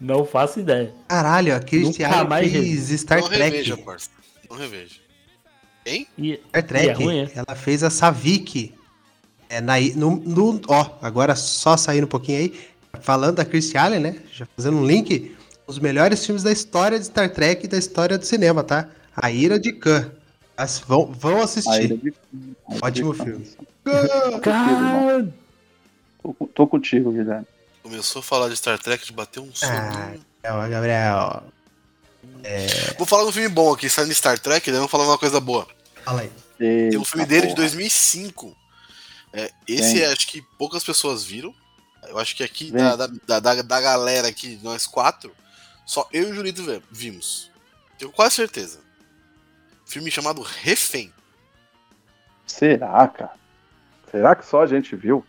[0.01, 0.93] não faço ideia.
[1.09, 3.43] Caralho, a Cristiane fez Star não Trek.
[3.43, 4.11] Reveja, parça.
[4.51, 4.97] Não reveja.
[5.85, 6.07] Quem?
[6.49, 6.89] Star Trek.
[6.89, 7.31] É ruim, é?
[7.35, 8.75] Ela fez a Savik.
[9.49, 12.61] É, na, no, no, ó, agora só saindo um pouquinho aí.
[13.01, 14.17] Falando da Chris Allen, né?
[14.33, 15.35] Já fazendo um link.
[15.67, 18.89] Os melhores filmes da história de Star Trek e da história do cinema, tá?
[19.17, 20.11] A Ira de Khan.
[20.57, 21.97] As, vão, vão assistir.
[21.97, 22.15] De...
[22.81, 23.49] Ótimo filme.
[24.43, 25.33] Cara!
[26.23, 27.47] Tô, tô contigo, Guilherme.
[27.83, 29.73] Começou a falar de Star Trek, de bater um sono.
[30.45, 31.43] Ah, Gabriel.
[32.45, 32.95] É...
[32.97, 35.41] Vou falar um filme bom aqui, saindo de Star Trek, daí vamos falar uma coisa
[35.41, 35.67] boa.
[36.05, 36.31] Fala aí.
[36.59, 38.57] Tem um filme dele de 2005.
[39.33, 41.53] É, esse é, acho que poucas pessoas viram.
[42.09, 45.35] Eu acho que aqui, da, da, da, da, galera aqui, nós quatro,
[45.87, 47.51] só eu e o Julito vimos.
[47.99, 48.81] Tenho quase certeza.
[49.93, 51.13] Filme chamado Refém.
[52.47, 53.33] Será, cara?
[54.11, 55.23] Será que só a gente viu?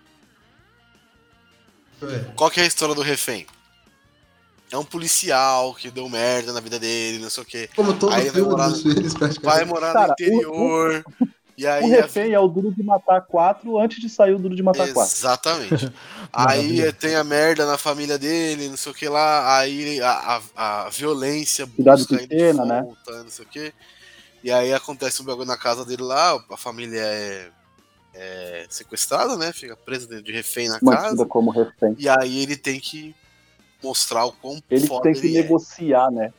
[2.34, 3.46] Qual que é a história do refém?
[4.72, 7.70] É um policial que deu merda na vida dele, não sei o quê.
[7.76, 8.70] Como todo aí vai morar,
[9.42, 11.04] vai morar Cara, no interior.
[11.20, 12.36] O, o, e aí o refém a...
[12.36, 15.14] é o Duro de Matar 4 antes de sair o Duro de Matar 4.
[15.14, 15.94] Exatamente.
[16.32, 19.58] aí tem a merda na família dele, não sei o que lá.
[19.58, 22.88] Aí a, a, a violência Cidade pequena, né?
[23.08, 23.74] Não sei o que.
[24.44, 27.50] E aí acontece um bagulho na casa dele lá, a família é,
[28.14, 29.54] é sequestrada, né?
[29.54, 31.26] Fica presa dentro de refém na Mantida casa.
[31.26, 31.96] como refém.
[31.98, 33.16] E aí ele tem que
[33.82, 35.42] mostrar o quão ele tem que ele é.
[35.44, 36.16] negociar, é.
[36.16, 36.34] né?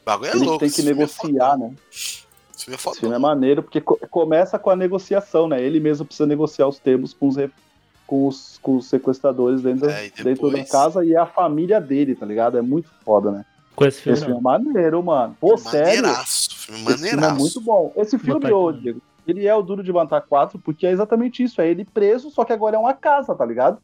[0.00, 0.60] O bagulho é ele louco.
[0.60, 1.74] tem que é negociar, é né?
[1.90, 2.94] Esse filme é foda.
[2.94, 5.62] Esse filme é maneiro, porque começa com a negociação, né?
[5.62, 7.36] Ele mesmo precisa negociar os termos com os,
[8.06, 10.24] com os, com os sequestradores dentro, é, depois...
[10.24, 12.56] dentro da casa e é a família dele, tá ligado?
[12.56, 13.44] É muito foda, né?
[13.74, 14.16] Com esse filme.
[14.16, 15.36] Esse filme é maneiro, mano.
[15.40, 16.02] Pô, sério.
[16.72, 17.06] Filme maneiraço.
[17.06, 17.92] Esse é muito bom.
[17.96, 21.60] Esse filme, ô, Diego, ele é o Duro de Matar 4 porque é exatamente isso.
[21.60, 23.78] É ele preso, só que agora é uma casa, tá ligado?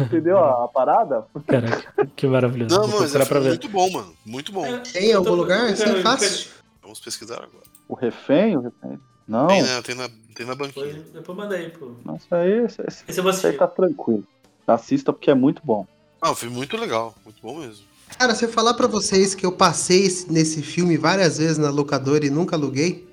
[0.00, 1.26] Entendeu a, a parada?
[1.46, 2.76] Caraca, que maravilhoso.
[2.76, 4.12] Não, mas é muito bom, mano.
[4.24, 4.66] Muito bom.
[4.66, 5.70] É, tem em algum lugar?
[5.72, 6.50] Isso é fácil.
[6.82, 7.64] Vamos pesquisar agora.
[7.88, 8.56] O refém?
[8.56, 8.98] O refém?
[9.28, 9.46] Não.
[9.46, 9.82] Tem, né?
[9.82, 10.86] Tem na, tem na banquinha.
[10.86, 11.92] Depois, depois manda aí, pô.
[12.04, 14.24] Nossa, aí, esse, esse, esse aí tá tranquilo.
[14.66, 15.86] Assista porque é muito bom.
[16.20, 17.14] Ah, foi muito legal.
[17.24, 17.84] Muito bom mesmo.
[18.18, 22.24] Cara, se eu falar para vocês que eu passei nesse filme várias vezes na locadora
[22.24, 23.06] e nunca aluguei.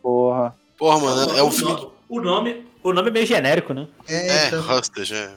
[0.00, 0.56] Porra.
[0.78, 1.90] Porra, mano, é um filme.
[2.08, 3.88] O nome, o nome é meio genérico, né?
[4.08, 4.78] É, é então...
[4.78, 5.32] Hustage, é.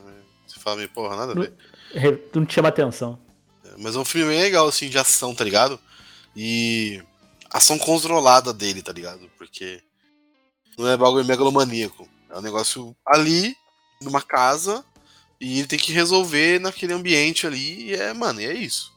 [0.47, 1.53] Você fala meio, porra, nada a ver.
[1.93, 3.19] Não, não te chama atenção.
[3.63, 5.79] É, mas é um filme bem legal, assim, de ação, tá ligado?
[6.35, 7.01] E.
[7.51, 9.29] Ação controlada dele, tá ligado?
[9.37, 9.81] Porque.
[10.77, 12.07] Não é bagulho megalomaníaco.
[12.29, 13.55] É um negócio ali,
[14.01, 14.83] numa casa,
[15.39, 18.93] e ele tem que resolver naquele ambiente ali, e é, mano, e é isso.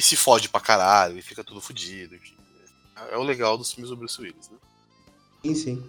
[0.00, 2.18] e se fode pra caralho, e fica tudo fodido.
[3.10, 4.56] É o legal dos filmes do Bruce Willis, né?
[5.44, 5.88] Sim, sim.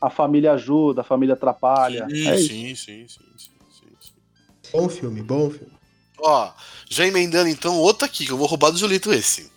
[0.00, 2.06] A família ajuda, a família atrapalha.
[2.08, 4.70] Sim, é sim, sim, sim, sim, sim, sim.
[4.70, 5.72] Bom filme, bom filme.
[6.18, 6.52] Ó,
[6.88, 9.50] já emendando então outro aqui, que eu vou roubar do Julito esse.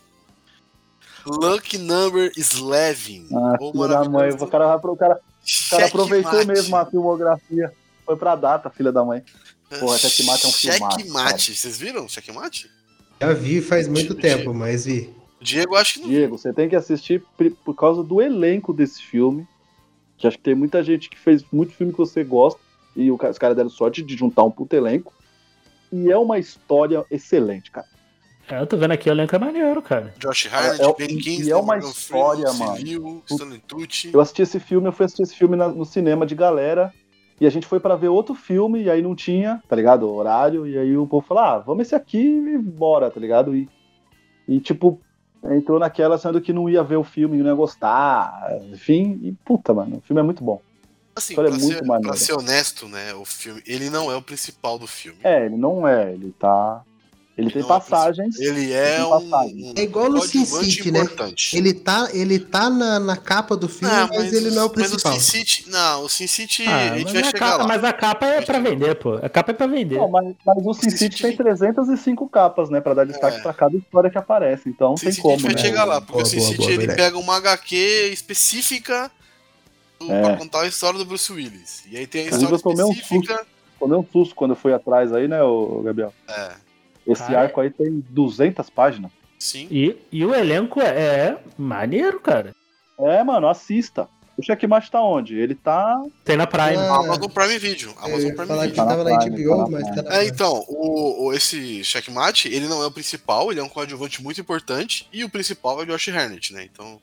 [1.26, 3.28] Lucky Number 11.
[3.34, 4.32] Ah, filho da mãe.
[4.32, 7.74] O cara, o cara, o cara aproveitou mesmo a filmografia.
[8.10, 9.24] Foi pra data, filha da mãe.
[9.80, 11.56] Porra, Checkmate é um filmaço, Checkmate.
[11.56, 12.68] Vocês viram Checkmate?
[13.22, 14.40] Já vi faz muito Diego.
[14.40, 15.14] tempo, mas vi.
[15.40, 16.08] O Diego acho que não.
[16.10, 17.24] Diego, você tem que assistir
[17.64, 19.48] por causa do elenco desse filme.
[20.18, 22.60] Que acho que tem muita gente que fez muito filme que você gosta.
[22.96, 25.14] E os caras deram sorte de juntar um puto elenco.
[25.94, 27.86] E é uma história excelente, cara.
[28.50, 30.16] É, eu tô vendo aqui o elenco é maneiro, cara.
[30.18, 32.78] Josh Harnett, É- é- Ben e Kingsley, é uma Morgan história, Freeman, mano.
[32.78, 34.10] Civil, Stanley Tucci.
[34.12, 36.92] Eu assisti esse filme, eu fui assistir esse filme na- no cinema de galera.
[37.40, 40.12] E a gente foi pra ver outro filme, e aí não tinha, tá ligado?
[40.12, 40.68] Horário.
[40.68, 43.56] E aí o povo falou: ah, vamos esse aqui e bora, tá ligado?
[43.56, 43.70] E,
[44.48, 45.00] e tipo,
[45.44, 48.50] entrou naquela sendo que não ia ver o filme, não ia gostar.
[48.72, 50.62] Enfim, e puta, mano, o filme é muito bom.
[51.16, 54.16] Assim, história pra, é muito ser, pra ser honesto, né, o filme, ele não é
[54.16, 55.20] o principal do filme.
[55.24, 56.82] É, ele não é, ele tá.
[57.40, 58.38] Ele, tem não passagens.
[58.40, 59.64] Ele é tem um, passagem.
[59.66, 61.00] um É igual no Sin City, né?
[61.54, 64.72] Ele tá, ele tá na, na capa do filme, Ah, mas, ele não é o
[64.76, 65.14] Mas principal.
[65.16, 67.58] o Sin City, não, o Sin City Ah, a gente mas, vai a chegar capa,
[67.58, 67.68] lá.
[67.68, 69.14] mas a capa é pra vender, pô.
[69.16, 69.98] A capa é pra vender.
[69.98, 72.82] Não, mas, mas o Sin City tem 305 capas, né?
[72.82, 73.42] Pra dar destaque É.
[73.42, 74.68] pra cada história que aparece.
[74.70, 75.62] Então não Sin tem City como, a gente vai né?
[75.62, 77.76] chegar lá, porque Boa, o Sin boa, City boa, ele pega uma HQ
[78.12, 79.10] específica
[80.00, 80.22] do- É.
[80.22, 81.84] pra contar a história do Bruce Willis.
[81.90, 83.46] E aí tem a história eu tomei um específica.
[83.80, 85.38] Tomei um susto quando eu fui atrás aí, né,
[85.86, 86.14] Gabriel?
[86.28, 86.52] É,
[87.12, 89.12] Esse Cara, arco aí tem 200 páginas.
[89.38, 89.68] sim.
[89.72, 92.54] E, e o elenco é, é maneiro, cara.
[93.00, 94.08] É, mano, assista.
[94.38, 95.38] O Checkmate tá onde?
[95.38, 96.02] Ele tá.
[96.24, 96.78] Tem na Prime.
[96.78, 97.90] Ah, Amazon Prime Video.
[97.90, 98.76] Eu Amazon Prime falar que Video.
[98.76, 101.34] Tá na tava na Prime, HBO, tá na mas tá na É, então, o, o-
[101.34, 105.30] esse checkmate, ele não é o principal, ele é um coadjuvante muito importante, e o
[105.30, 106.64] principal é o Josh Harnett, né?
[106.72, 107.02] Então,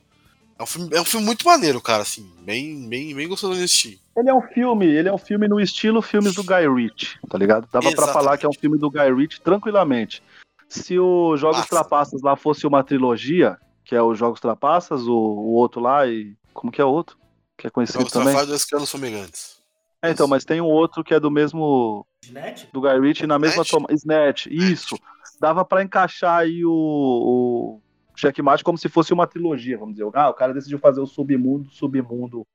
[0.59, 3.65] é um filme, é um filme muito maneiro, cara, assim, bem, bem, bem gostoso de
[3.65, 4.01] assistir.
[4.17, 7.37] Ele é um filme, ele é um filme no estilo filmes do Guy Ritchie, tá
[7.37, 7.69] ligado?
[7.71, 8.13] Dava pra Exatamente.
[8.13, 10.23] falar que é um filme do Guy Ritchie tranquilamente.
[10.69, 11.69] Se o Jogos Massa.
[11.69, 16.35] Trapaças lá fosse uma trilogia, que é os Jogos Trapaças, o, o outro lá e.
[16.53, 17.19] Como que é o outro?
[17.57, 18.29] Que é conhecido Jogos também?
[18.29, 19.57] Trafalgar dois canos fumegantes.
[20.03, 22.07] É, então, mas tem um outro que é do mesmo.
[22.31, 22.69] Net?
[22.73, 23.71] do Guy Ritchie na mesma Snatch?
[23.71, 23.89] toma.
[23.93, 24.97] Snatch, isso.
[25.39, 27.83] Dava pra encaixar aí o, o
[28.17, 30.09] Checkmate como se fosse uma trilogia, vamos dizer.
[30.15, 32.47] Ah, o cara decidiu fazer o submundo, submundo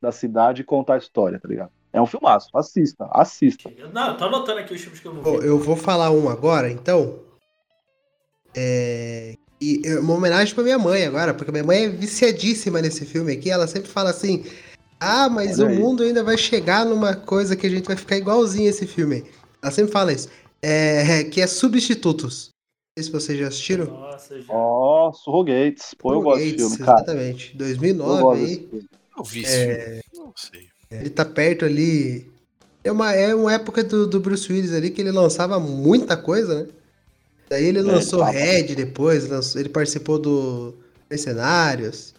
[0.00, 1.70] da cidade e contar a história, tá ligado?
[1.92, 2.48] É um filmaço.
[2.56, 3.70] Assista, assista.
[3.92, 6.28] Não, eu tô anotando aqui os filmes que eu não Bom, eu vou falar um
[6.28, 7.18] agora, então.
[8.56, 9.34] É.
[9.60, 13.32] E é uma homenagem pra minha mãe agora, porque minha mãe é viciadíssima nesse filme
[13.32, 13.50] aqui.
[13.50, 14.44] Ela sempre fala assim:
[14.98, 15.78] Ah, mas Olha o aí.
[15.78, 19.16] mundo ainda vai chegar numa coisa que a gente vai ficar igualzinho esse filme.
[19.16, 19.24] aí."
[19.62, 20.28] Ela sempre fala isso.
[20.62, 22.50] É, que é Substitutos.
[22.96, 23.84] Não sei se vocês já assistiram.
[23.86, 24.52] Nossa, já.
[24.52, 25.94] Ó, Surrogates.
[25.96, 26.98] Pô, eu gosto desse filme, cara.
[26.98, 27.52] Exatamente.
[27.52, 28.68] Eu 2009 gosto aí.
[29.16, 30.02] Eu vi esse filme.
[30.14, 30.68] Não sei.
[30.90, 32.28] Ele tá perto ali.
[32.82, 36.62] É uma, é uma época do, do Bruce Willis ali que ele lançava muita coisa,
[36.64, 36.68] né?
[37.48, 38.32] Daí ele É, lançou tava.
[38.32, 40.74] Red depois, lançou- ele participou do
[41.08, 42.14] Mercenários.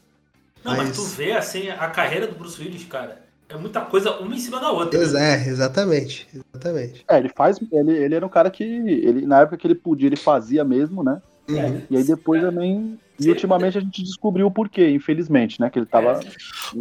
[0.63, 3.20] Não, mas Mas- tu vê assim a carreira do Bruce Willis, cara.
[3.51, 4.99] É muita coisa uma em cima da outra.
[4.99, 6.27] Ex- É, exatamente.
[6.33, 7.03] Exatamente.
[7.09, 7.59] É, ele faz.
[7.71, 8.63] Ele, ele era um cara que.
[8.63, 11.21] Ele, na época que ele podia, ele fazia mesmo, né?
[11.49, 11.81] Uhum.
[11.89, 12.97] E aí depois também.
[13.19, 15.69] E ultimamente a gente descobriu o porquê, infelizmente, né?
[15.69, 16.19] Que ele tava.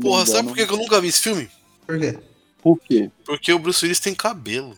[0.01, 1.49] Porra, sabe por que eu nunca vi esse filme?
[1.87, 2.19] Por quê?
[2.63, 3.11] Por quê?
[3.27, 4.77] Porque o Bruce Willis tem cabelo.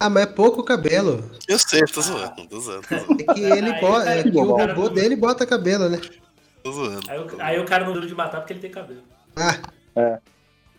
[0.00, 1.30] Ah, mas é pouco cabelo.
[1.46, 3.22] Eu sei, tô zoando, tô zoando, tô zoando.
[3.22, 6.00] É que ele Aí, bota, é que o robô dele bota cabelo, né?
[6.62, 7.08] Tô zoando.
[7.08, 9.02] Aí, o- aí o cara não duro de matar porque ele tem cabelo.
[9.36, 9.56] Ah.
[9.96, 10.18] É.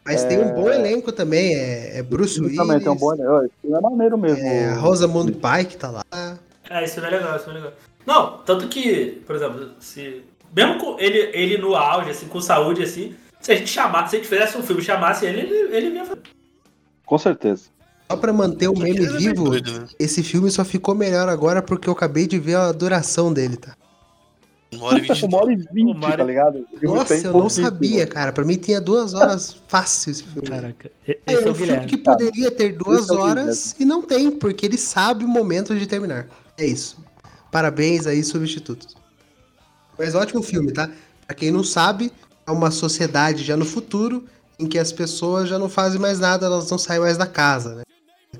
[0.06, 1.56] Mas tem um bom elenco também.
[1.56, 2.56] É, é Bruce Willis.
[2.56, 3.16] também tem um bom.
[3.16, 4.46] Filme é maneiro mesmo.
[4.46, 6.04] É, Rosamund Pike tá lá.
[6.70, 7.74] É, isso não é legal, isso não é legal.
[8.06, 10.24] Não, tanto que, por exemplo, se.
[10.56, 14.16] Mesmo com ele, ele no auge, assim, com saúde, assim, se a gente chamasse, se
[14.16, 16.22] a gente fizesse um filme e chamasse ele, ele, ele vinha fazer.
[17.06, 17.66] Com certeza.
[18.10, 19.88] Só pra manter o meme é vivo, doido, né?
[20.00, 23.76] esse filme só ficou melhor agora porque eu acabei de ver a duração dele, tá?
[24.76, 25.26] Uma hora e vinte.
[25.26, 26.66] Uma hora e vinte, Uma hora tá ligado?
[26.74, 28.32] O filme Nossa, tem eu não sabia, cara.
[28.32, 30.48] Pra mim tinha duas horas fácil esse filme.
[30.48, 31.88] Caraca, É, esse é um o filme Guilherme.
[31.88, 35.76] que poderia ter duas Esse é horas e não tem, porque ele sabe o momento
[35.78, 36.28] de terminar.
[36.58, 36.98] É isso.
[37.52, 38.96] Parabéns aí, substitutos.
[39.98, 40.90] Mas ótimo filme, tá?
[41.26, 42.12] Pra quem não sabe,
[42.46, 44.26] é uma sociedade já no futuro
[44.60, 47.76] em que as pessoas já não fazem mais nada, elas não saem mais da casa,
[47.76, 47.84] né?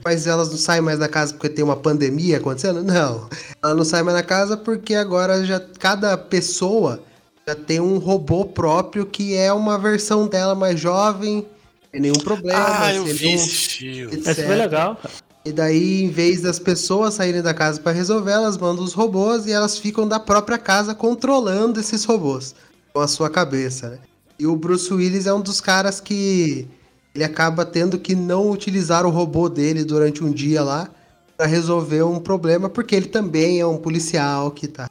[0.06, 2.84] Mas elas não saem mais da casa porque tem uma pandemia acontecendo?
[2.84, 3.28] Não.
[3.64, 7.02] Ela não sai mais da casa porque agora já cada pessoa
[7.48, 11.48] já tem um robô próprio que é uma versão dela mais jovem,
[11.92, 12.66] sem nenhum problema.
[12.68, 14.16] Ah, eu vi esse filme.
[14.16, 15.14] Esse foi legal, cara.
[15.44, 19.46] E daí, em vez das pessoas saírem da casa para resolver, elas mandam os robôs
[19.46, 22.56] e elas ficam da própria casa controlando esses robôs
[22.94, 24.00] com a sua cabeça, né?
[24.40, 26.68] E o Bruce Willis é um dos caras que
[27.16, 30.90] ele acaba tendo que não utilizar o robô dele durante um dia lá
[31.38, 34.90] para resolver um problema, porque ele também é um policial que tá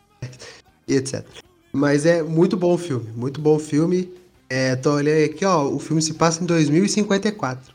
[0.88, 1.22] e etc.
[1.70, 4.10] Mas é muito bom o filme, muito bom o filme.
[4.48, 7.74] É, tô olhando aqui, ó, o filme se passa em 2054.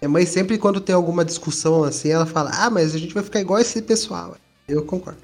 [0.00, 3.22] Minha mãe sempre quando tem alguma discussão assim, ela fala: "Ah, mas a gente vai
[3.22, 4.36] ficar igual esse pessoal".
[4.68, 5.20] Eu concordo.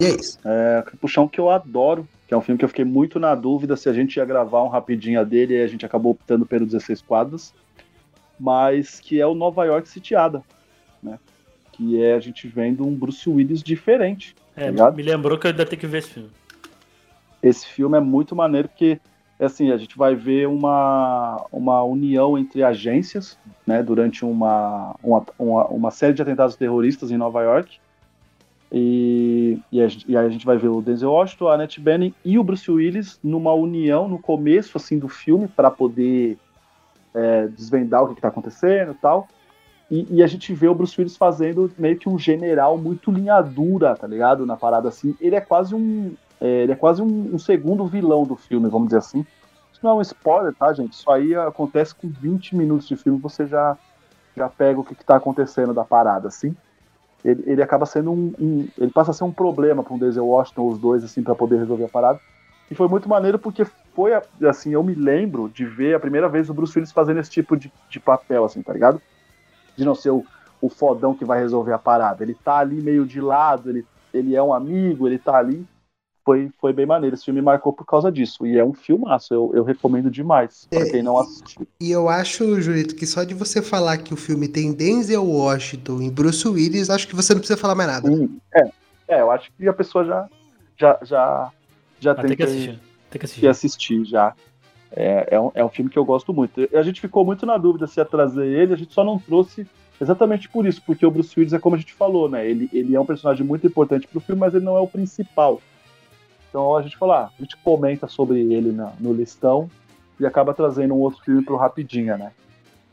[0.00, 0.38] E é isso.
[0.44, 3.76] É, Capuchão que eu adoro, que é um filme que eu fiquei muito na dúvida
[3.76, 7.02] se a gente ia gravar um rapidinho dele e a gente acabou optando pelo 16
[7.02, 7.52] quadros,
[8.40, 10.42] mas que é o Nova York sitiada,
[11.02, 11.18] né?
[11.72, 14.34] Que é a gente vendo um Bruce Willis diferente.
[14.56, 16.30] É, tá me lembrou que eu ainda tenho que ver esse filme.
[17.42, 18.98] Esse filme é muito maneiro porque
[19.38, 25.66] assim, a gente vai ver uma, uma união entre agências, né, durante uma, uma, uma,
[25.66, 27.78] uma série de atentados terroristas em Nova York.
[28.72, 32.14] E, e, a, e, aí a gente vai ver o Denzel Washington, a Annette Bening
[32.24, 36.38] e o Bruce Willis numa união no começo assim do filme para poder
[37.14, 39.28] é, desvendar o que está acontecendo e tal.
[39.90, 43.42] E, e, a gente vê o Bruce Willis fazendo meio que um general muito linha
[43.42, 44.46] dura, tá ligado?
[44.46, 45.14] Na parada assim.
[45.20, 48.88] Ele é quase um, é, ele é quase um, um, segundo vilão do filme, vamos
[48.88, 49.24] dizer assim.
[49.70, 50.94] Isso não é um spoiler, tá, gente?
[50.94, 53.78] Isso aí acontece com 20 minutos de filme, você já,
[54.36, 56.56] já pega o que, está acontecendo da parada, assim.
[57.24, 60.26] Ele, ele acaba sendo um, um, Ele passa a ser um problema para um Denzel
[60.26, 62.20] Washington, os dois, assim, para poder resolver a parada.
[62.70, 63.64] E foi muito maneiro porque
[63.94, 64.12] foi,
[64.48, 67.56] assim, eu me lembro de ver a primeira vez o Bruce Willis fazendo esse tipo
[67.56, 69.00] de, de papel, assim, tá ligado?
[69.76, 70.24] De não ser o,
[70.60, 72.24] o fodão que vai resolver a parada.
[72.24, 75.66] Ele tá ali meio de lado, ele, ele é um amigo, ele tá ali
[76.24, 77.14] foi, foi bem maneiro.
[77.14, 78.46] Esse filme marcou por causa disso.
[78.46, 81.66] E é um filmaço, eu, eu recomendo demais, pra é, quem não assistiu.
[81.80, 86.02] E eu acho, Julito, que só de você falar que o filme tem Denzel Washington
[86.02, 88.08] e Bruce Willis, acho que você não precisa falar mais nada.
[88.08, 88.70] Sim, é,
[89.08, 90.28] é, eu acho que a pessoa já,
[90.76, 91.52] já, já,
[92.00, 92.80] já tem, tem, que assistir.
[93.10, 93.40] Tem que assistir.
[93.40, 94.34] Que assistir já.
[94.94, 96.68] É, é, um, é um filme que eu gosto muito.
[96.74, 99.66] A gente ficou muito na dúvida se ia trazer ele, a gente só não trouxe
[100.00, 102.46] exatamente por isso, porque o Bruce Willis é como a gente falou, né?
[102.46, 105.60] Ele, ele é um personagem muito importante pro filme, mas ele não é o principal.
[106.52, 109.70] Então a gente fala, ah, a gente comenta sobre ele na, no listão
[110.20, 112.30] e acaba trazendo um outro filme pro Rapidinha, né?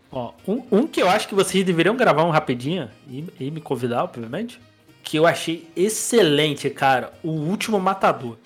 [0.10, 3.60] Ó, um, um, que eu acho que vocês deveriam gravar um Rapidinha e, e, me
[3.60, 4.62] convidar, obviamente,
[5.04, 8.38] que eu achei excelente, cara, O Último Matador.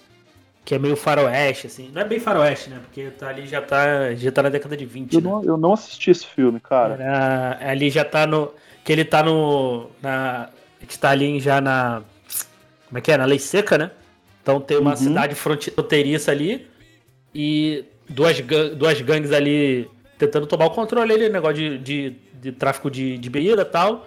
[0.65, 1.91] Que é meio faroeste, assim.
[1.93, 2.79] Não é bem faroeste, né?
[2.83, 5.13] Porque tá ali já tá, já tá na década de 20.
[5.13, 5.29] Eu, né?
[5.29, 6.95] não, eu não assisti esse filme, cara.
[6.95, 8.49] Era, ali já tá no.
[8.83, 9.89] Que ele tá no.
[10.01, 10.49] Na,
[10.87, 12.01] que tá ali já na.
[12.87, 13.17] Como é que é?
[13.17, 13.91] Na lei seca, né?
[14.43, 14.97] Então tem uma uhum.
[14.97, 16.67] cidade fronteiriça ali
[17.33, 18.37] e duas,
[18.75, 23.29] duas gangues ali tentando tomar o controle ali, negócio de, de, de tráfico de, de
[23.29, 24.05] bebida e tal.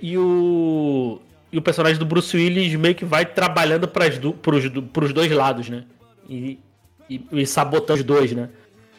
[0.00, 1.18] E o,
[1.50, 5.30] e o personagem do Bruce Willis meio que vai trabalhando pras do, pros, pros dois
[5.32, 5.84] lados, né?
[6.28, 6.58] E,
[7.08, 8.50] e, e sabotando os dois, né?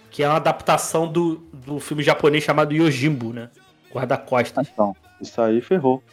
[0.10, 3.50] Que é uma adaptação do, do filme japonês chamado Yojimbo, né?
[3.92, 4.68] Guarda-costas.
[4.72, 6.04] Então, isso aí ferrou.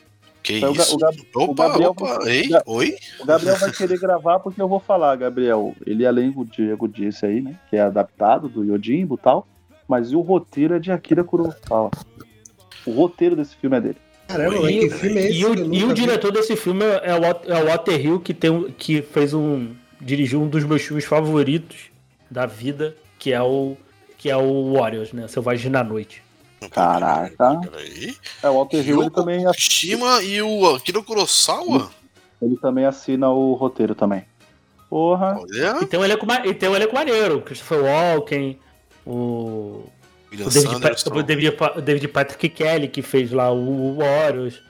[0.42, 0.94] Que então, isso?
[0.94, 2.96] O, Gab opa, o Gabriel opa, vai, ei, oi?
[3.20, 5.74] O Gabriel vai querer gravar porque eu vou falar, Gabriel.
[5.86, 7.54] Ele, além do Diego disse aí, né?
[7.68, 9.46] Que é adaptado do Yojimbo e tal.
[9.86, 11.90] Mas o roteiro é de Akira Kurosawa.
[12.86, 13.96] O roteiro desse filme é dele.
[14.28, 15.38] Caramba, e, que filme é esse?
[15.38, 18.70] E o, e o diretor desse filme é o, é o Walter Hill, que, tem,
[18.76, 19.74] que fez um.
[20.00, 21.90] dirigiu um dos meus filmes favoritos
[22.30, 23.76] da vida, que é o.
[24.18, 25.26] que é o Warriors, né?
[25.28, 26.22] Selvagem na Noite.
[26.70, 27.60] Caraca.
[27.60, 28.16] Peraí.
[28.42, 30.22] É, o Walter Hill ele também assina.
[30.22, 31.90] e o Akira Kurosawa?
[32.40, 34.24] Ele também assina o roteiro também.
[34.88, 35.38] Porra.
[35.38, 35.82] Olha.
[35.82, 37.40] E tem um elenco, e tem um elenco maneiro.
[37.42, 38.58] Christopher Walken,
[39.06, 39.84] o.
[40.30, 44.60] O David, o, David, o David Patrick Kelly, que fez lá o, o Warriors.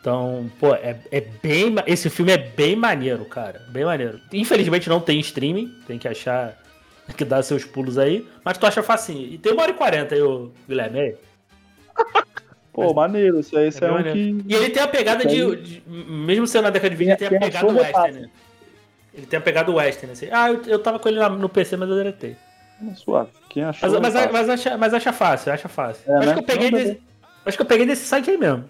[0.00, 1.74] Então, pô, é, é bem.
[1.86, 3.60] Esse filme é bem maneiro, cara.
[3.68, 4.18] Bem maneiro.
[4.32, 6.56] Infelizmente não tem streaming, tem que achar
[7.14, 9.26] que dá seus pulos aí, mas tu acha facinho.
[9.26, 11.16] E tem uma hora e quarenta aí, o Guilherme.
[12.72, 14.44] Pô, mas, maneiro, isso aí é, é um que...
[14.46, 17.26] E ele tem a pegada de, de, Mesmo sendo na década de 20, ele tem
[17.36, 18.30] a pegada do western, né?
[19.12, 20.28] Ele tem a pegada do western, assim.
[20.30, 22.36] Ah, eu, eu tava com ele no PC, mas eu deletei.
[22.94, 23.30] Suave.
[23.48, 24.00] Quem achou?
[24.00, 26.10] Mas, mas, mas, acha, mas acha fácil, acha fácil.
[26.10, 26.32] É, acho, né?
[26.34, 27.00] que eu peguei desse,
[27.44, 28.64] acho que eu peguei desse site aí mesmo.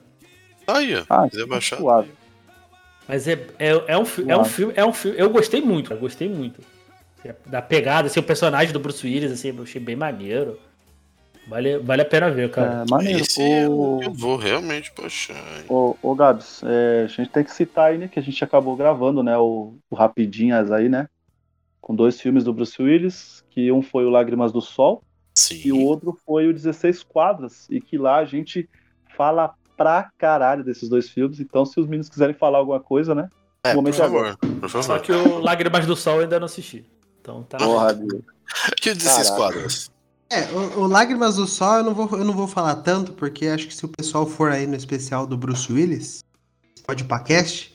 [0.67, 1.05] Aí, ó.
[1.09, 1.77] Ah, quiser baixar.
[1.77, 2.11] Suave.
[3.07, 5.19] Mas é, é, é, um, é um filme, é um filme.
[5.19, 6.61] Eu gostei muito, eu gostei muito.
[7.47, 10.59] Da pegada, assim, o personagem do Bruce Willis, assim, eu achei bem maneiro.
[11.47, 12.85] Vale, vale a pena ver, cara.
[12.87, 13.21] É, maneiro.
[13.21, 14.01] Esse o...
[14.03, 15.35] eu vou realmente puxar.
[15.69, 18.77] Ô, ô Gabs, é, a gente tem que citar aí, né, que a gente acabou
[18.77, 21.09] gravando, né, o, o Rapidinhas aí, né,
[21.81, 25.03] com dois filmes do Bruce Willis, que um foi o Lágrimas do Sol
[25.35, 25.61] Sim.
[25.65, 28.69] e o outro foi o 16 Quadras, e que lá a gente
[29.17, 31.41] fala pra caralho desses dois filmes.
[31.41, 33.29] Então, se os meninos quiserem falar alguma coisa, né?
[33.65, 35.03] É, por é favor, por Só favor.
[35.03, 36.85] que o Lágrimas do Sol eu ainda não assisti.
[37.31, 37.59] Então tá.
[37.59, 38.23] Porra, Deus.
[38.81, 38.93] Que
[39.37, 39.91] quadros?
[40.29, 43.47] É, o, o Lágrimas do Sol eu não, vou, eu não vou falar tanto, porque
[43.47, 46.25] acho que se o pessoal for aí no especial do Bruce Willis,
[46.87, 47.75] pode podcast,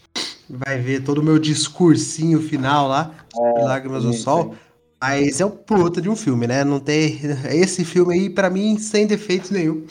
[0.49, 4.51] vai ver todo o meu discursinho final lá, de Lágrimas do sim, Sol.
[4.51, 4.59] sim.
[5.01, 6.63] Mas é um puta de um filme, né?
[6.63, 7.19] Não tem.
[7.51, 9.85] Esse filme aí, pra mim, sem defeitos nenhum.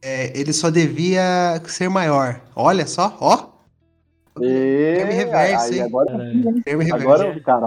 [0.00, 2.40] É, ele só devia ser maior.
[2.56, 3.50] Olha só, ó.
[4.40, 4.94] E...
[4.94, 5.82] Reverso, aí, hein?
[5.82, 6.16] agora,
[6.64, 6.94] Reverso.
[6.94, 7.66] agora o cara,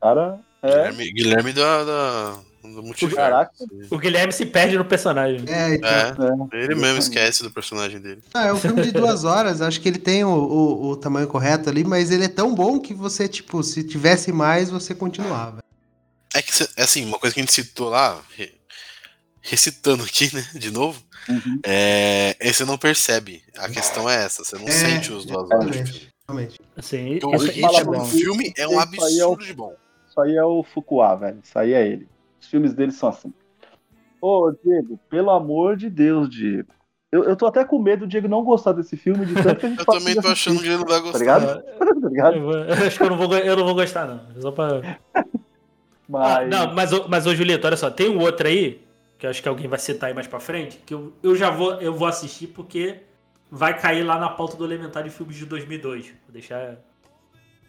[0.00, 0.51] cara é.
[0.64, 2.30] Guilherme, Guilherme da, da,
[2.62, 3.16] do multiverso.
[3.16, 3.52] Caraca.
[3.90, 5.44] O Guilherme se perde no personagem.
[5.48, 6.48] É, então.
[6.52, 8.22] É, ele mesmo esquece do personagem dele.
[8.32, 11.26] Ah, é um filme de duas horas, acho que ele tem o, o, o tamanho
[11.26, 15.62] correto ali, mas ele é tão bom que você, tipo, se tivesse mais, você continuava.
[16.34, 18.54] É que, cê- assim, uma coisa que a gente citou lá, re-
[19.40, 21.60] recitando aqui, né, de novo, Uhum.
[21.64, 23.42] é, é você não percebe.
[23.56, 25.76] A questão é essa, você não É, sente os duas horas.
[26.28, 26.60] Realmente.
[26.76, 29.74] Assim, Porque o ritmo é do filme é um é absurdo de bom.
[30.12, 31.38] Isso aí é o Fukuá, velho.
[31.42, 32.06] Isso aí é ele.
[32.38, 33.32] Os filmes dele são assim.
[34.20, 36.68] Ô, Diego, pelo amor de Deus, Diego.
[37.10, 39.66] Eu, eu tô até com medo do Diego não gostar desse filme, de tanto que
[39.66, 41.12] a gente Eu também tô achando que ele não vai gostar.
[41.12, 41.62] Tá ligado?
[42.02, 42.36] tá ligado?
[42.36, 44.40] Eu, vou- eu acho que eu não vou, eu não vou gostar, não.
[44.40, 44.68] Só pra...
[46.14, 46.48] Ah, Mas.
[46.50, 48.84] não, mas, ô- mas ô Julito, olha só, tem um outro aí,
[49.16, 51.48] que eu acho que alguém vai citar aí mais pra frente, que eu, eu já
[51.48, 52.98] vou, eu vou assistir porque
[53.50, 56.08] vai cair lá na pauta do Elementar de filmes de 2002.
[56.08, 56.76] Vou deixar.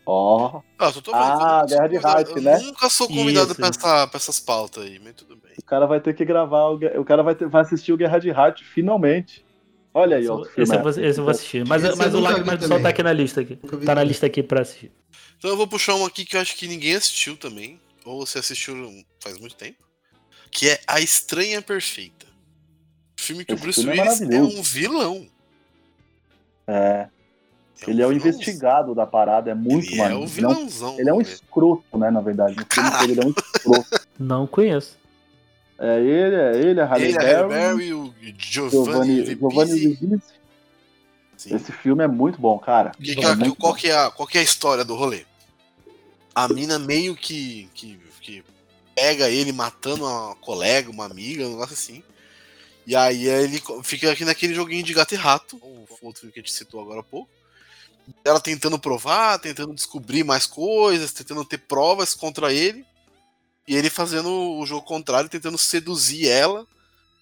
[0.05, 0.61] Ó.
[0.77, 2.57] Ah, eu tô Ah, sou Guerra de Hype, né?
[2.57, 5.53] Eu nunca sou convidado Isso, pra, essa, pra essas pautas aí, mas tudo bem.
[5.57, 6.65] O cara vai ter que gravar.
[6.71, 9.45] O, o cara vai, ter, vai assistir o Guerra de Heart finalmente.
[9.93, 10.41] Olha aí, Esse, ó.
[10.57, 10.81] esse eu é.
[10.81, 11.67] vou, esse eu vou assistir.
[11.67, 13.55] Mas, Esse mas o Lágrimas do Sol tá aqui na lista aqui.
[13.85, 14.91] Tá na lista aqui pra assistir.
[15.37, 18.39] Então eu vou puxar um aqui que eu acho que ninguém assistiu também, ou você
[18.39, 18.75] assistiu
[19.19, 19.77] faz muito tempo,
[20.51, 22.25] que é A Estranha Perfeita.
[23.15, 24.57] Filme que Esse o Bruce é Willis é, maravilhoso.
[24.59, 25.27] um vilão.
[26.67, 27.07] É.
[27.89, 28.29] um Ele é o vilãozão.
[28.31, 30.21] investigado da parada, é muito Ele é maneiro.
[30.21, 30.99] o Ele é um- vilãozão.
[30.99, 32.55] Ele é um escroto, né, na verdade.
[32.55, 33.11] No filme Caralho.
[33.11, 34.07] Ele é um escroto.
[34.19, 34.97] Não conheço.
[35.79, 40.21] É ele, é ele, a Halle Ele, Berry, Berry, o Giovanni Giovanni.
[41.35, 41.55] Sim.
[41.55, 42.91] Esse filme é muito bom, cara.
[42.91, 43.77] Que- É que- muito qual, bom.
[43.79, 45.25] que é a, qual que é a história do rolê?
[46.33, 48.43] A mina meio que, que, que
[48.95, 52.01] pega ele matando uma colega, uma amiga, um negócio assim.
[52.87, 56.39] E aí ele fica aqui naquele joguinho de gato e rato, o outro filme que
[56.39, 57.29] a gente citou agora há pouco.
[58.23, 62.85] Ela tentando provar, tentando descobrir mais coisas, tentando ter provas contra ele.
[63.67, 66.67] E ele fazendo o jogo contrário, tentando seduzir ela.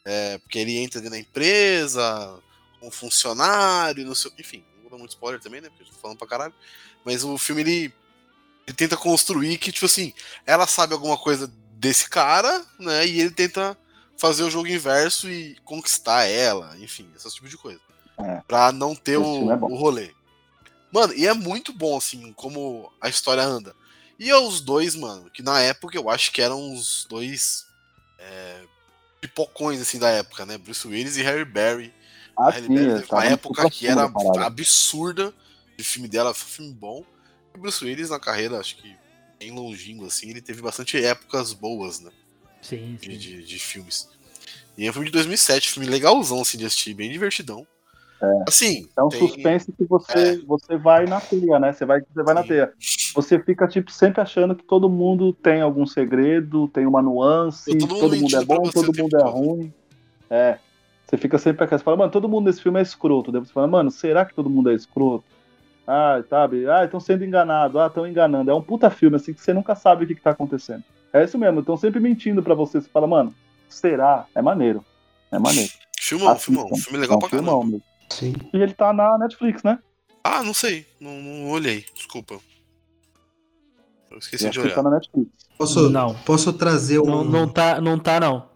[0.03, 2.39] é, porque ele entra dentro da empresa,
[2.82, 5.69] um funcionário, não sei, enfim, não vou dar muito spoiler também, né?
[5.69, 6.53] Porque eu tô falando pra caralho.
[7.05, 7.93] Mas o filme ele,
[8.65, 10.13] ele tenta construir que, tipo assim,
[10.45, 13.05] ela sabe alguma coisa desse cara, né?
[13.05, 13.77] E ele tenta
[14.17, 17.79] fazer o jogo inverso e conquistar ela, enfim, esse tipo de coisa.
[18.19, 18.41] É.
[18.47, 20.11] Pra não ter o, é o rolê.
[20.92, 23.76] Mano, e é muito bom, assim, como a história anda.
[24.20, 27.66] E é os dois, mano, que na época eu acho que eram os dois
[28.20, 28.64] é,
[29.20, 30.58] pipocões, assim, da época, né?
[30.58, 31.94] Bruce Willis e Harry Berry.
[32.38, 34.46] Ah, A Halle sim, Berry é, teve tava uma época que era parada.
[34.46, 35.34] absurda
[35.78, 37.06] de filme dela, foi um filme bom.
[37.54, 38.96] E o Bruce Willis na carreira, acho que
[39.39, 42.12] bem longínquo, assim, ele teve bastante épocas boas, né?
[42.62, 43.18] Sim, De, sim.
[43.18, 44.08] de, de filmes.
[44.78, 47.66] E é um filme de 2007, filme legalzão, assim, de assistir, bem divertidão.
[48.47, 50.38] Assim, É um tem- suspense que você, É.
[50.45, 51.74] você vai na teia, né?
[51.74, 52.72] Você vai, você vai na teia.
[53.15, 57.99] Você fica, tipo, sempre achando que todo mundo tem algum segredo, tem uma nuance, Todo
[57.99, 59.74] todo mundo é bom, todo mundo é ruim.
[60.30, 60.57] É.
[61.05, 63.32] Você fica sempre aquela, você fala, mano, todo mundo nesse filme é escroto.
[63.32, 65.26] Daí você fala, mano, será que todo mundo é escroto?
[65.86, 66.69] Ah, sabe?
[66.69, 67.76] Ah, estão sendo enganados.
[67.82, 68.49] Ah, estão enganando.
[68.49, 70.84] É um puta filme, assim, que você nunca sabe o que, que tá acontecendo.
[71.11, 72.80] É isso mesmo, estão sempre mentindo pra você.
[72.80, 73.34] Você fala, mano,
[73.67, 74.26] será?
[74.34, 74.86] É maneiro.
[75.30, 75.69] É maneiro.
[75.99, 76.65] Filmão, filmão.
[76.67, 76.84] Assistam.
[76.84, 77.72] Filme legal é um pra filmão caramba.
[77.72, 77.91] mesmo.
[78.12, 78.34] Sim.
[78.53, 79.80] E ele tá na Netflix, né?
[80.24, 80.86] Ah, não sei.
[80.99, 81.86] Não, não olhei.
[81.95, 82.39] Desculpa.
[84.09, 84.76] Eu esqueci Eu de olhar.
[84.76, 85.30] tá na Netflix.
[85.57, 86.14] Posso, Não.
[86.26, 87.05] posso trazer um.
[87.05, 88.47] Não, não, tá, não tá, não.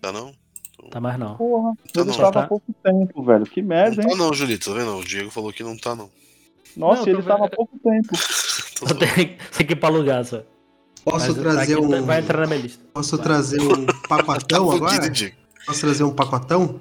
[0.00, 0.32] Tá não?
[0.90, 1.36] Tá mais não.
[1.36, 2.10] Porra, Tá ele não.
[2.12, 2.40] estava Tá.
[2.44, 3.44] há pouco tempo, velho.
[3.46, 4.16] Que merda, Não hein?
[4.16, 4.96] tá não, Julito, tá vendo?
[4.96, 6.08] O Diego falou que não tá não.
[6.76, 8.08] Nossa, Não, ele tô estava há pouco tempo.
[8.78, 10.42] Tô Só tem isso aqui pra alugar, só.
[11.02, 12.02] Posso Mas tá trazer aqui, um.
[12.04, 12.84] Vai entrar na minha lista.
[12.92, 15.32] Posso trazer um pacotão Tá fudido, agora?
[15.66, 16.80] Posso trazer um pacotão?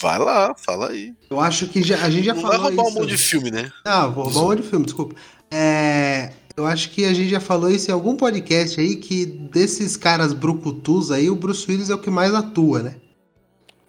[0.00, 1.14] Vai lá, fala aí.
[1.30, 2.98] Eu acho que já, a gente já não vai falou roubar um isso.
[2.98, 3.72] monte de filme, né?
[3.84, 5.14] Não, vou roubar um monte de filme, desculpa.
[5.50, 9.96] É, eu acho que a gente já falou isso em algum podcast aí, que desses
[9.96, 12.96] caras brucutus aí, o Bruce Willis é o que mais atua, né?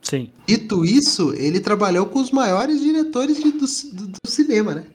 [0.01, 0.31] Sim.
[0.47, 4.85] Dito isso, ele trabalhou com os maiores diretores de- do, do- do cinema, né?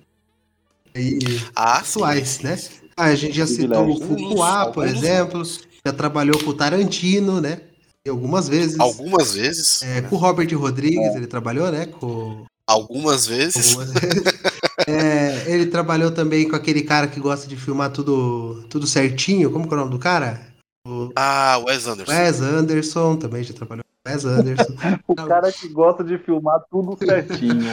[0.97, 1.19] E,
[1.55, 2.57] Ah, sim, atuais, sim, né?
[2.57, 2.71] sim.
[2.97, 4.01] ah, a gente já citou o.
[4.01, 5.43] Fuqua, por Alguns- exemplo,
[5.87, 7.61] já trabalhou com o Tarantino, né?
[8.09, 8.81] Algumas vezes.
[8.81, 9.83] Algumas vezes.
[9.83, 10.09] É, né?
[10.09, 11.87] com o Robert Rodrigues, ele trabalhou, né?
[11.87, 12.45] Com...
[12.67, 13.77] Algumas vezes.
[13.77, 14.23] Algumas vezes.
[14.87, 19.51] É, ele trabalhou também com aquele cara que gosta de filmar tudo, tudo certinho.
[19.51, 20.41] Como que é o nome do cara?
[20.87, 21.13] O...
[21.15, 22.13] Ah, Wes Anderson.
[22.13, 24.75] Wes Anderson também já trabalhou com Wes Anderson.
[25.07, 27.63] o cara que gosta de filmar tudo certinho.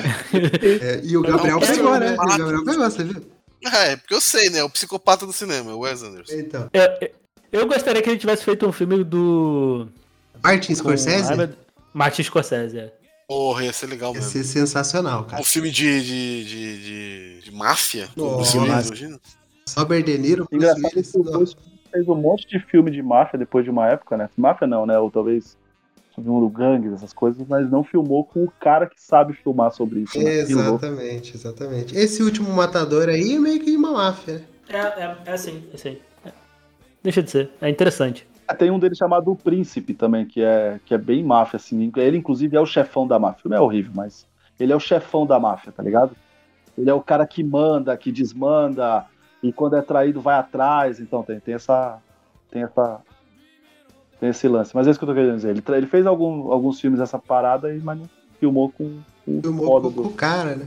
[0.82, 2.14] É, e o Gabriel pegou, né?
[2.14, 3.24] O Gabriel pegou, você viu?
[3.66, 4.64] É, porque eu sei, né?
[4.64, 6.34] O psicopata do cinema, o Wes Anderson.
[6.36, 6.70] Então.
[6.74, 7.12] É,
[7.52, 9.88] eu gostaria que ele tivesse feito um filme do.
[10.44, 11.36] Martin Scorsese?
[11.36, 11.54] Com...
[11.94, 12.94] Martin Scorsese, é.
[13.28, 14.26] Porra, ia ser legal mesmo.
[14.26, 15.42] Ia ser sensacional, cara.
[15.42, 18.10] Um filme de, de, de, de, de máfia.
[18.16, 18.58] Nossa.
[19.68, 20.48] Só Berdeniro.
[20.52, 21.46] Engraçado que o
[21.92, 24.30] fez um monte de filme de máfia depois de uma época, né?
[24.38, 24.98] Máfia não, né?
[24.98, 25.58] Ou talvez
[26.16, 30.20] sobre gangues, essas coisas, mas não filmou com o cara que sabe filmar sobre isso.
[30.20, 30.40] Né?
[30.40, 31.96] Exatamente, exatamente.
[31.96, 34.42] Esse último Matador aí é meio que uma máfia, né?
[34.70, 35.98] É, é, é assim, é assim.
[36.26, 36.32] É.
[37.02, 38.28] Deixa de ser, é interessante.
[38.58, 41.92] Tem um dele chamado O Príncipe também, que é, que é bem máfia, assim.
[41.96, 43.40] Ele, inclusive, é o chefão da máfia.
[43.40, 44.28] O filme é horrível, mas
[44.60, 46.16] ele é o chefão da máfia, tá ligado?
[46.78, 49.06] Ele é o cara que manda, que desmanda,
[49.42, 51.00] e quando é traído vai atrás.
[51.00, 52.00] Então tem, tem essa.
[52.50, 53.02] Tem essa.
[54.20, 54.76] Tem esse lance.
[54.76, 55.50] Mas é isso que eu tô querendo dizer.
[55.50, 58.00] Ele, ele fez algum, alguns filmes dessa parada, e, mas
[58.40, 60.66] filmou com, com filmou com, do, o cara, né?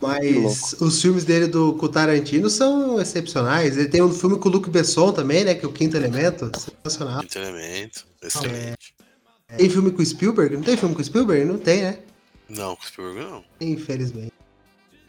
[0.00, 3.76] Mas os filmes dele do, com o Tarantino são excepcionais.
[3.76, 5.54] Ele tem um filme com o Luke Besson também, né?
[5.54, 6.50] Que é o Quinto Elemento.
[6.58, 7.20] Sensacional.
[7.20, 8.04] Quinto Elemento.
[8.22, 8.94] Excelente.
[9.48, 9.56] É.
[9.56, 10.56] Tem filme com o Spielberg?
[10.56, 11.44] Não tem filme com o Spielberg?
[11.44, 11.98] Não tem, né?
[12.48, 13.44] Não, com o Spielberg não.
[13.60, 14.32] Infelizmente.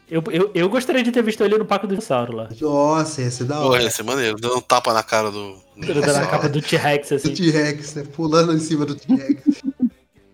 [0.09, 2.49] Eu, eu, eu gostaria de ter visto ele no Parque do Dinossauro lá.
[2.61, 3.79] Nossa, ia ser da hora.
[3.79, 5.57] Pô, ia ser maneiro, dando um tapa na cara do.
[5.75, 7.29] Dando na capa do T-Rex, assim.
[7.33, 8.03] Do T-Rex, né?
[8.15, 9.63] Pulando em cima do T-Rex.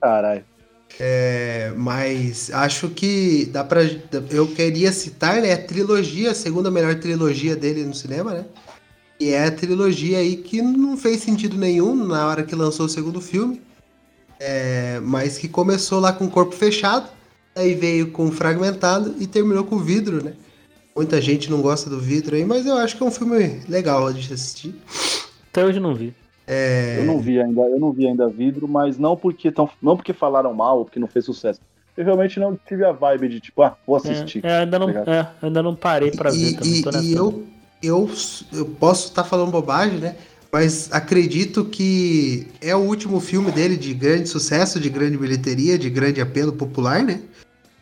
[0.01, 0.43] Caralho.
[0.99, 3.81] É, mas acho que dá pra.
[4.29, 8.45] Eu queria citar né, a trilogia, a segunda melhor trilogia dele no cinema, né?
[9.19, 12.89] E é a trilogia aí que não fez sentido nenhum na hora que lançou o
[12.89, 13.61] segundo filme.
[14.39, 17.07] É, mas que começou lá com o corpo fechado
[17.55, 20.33] Aí veio com Fragmentado e terminou com Vidro, né?
[20.95, 24.11] Muita gente não gosta do Vidro aí, mas eu acho que é um filme legal
[24.13, 24.75] de assistir.
[25.49, 26.13] Até hoje não vi.
[26.47, 26.97] É...
[26.99, 30.13] Eu não vi ainda, eu não vi ainda Vidro, mas não porque tão, não porque
[30.13, 31.59] falaram mal ou porque não fez sucesso.
[31.95, 34.43] Eu realmente não tive a vibe de tipo, ah, vou assistir.
[34.45, 36.57] É, é ainda, não, tá é, ainda não parei pra ver.
[36.63, 37.43] E, também, e eu,
[37.83, 38.09] eu,
[38.53, 40.15] eu posso estar tá falando bobagem, né?
[40.51, 45.89] Mas acredito que é o último filme dele de grande sucesso, de grande bilheteria, de
[45.89, 47.21] grande apelo popular, né?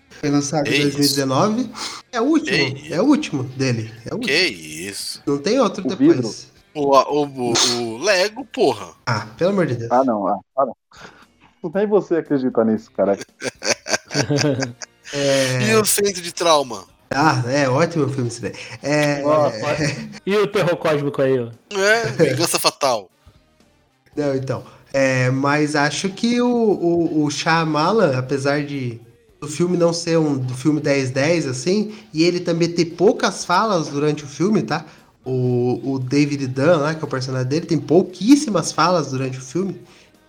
[0.10, 1.62] Foi lançado em 2019.
[1.62, 2.04] Isso.
[2.12, 2.76] É o último.
[2.76, 3.92] Que é o último dele.
[4.06, 4.38] É o último.
[4.38, 5.24] Que isso.
[5.26, 6.20] Não tem outro o depois.
[6.44, 8.90] O, o, o, o, Lego, porra.
[9.06, 9.92] Ah, pelo amor de Deus.
[9.92, 10.28] Ah, não.
[10.28, 10.76] Ah, ah não.
[11.74, 13.18] Nem você acredita nisso, cara.
[15.14, 15.64] é...
[15.64, 16.86] E o Centro de Trauma?
[17.12, 18.54] Ah, é ótimo o filme isso daí.
[18.84, 19.22] É...
[20.26, 21.50] E o terror cósmico aí, ó?
[21.76, 23.10] É, Vingança Fatal.
[24.16, 24.64] Não, então.
[24.94, 29.02] É, mas acho que o, o, o Shyamalan, apesar de
[29.40, 33.88] do filme não ser um do filme 10-10, assim, e ele também ter poucas falas
[33.88, 34.86] durante o filme, tá?
[35.30, 39.42] O, o David Dunn, lá, que é o personagem dele, tem pouquíssimas falas durante o
[39.42, 39.80] filme.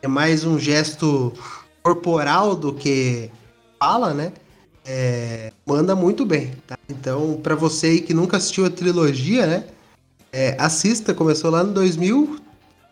[0.02, 1.32] É mais um gesto
[1.82, 3.30] corporal do que
[3.78, 4.32] fala, né?
[4.84, 6.76] É, manda muito bem, tá?
[6.88, 9.64] Então, para você que nunca assistiu a trilogia, né?
[10.32, 12.38] É, assista, começou lá no 2000,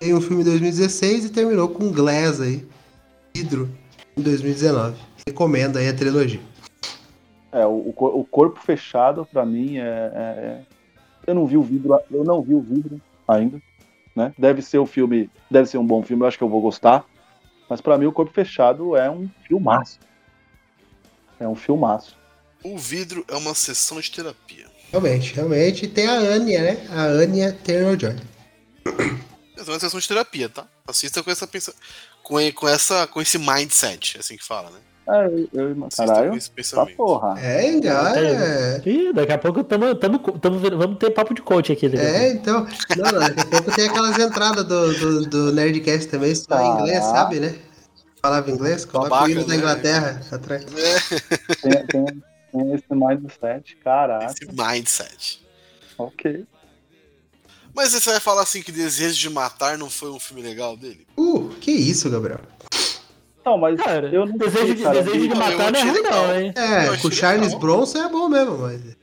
[0.00, 2.66] tem um filme em 2016 e terminou com Glass aí,
[3.34, 3.68] Hidro,
[4.16, 6.40] em 2019 recomendo aí a trilogia.
[7.52, 10.60] É, o, o corpo fechado para mim é, é, é,
[11.28, 13.60] eu não vi o vidro, eu não vi o vidro ainda,
[14.16, 14.32] né?
[14.38, 17.04] Deve ser o filme, deve ser um bom filme, eu acho que eu vou gostar.
[17.68, 20.00] Mas para mim o corpo fechado é um filmaço.
[21.38, 22.16] É um filmaço.
[22.64, 24.66] O vidro é uma sessão de terapia.
[24.90, 25.86] Realmente, realmente.
[25.86, 26.86] tem a Anya, né?
[26.90, 28.16] A Anya Taylor-Joy.
[29.54, 30.66] É uma sessão de terapia, tá?
[30.86, 31.46] Assista com essa
[32.22, 34.80] com, com essa com esse mindset, assim que fala, né?
[35.10, 36.38] É, eu, eu, caralho,
[36.70, 37.40] tá porra.
[37.40, 38.82] É, cara.
[38.84, 41.86] Ih, daqui a pouco tamo, tamo, tamo, vamos ter papo de coach aqui.
[41.96, 42.66] É, então.
[42.94, 46.80] Não, não, daqui a pouco tem aquelas entradas do, do, do Nerdcast também, só em
[46.80, 47.54] inglês, sabe, né?
[48.20, 49.56] Falava inglês, coloca o hino da né?
[49.56, 50.66] Inglaterra atrás.
[50.76, 51.54] É.
[51.54, 54.26] Tem, tem, tem esse mindset, caralho.
[54.26, 55.42] Esse mindset.
[55.96, 56.44] Ok.
[57.74, 61.06] Mas você vai falar assim que Desejo de Matar não foi um filme legal dele?
[61.16, 62.40] Uh, que isso, Gabriel.
[63.48, 66.38] Não, mas cara, eu não desejo, de, cara, desejo de matar não é ruim, não,
[66.38, 66.52] hein?
[66.54, 68.98] É, com o Charles Bronson é bom mesmo, mas.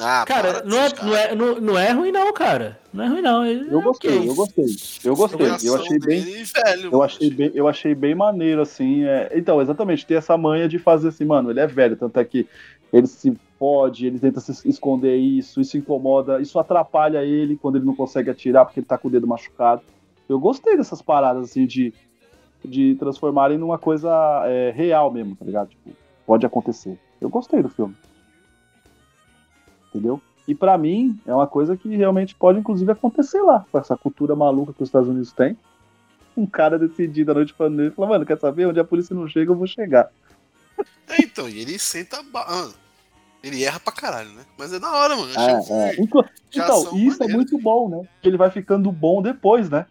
[0.00, 2.78] Ah, cara, não é, não, é, não, não é ruim, não, cara.
[2.92, 3.44] Não é ruim, não.
[3.44, 4.66] Eu gostei, eu gostei.
[5.02, 5.46] Eu gostei.
[5.64, 6.20] Eu achei bem.
[6.20, 9.02] Velho, eu achei bem, eu achei bem maneiro, assim.
[9.02, 9.32] É...
[9.34, 12.46] Então, exatamente, ter essa manha de fazer assim, mano, ele é velho, tanto é que
[12.92, 17.84] ele se pode, ele tenta se esconder isso, isso incomoda, isso atrapalha ele quando ele
[17.84, 19.82] não consegue atirar porque ele tá com o dedo machucado.
[20.28, 21.92] Eu gostei dessas paradas, assim, de
[22.68, 24.10] de transformarem numa coisa
[24.46, 25.68] é, real mesmo, tá ligado?
[25.70, 25.90] Tipo,
[26.26, 26.98] pode acontecer.
[27.20, 27.96] Eu gostei do filme.
[29.88, 30.20] Entendeu?
[30.46, 34.36] E para mim, é uma coisa que realmente pode, inclusive, acontecer lá, com essa cultura
[34.36, 35.56] maluca que os Estados Unidos têm.
[36.36, 38.66] Um cara decidido a noite pra noite fala, mano, quer saber?
[38.66, 40.10] Onde a polícia não chega, eu vou chegar.
[41.08, 42.22] É, então, e ele senta.
[42.22, 42.44] Ba...
[42.48, 42.70] Ah,
[43.42, 44.42] ele erra pra caralho, né?
[44.56, 45.32] Mas é da hora, mano.
[45.36, 45.96] É, é.
[46.00, 48.08] Então, então isso é muito bom, né?
[48.14, 49.86] Porque ele vai ficando bom depois, né?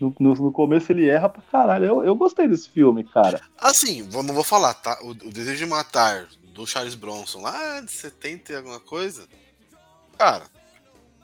[0.00, 1.84] No, no, no, começo ele erra pra caralho.
[1.84, 3.40] Eu, eu gostei desse filme, cara.
[3.58, 4.98] Assim, não vou falar, tá?
[5.02, 9.26] O, o Desejo de Matar do Charles Bronson lá de 70 e alguma coisa.
[10.18, 10.44] Cara,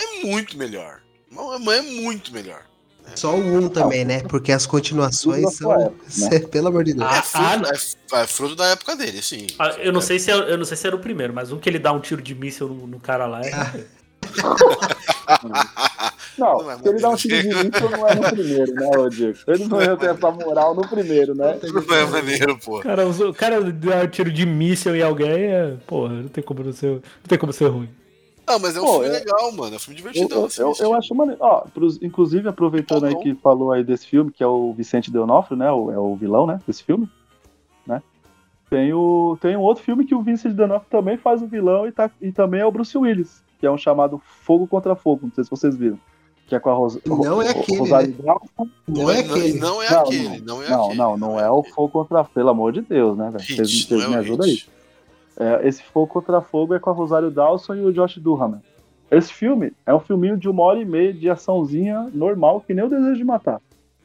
[0.00, 1.02] é muito melhor.
[1.30, 2.64] Não, é muito melhor.
[3.04, 3.16] Né?
[3.16, 4.22] Só o 1 um também, né?
[4.22, 5.72] Porque as continuações são.
[5.72, 6.38] Época, né?
[6.50, 7.12] Pelo amor de Deus.
[7.12, 9.46] É fruto, ah, é, é fruto, da época dele, sim.
[9.58, 11.58] Ah, eu, não sei se é, eu não sei se era o primeiro, mas um
[11.58, 13.50] que ele dá um tiro de míssil no, no cara lá é.
[16.38, 18.90] Não, não é se ele dá um tiro de míssil, não é no primeiro, né,
[18.98, 19.38] ô Diego?
[19.46, 21.58] Ele não ia ter essa moral no primeiro, né?
[21.62, 22.80] Não é maneiro, pô.
[22.80, 26.64] Cara, o cara dá um tiro de míssil em alguém, é, porra, não tem como
[26.64, 27.88] não ser, não tem como ser ruim.
[28.46, 29.10] Não, mas é um Pô, filme é...
[29.10, 29.72] legal, mano.
[29.72, 30.34] É um filme divertido.
[30.34, 31.40] Eu, eu, eu, acho maneiro.
[31.42, 35.56] Ó, pros, inclusive, aproveitando aí que falou aí desse filme, que é o Vicente Deonofrio,
[35.56, 35.70] né?
[35.72, 36.60] O, é o vilão, né?
[36.66, 37.08] Desse filme.
[37.86, 38.02] Né?
[38.68, 41.92] Tem, o, tem um outro filme que o Vicente Deonofrio também faz o vilão e,
[41.92, 45.26] tá, e também é o Bruce Willis, que é um chamado Fogo contra Fogo.
[45.26, 45.98] Não sei se vocês viram
[46.46, 48.34] que é com a Rosa, não é aquele, Rosário né?
[48.86, 49.58] Não é aquele.
[49.58, 50.40] Não é aquele.
[50.40, 53.44] Não, é não, não, não é o Fogo contra Pelo amor de Deus, né, velho?
[53.44, 54.62] Vocês, vocês me ajudam aí.
[55.36, 58.60] É, esse Fogo contra Fogo é com a Rosário Dawson e o Josh Duhamel.
[59.10, 62.84] Esse filme é um filminho de uma hora e meia de açãozinha normal, que nem
[62.84, 63.60] o Desejo de Matar.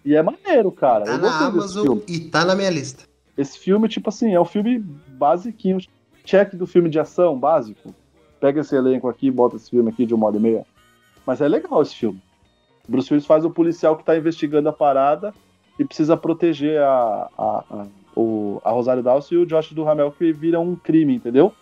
[0.06, 1.06] E é maneiro, cara.
[1.06, 3.04] Tá na Amazon e tá na minha lista.
[3.38, 5.80] Esse filme, tipo assim, é um filme basiquinho.
[6.24, 7.94] Check do filme de ação básico.
[8.40, 10.66] Pega esse elenco aqui, bota esse filme aqui de uma hora e meia.
[11.26, 12.22] Mas é legal esse filme.
[12.90, 15.34] Bruce Willis faz o policial que está investigando a parada
[15.78, 20.12] e precisa proteger a, a, a, o, a Rosário Dawson e o Josh do Ramel
[20.12, 21.54] que viram um crime, entendeu?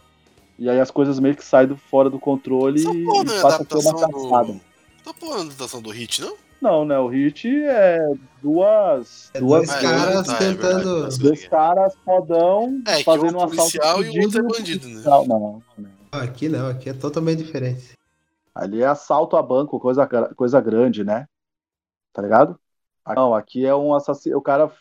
[0.57, 3.63] E aí as coisas meio que saem do, fora do controle Essa porra, e passa
[3.63, 4.53] a ser uma caçada.
[4.53, 4.61] Do...
[5.03, 6.35] Tá porra, a adaptação do Hit, não?
[6.59, 6.97] Não, né?
[6.97, 9.29] O Hit é duas.
[9.33, 11.05] É duas dois caras é, tentando.
[11.05, 15.01] É dois caras fodão é, fazendo um, um policial e o outro é bandido, né?
[15.05, 15.91] Não, não, não.
[16.11, 17.91] Aqui não, aqui é totalmente diferente.
[18.57, 21.27] Ali é assalto a banco, coisa, coisa grande, né?
[22.11, 22.59] Tá ligado?
[23.15, 24.37] Não, aqui é um assassino.
[24.37, 24.71] O cara,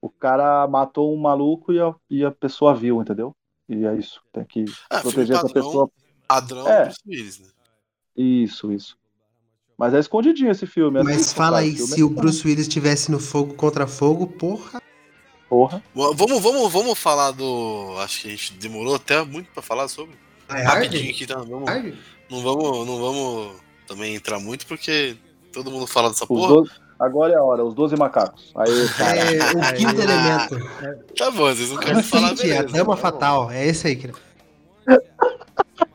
[0.00, 3.36] o cara matou um maluco e a, e a pessoa viu, entendeu?
[3.68, 4.22] E é isso.
[4.32, 5.90] Tem que é, proteger essa pessoa.
[6.26, 6.90] Padrão é.
[7.06, 7.48] Willis, né?
[8.16, 8.96] Isso, isso.
[9.76, 10.98] Mas é escondidinho esse filme.
[10.98, 14.26] É Mas assim, fala aí, se é o Bruce Willis estivesse no fogo contra fogo,
[14.26, 14.80] porra.
[15.48, 15.82] Porra.
[15.94, 17.94] Vamos, vamos, vamos falar do.
[17.98, 20.16] Acho que a gente demorou até muito pra falar sobre.
[20.48, 21.36] É Rapidinho aqui, tá?
[21.36, 21.70] Vamos,
[22.30, 23.56] não vamos, não vamos
[23.86, 25.16] também entrar muito, porque
[25.52, 26.48] todo mundo fala dessa Os porra.
[26.48, 28.52] Doze, agora é a hora, os 12 macacos.
[28.56, 29.18] Aí, cara.
[29.18, 31.14] É, o quinto elemento.
[31.16, 33.96] Tá bom, vocês não querem falar beleza, É a dama tá fatal, é esse aí
[33.96, 34.08] que.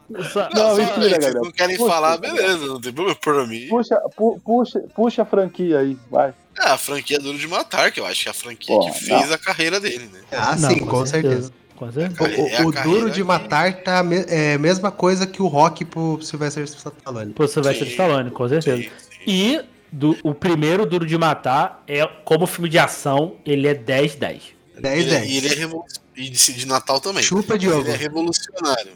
[0.10, 1.40] Não, não, mentira, galera.
[1.42, 3.68] não querem puxa, falar, beleza, não tem problema por mim.
[3.68, 6.34] Puxa, pu, puxa, puxa a franquia aí, vai.
[6.60, 8.92] É, a franquia Duro de Matar, que eu acho que é a franquia Pô, que
[8.92, 9.34] fez não.
[9.34, 10.22] a carreira dele, né?
[10.32, 11.52] Ah, sim, com, com certeza.
[11.92, 12.42] Certeza.
[12.62, 15.86] O, o, o Duro de Matar tá a me, é, mesma coisa que o Rock
[15.86, 17.34] pro Sylvester Stallone.
[17.34, 18.84] Pro Sylvester Stallone, com certeza.
[18.84, 19.20] Sim, sim.
[19.26, 19.62] E
[19.92, 24.44] do, o primeiro Duro de Matar é como filme de ação, ele é 10 10.
[24.80, 25.30] 10 10.
[25.30, 26.04] E ele é revolucionário.
[26.16, 27.24] E de Natal também.
[27.24, 28.92] Chupa de Ele é revolucionário.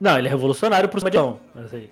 [0.00, 1.40] Não, ele é revolucionário pro de ação.
[1.54, 1.88] Assim.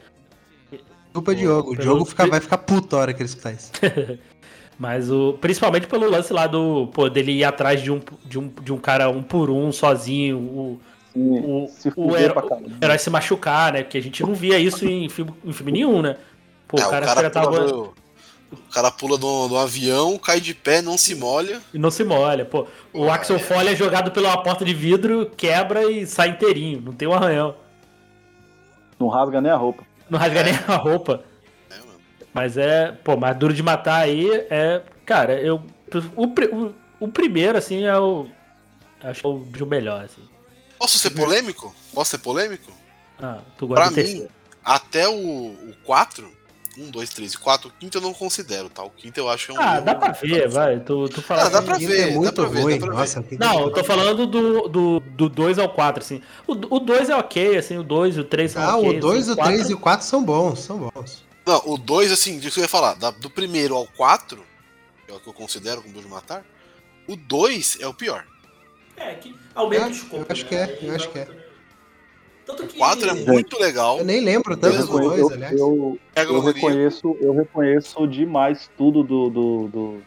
[1.15, 1.73] Chupa Diogo.
[1.73, 3.71] O Diogo fica, vai ficar puto a hora que ele escutar isso.
[4.79, 8.49] Mas o, principalmente pelo lance lá do pô, dele ir atrás de um, de, um,
[8.63, 10.81] de um cara um por um, sozinho, o,
[11.17, 13.83] o, o, herói, o herói se machucar, né?
[13.83, 16.17] Porque a gente não via isso em filme, em filme nenhum, né?
[16.69, 17.67] Pô, é, o cara, o cara tava...
[17.67, 17.95] Do,
[18.51, 21.61] o cara pula do, do avião, cai de pé, não se molha.
[21.75, 22.67] E não se molha, pô.
[22.93, 23.39] O pô, Axel é...
[23.39, 27.55] Foley é jogado pela porta de vidro, quebra e sai inteirinho, não tem um arranhão.
[28.99, 29.83] Não rasga nem a roupa.
[30.09, 30.45] Não rasga é.
[30.45, 31.25] nem a roupa.
[32.39, 34.81] Mas é, pô, mais duro de matar aí é.
[35.05, 35.61] Cara, eu.
[36.15, 38.29] O, o, o primeiro, assim, é o.
[39.03, 40.23] Acho que é o, melhor, assim.
[40.79, 41.75] Posso ser polêmico?
[41.93, 42.71] Posso ser polêmico?
[43.21, 44.29] Ah, tu gosta Pra mim,
[44.65, 46.31] até o, o 4,
[46.79, 48.85] 1, 2, 3 e 4, o quinto eu não considero, tá?
[48.85, 49.61] O quinto eu acho que é um.
[49.61, 50.79] Ah, dá pra ver, vai.
[50.79, 52.79] Tu, tu fala ah, dá pra ver, é muito dá pra ruim.
[52.79, 53.37] Ver, Nossa, ver.
[53.37, 56.23] Não, eu tô falando do, do, do 2 ao 4, assim.
[56.47, 58.95] O, o 2 é ok, assim, o 2 e o 3 são ah, ok.
[58.95, 61.28] Ah, o 2, assim, o 3 e o 4 são bons, são bons.
[61.49, 64.45] Não, o 2, assim, disso que eu ia falar, da, do primeiro ao 4,
[65.09, 66.45] é o que eu considero como Duro de Matar,
[67.09, 68.27] o 2 é o pior.
[68.95, 70.17] É, que aumenta o escopo.
[70.17, 70.49] Eu acho né?
[70.51, 71.29] que é, eu acho que é.
[72.45, 72.75] Tanto que...
[72.75, 73.99] O 4 é muito legal.
[73.99, 75.59] Eu nem lembro tanto do 2, aliás.
[75.59, 80.03] Eu, eu, eu reconheço, eu reconheço demais tudo do, do, do,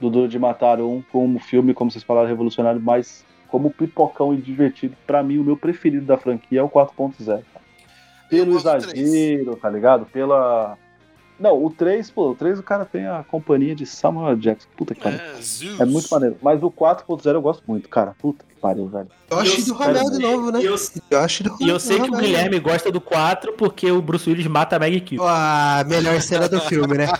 [0.00, 4.36] do Duro de Matar 1 como filme, como vocês falaram, revolucionário, mas como pipocão e
[4.36, 7.42] divertido, pra mim o meu preferido da franquia é o 4.0.
[8.34, 10.06] Pelo exagero, tá ligado?
[10.06, 10.78] Pela.
[11.38, 14.68] Não, o 3, pô, o 3 o cara tem a companhia de Samuel Jackson.
[14.76, 15.18] Puta que pariu.
[15.18, 16.36] É, é, muito maneiro.
[16.40, 18.14] Mas o 4.0 eu gosto muito, cara.
[18.20, 19.08] Puta que pariu, velho.
[19.28, 20.60] Eu acho do Ramel de novo, né?
[20.62, 20.76] Eu,
[21.10, 24.30] eu acho do E eu sei que o Guilherme gosta do 4 porque o Bruce
[24.30, 25.20] Willis mata a Maggie Kill.
[25.24, 27.08] Ah, melhor cena do filme, né?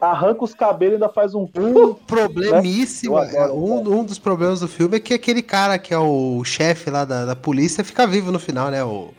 [0.00, 1.48] arranca os cabelos e ainda faz um.
[1.56, 3.20] Um problemíssimo.
[3.20, 3.46] Né?
[3.48, 7.04] Um, um dos problemas do filme é que aquele cara que é o chefe lá
[7.04, 8.82] da, da polícia fica vivo no final, né?
[8.84, 9.12] O.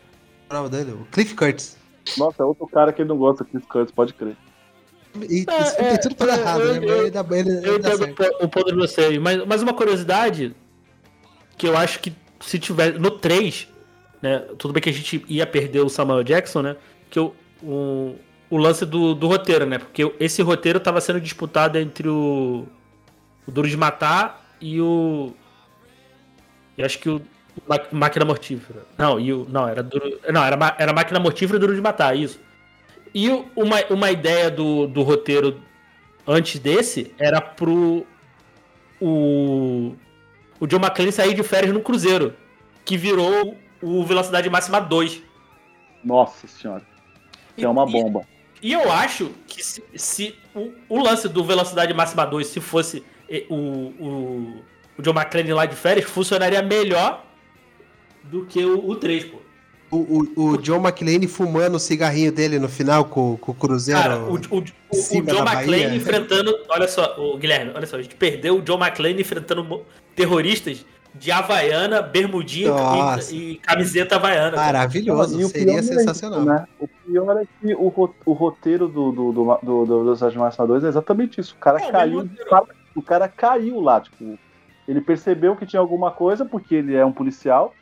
[0.50, 0.94] O nome dele?
[0.94, 1.78] O Cliff Curtis.
[2.18, 4.36] Nossa, é outro cara que ele não gosta do Cliff Curtis, pode crer.
[5.30, 6.88] E é, isso é, tudo é, errado, eu, né?
[6.88, 9.20] Eu, ele dá, ele, eu entendo o ponto de você.
[9.20, 10.56] Mas, mas uma curiosidade
[11.58, 13.00] que eu acho que se tiver.
[13.00, 13.68] No 3,
[14.22, 14.40] né?
[14.58, 16.76] Tudo bem que a gente ia perder o Samuel Jackson, né?
[17.10, 17.34] Que o,
[17.64, 18.16] o,
[18.50, 19.78] o lance do, do roteiro, né?
[19.78, 22.66] Porque esse roteiro estava sendo disputado entre o,
[23.48, 25.34] o Duro de Matar e o.
[26.78, 27.22] E acho que o
[27.92, 28.84] Máquina Mortífera.
[28.98, 32.16] Não, e o, não era duro, não era, era Máquina Mortífera e Duro de Matar,
[32.16, 32.40] isso.
[33.14, 35.60] E uma, uma ideia do, do roteiro
[36.26, 38.06] antes desse era pro
[39.02, 39.96] o,
[40.60, 42.34] o John McClane sair de férias no Cruzeiro,
[42.86, 45.24] que virou o Velocidade Máxima 2.
[46.04, 46.84] Nossa senhora.
[47.58, 48.26] É uma bomba.
[48.62, 53.04] E eu acho que se, se o, o, lance do Velocidade Máxima 2, se fosse
[53.50, 54.64] o, o,
[54.98, 57.26] o John McClane lá de férias, funcionaria melhor
[58.24, 59.38] do que o, o 3, pô.
[59.92, 64.00] O, o, o John McClane fumando o cigarrinho dele no final com, com o Cruzeiro.
[64.00, 66.56] Cara, o, o, o, o John McClane enfrentando.
[66.70, 69.84] Olha só, o Guilherme, olha só, a gente perdeu o John McClane enfrentando
[70.16, 70.86] terroristas
[71.16, 72.72] de Havaiana, bermudinha
[73.32, 74.56] e, e, camiseta havaiana.
[74.56, 76.44] Maravilhoso, seria é sensacional.
[76.44, 76.68] né?
[76.80, 80.88] O pior é que o, o roteiro do, do, do, do, do Angeles 2 é
[80.88, 81.56] exatamente isso.
[81.56, 82.20] O cara é, caiu.
[82.22, 84.38] O cara, o cara caiu lá, tipo.
[84.88, 87.76] Ele percebeu que tinha alguma coisa, porque ele é um policial,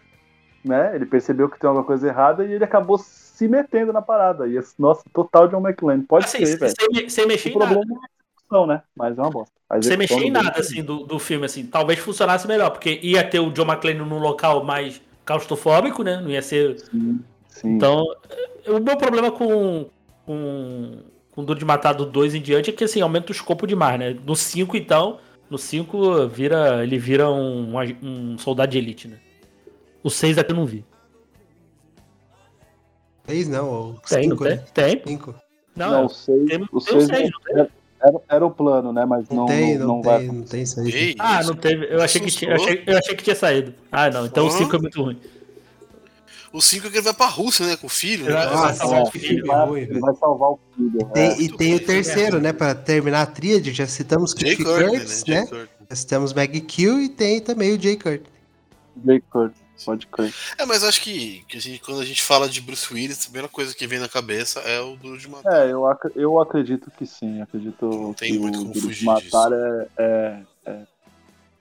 [0.63, 0.93] né?
[0.93, 4.45] Ele percebeu que tem alguma coisa errada e ele acabou se metendo na parada.
[4.45, 6.03] E, nossa, total John McClane.
[6.03, 6.73] Pode assim, ser, velho.
[6.77, 7.81] Sem, sem mexer o em nada.
[8.47, 8.81] Execução, né?
[8.95, 9.53] Mas é uma bosta.
[9.75, 13.39] Você mexer em nada, assim, do, do filme, assim, talvez funcionasse melhor, porque ia ter
[13.39, 16.21] o John McClane num local mais claustrofóbico, né?
[16.21, 16.79] Não ia ser.
[16.79, 17.19] Sim,
[17.49, 17.75] sim.
[17.75, 18.05] Então,
[18.65, 19.89] eh, o meu problema com.
[20.25, 21.03] com
[21.37, 23.99] com Duro de Matar do 2 em diante é que assim, aumenta o escopo demais,
[23.99, 24.17] né?
[24.25, 29.19] No 5, então, no 5 vira, ele vira um, um soldado de elite, né?
[30.03, 30.83] O 6 aqui eu não vi.
[33.27, 34.57] 6 não, o 5, né?
[34.73, 34.99] Tem.
[35.05, 35.35] 5.
[35.75, 37.29] Não, não, o 6, o 6
[38.01, 39.05] era, era o plano, né?
[39.05, 40.25] Mas não, não tem, não, não, não tem, vai.
[40.27, 41.15] Não tem isso aí.
[41.17, 41.93] Ah, não teve.
[41.93, 43.73] Eu achei, que tinha, eu achei, eu achei que tinha saído.
[43.91, 44.25] Ah, não.
[44.25, 45.19] Então o 5 é muito ruim.
[46.53, 47.75] O 5 é que ele vai pra Rússia, né?
[47.75, 48.25] Com o filho.
[48.25, 48.31] Né?
[48.31, 49.45] Vai, salvar o filho.
[49.45, 51.05] Vai, ele vai salvar o filho.
[51.13, 51.41] Tem, é.
[51.41, 52.53] E tem o terceiro, né?
[52.53, 55.47] Pra terminar a tríade, já citamos Cliff Curtis, né?
[55.51, 55.67] né?
[55.89, 58.31] Já citamos Maggie Kill e tem também o Jay Curtis.
[59.05, 59.66] Jay Curtis.
[59.85, 60.33] Pode crer.
[60.57, 63.23] É, mas acho que, que a gente, quando a gente fala de Bruce Willis, a
[63.25, 65.67] primeira coisa que vem na cabeça é o Duro de Matar.
[65.67, 67.41] É, eu, ac eu acredito que sim.
[67.41, 70.77] Acredito Não tem que muito o Duro de Matar é, é, é,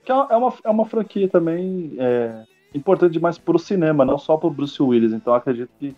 [0.05, 2.45] que é, é uma, é uma franquia também é,
[2.75, 5.13] importante demais pro cinema, não só pro Bruce Willis.
[5.13, 5.95] Então acredito que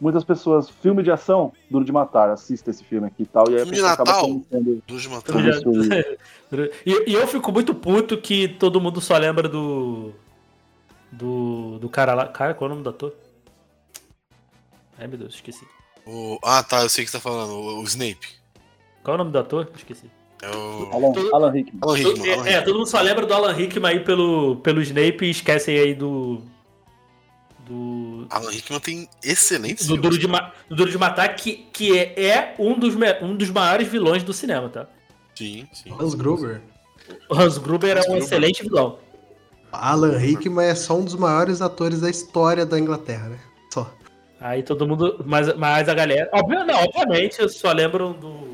[0.00, 3.44] muitas pessoas, filme de ação, Duro de Matar, assista esse filme aqui e tal.
[3.48, 4.40] E filme de Natal,
[4.86, 5.36] Duro de Matar.
[6.84, 10.12] e, e eu fico muito puto que todo mundo só lembra do
[11.12, 12.26] do, do cara lá.
[12.26, 13.14] Cara, qual é o nome do ator?
[14.98, 15.66] Ai meu Deus, esqueci.
[16.06, 16.38] O...
[16.42, 18.28] Ah tá, eu sei que você tá falando, o, o Snape.
[19.02, 19.70] Qual é o nome do ator?
[19.74, 20.10] Esqueci.
[20.42, 20.90] É o.
[20.92, 21.34] Alan, todo...
[21.34, 21.80] Alan Rickman.
[21.82, 22.54] Alan Rickman, é, Alan Rickman.
[22.54, 25.94] É, todo mundo só lembra do Alan Rickman aí pelo, pelo Snape e esquecem aí
[25.94, 26.42] do.
[27.60, 28.26] Do.
[28.30, 30.52] Alan Rickman tem excelentes do Duro, de Ma...
[30.68, 33.12] do Duro de Matar, que, que é, é um, dos me...
[33.22, 34.88] um dos maiores vilões do cinema, tá?
[35.34, 35.92] Sim, sim.
[35.98, 36.62] Hans Gruber.
[37.28, 38.24] O Hans Gruber Hans é um Gruber.
[38.24, 38.98] excelente vilão.
[39.72, 43.38] Alan Rickman é só um dos maiores atores da história da Inglaterra, né?
[43.72, 43.92] Só.
[44.40, 45.22] Aí todo mundo.
[45.26, 46.30] Mas, mas a galera.
[46.32, 48.50] Não, obviamente, eu só lembro do,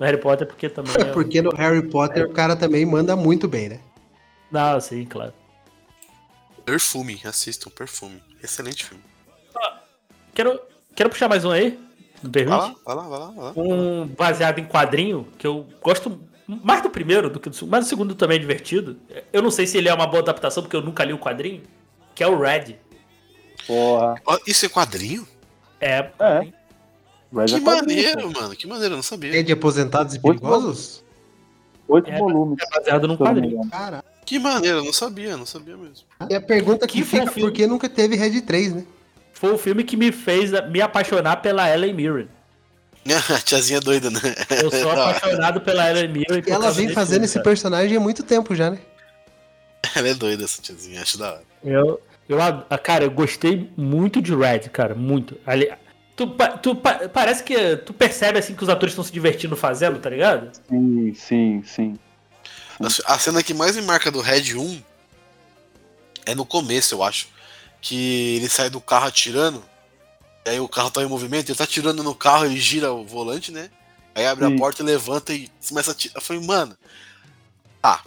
[0.00, 0.92] Harry Potter porque também.
[0.98, 2.26] É, porque no Harry Potter é.
[2.26, 3.80] o cara também manda muito bem, né?
[4.50, 5.32] Não, sim, claro.
[6.64, 8.22] Perfume, assistam Perfume.
[8.42, 9.04] Excelente filme.
[9.56, 9.80] Ah,
[10.34, 10.60] quero,
[10.94, 11.78] quero puxar mais um aí.
[12.22, 13.52] Vai lá, vai lá, vai lá, vai lá.
[13.56, 16.20] Um baseado em quadrinho que eu gosto
[16.64, 18.96] mais do primeiro do que do segundo, mas o segundo também é divertido.
[19.32, 21.62] Eu não sei se ele é uma boa adaptação, porque eu nunca li o quadrinho,
[22.14, 22.76] que é o Red.
[23.66, 24.14] Porra.
[24.46, 25.26] Isso é quadrinho?
[25.80, 26.10] É.
[26.18, 26.46] É.
[27.46, 28.56] que é maneiro, mano.
[28.56, 29.38] Que maneiro, eu não sabia.
[29.38, 31.04] É de aposentados e perigosos?
[31.88, 32.58] Oito é, volumes.
[32.62, 33.68] É baseado num quadrinho.
[33.68, 34.04] Caraca.
[34.24, 36.06] Que maneiro, eu não sabia, não sabia mesmo.
[36.28, 38.84] E a pergunta que, que fica, por que nunca teve Red 3, né?
[39.32, 42.28] Foi o filme que me fez me apaixonar pela Ellen Mirren.
[43.44, 44.20] Tiazinha doida, né?
[44.62, 46.42] Eu sou apaixonado pela Ellen Mirren.
[46.46, 48.78] E ela vem fazendo esse personagem há muito tempo já, né?
[49.94, 51.42] Ela é doida, essa tiazinha, acho da hora.
[51.64, 52.38] Eu, eu,
[52.82, 55.38] cara, eu gostei muito de Red, cara, muito.
[55.46, 55.72] Ali,
[56.14, 56.28] tu,
[56.62, 60.50] tu parece que tu percebe assim que os atores estão se divertindo fazendo, tá ligado?
[60.68, 61.98] Sim, sim, sim.
[62.78, 64.82] A, a cena que mais me marca do Red 1
[66.26, 67.28] é no começo, eu acho.
[67.80, 69.62] Que ele sai do carro atirando.
[70.44, 73.04] E aí o carro tá em movimento, ele tá atirando no carro, ele gira o
[73.04, 73.70] volante, né?
[74.14, 74.54] Aí abre Sim.
[74.54, 76.16] a porta e levanta e começa a tirar.
[76.16, 76.76] Eu falei, mano,
[77.80, 78.02] tá.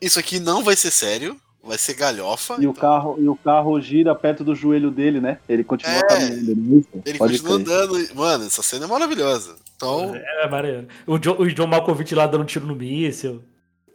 [0.00, 2.54] Isso aqui não vai ser sério, vai ser galhofa.
[2.54, 2.70] E, então...
[2.70, 5.38] o, carro, e o carro gira perto do joelho dele, né?
[5.48, 6.86] Ele continua é, caminhando.
[7.04, 7.76] Ele Pode continua crer.
[7.76, 8.14] andando.
[8.14, 9.56] Mano, essa cena é maravilhosa.
[9.76, 10.14] Então...
[10.14, 10.88] É, é maravilhoso.
[11.06, 13.42] O John, o John Malkovich lá dando um tiro no míssil.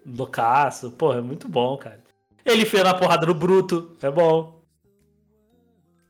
[0.06, 0.92] Loucaço.
[0.92, 2.00] Pô, é muito bom, cara.
[2.46, 3.92] Ele fez na porrada no bruto.
[4.02, 4.57] É bom.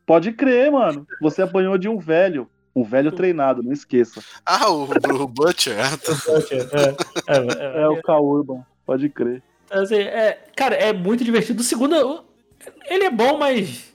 [0.08, 1.06] Pode crer, mano.
[1.22, 2.50] Você apanhou de um velho.
[2.74, 4.24] Um velho treinado, não esqueça.
[4.46, 4.88] Ah, o, o
[5.28, 5.76] Butcher.
[5.78, 5.84] é,
[7.28, 9.44] é, é, é, o Kaurban, pode crer.
[9.70, 11.60] Assim, é, cara, é muito divertido.
[11.60, 12.24] O segundo,
[12.86, 13.94] ele é bom, mas.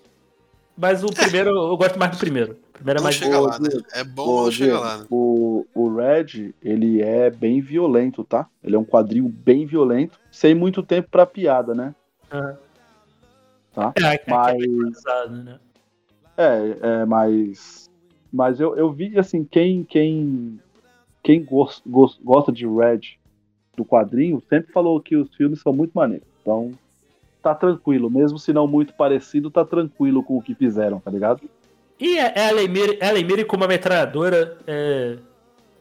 [0.77, 2.59] Mas o primeiro, eu gosto mais do primeiro.
[2.71, 3.69] O primeiro é mais chega lá, né?
[3.95, 4.99] É bom, chega lá.
[4.99, 5.07] Né?
[5.11, 8.49] O, o Red, ele é bem violento, tá?
[8.63, 11.95] Ele é um quadril bem violento, sem muito tempo pra piada, né?
[12.33, 12.57] Uhum.
[13.73, 13.93] Tá?
[13.97, 15.07] É, é mas...
[15.07, 15.59] É, né?
[16.37, 17.83] É, é, mas
[18.33, 20.59] mas eu, eu vi, assim, quem, quem,
[21.23, 23.01] quem gost, gost, gosta de Red
[23.77, 26.27] do quadrinho sempre falou que os filmes são muito maneiros.
[26.41, 26.73] Então,
[27.43, 28.11] tá tranquilo.
[28.11, 31.43] Mesmo se não muito parecido, tá tranquilo com o que fizeram, tá ligado?
[32.01, 32.69] E a Ellen
[33.25, 35.19] Mirren como uma metralhadora é,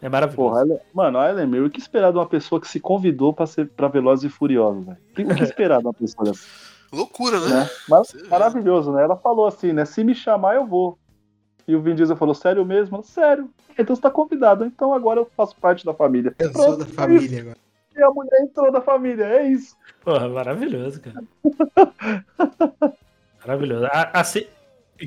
[0.02, 0.50] é maravilhoso.
[0.50, 3.34] Porra, ela, mano, a Ellen Mirren, o que esperar de uma pessoa que se convidou
[3.34, 4.98] pra ser pra Velozes e Furiosos, velho?
[5.32, 6.71] O que esperar de uma pessoa dessa?
[6.92, 7.50] Loucura, né?
[7.50, 7.70] né?
[7.88, 9.04] Mar maravilhoso, né?
[9.04, 9.86] Ela falou assim, né?
[9.86, 10.98] Se me chamar, eu vou.
[11.68, 13.02] E o Vin Diesel falou, sério mesmo?
[13.04, 13.50] Sério.
[13.78, 14.66] Então você tá convidado.
[14.66, 16.36] Então agora eu faço parte da família.
[16.38, 17.58] Eu Pronto, sou da família agora.
[17.96, 19.76] E a mulher entrou da família, é isso.
[20.04, 21.24] Porra, maravilhoso, cara.
[23.46, 23.88] maravilhoso.
[24.14, 24.46] Assim,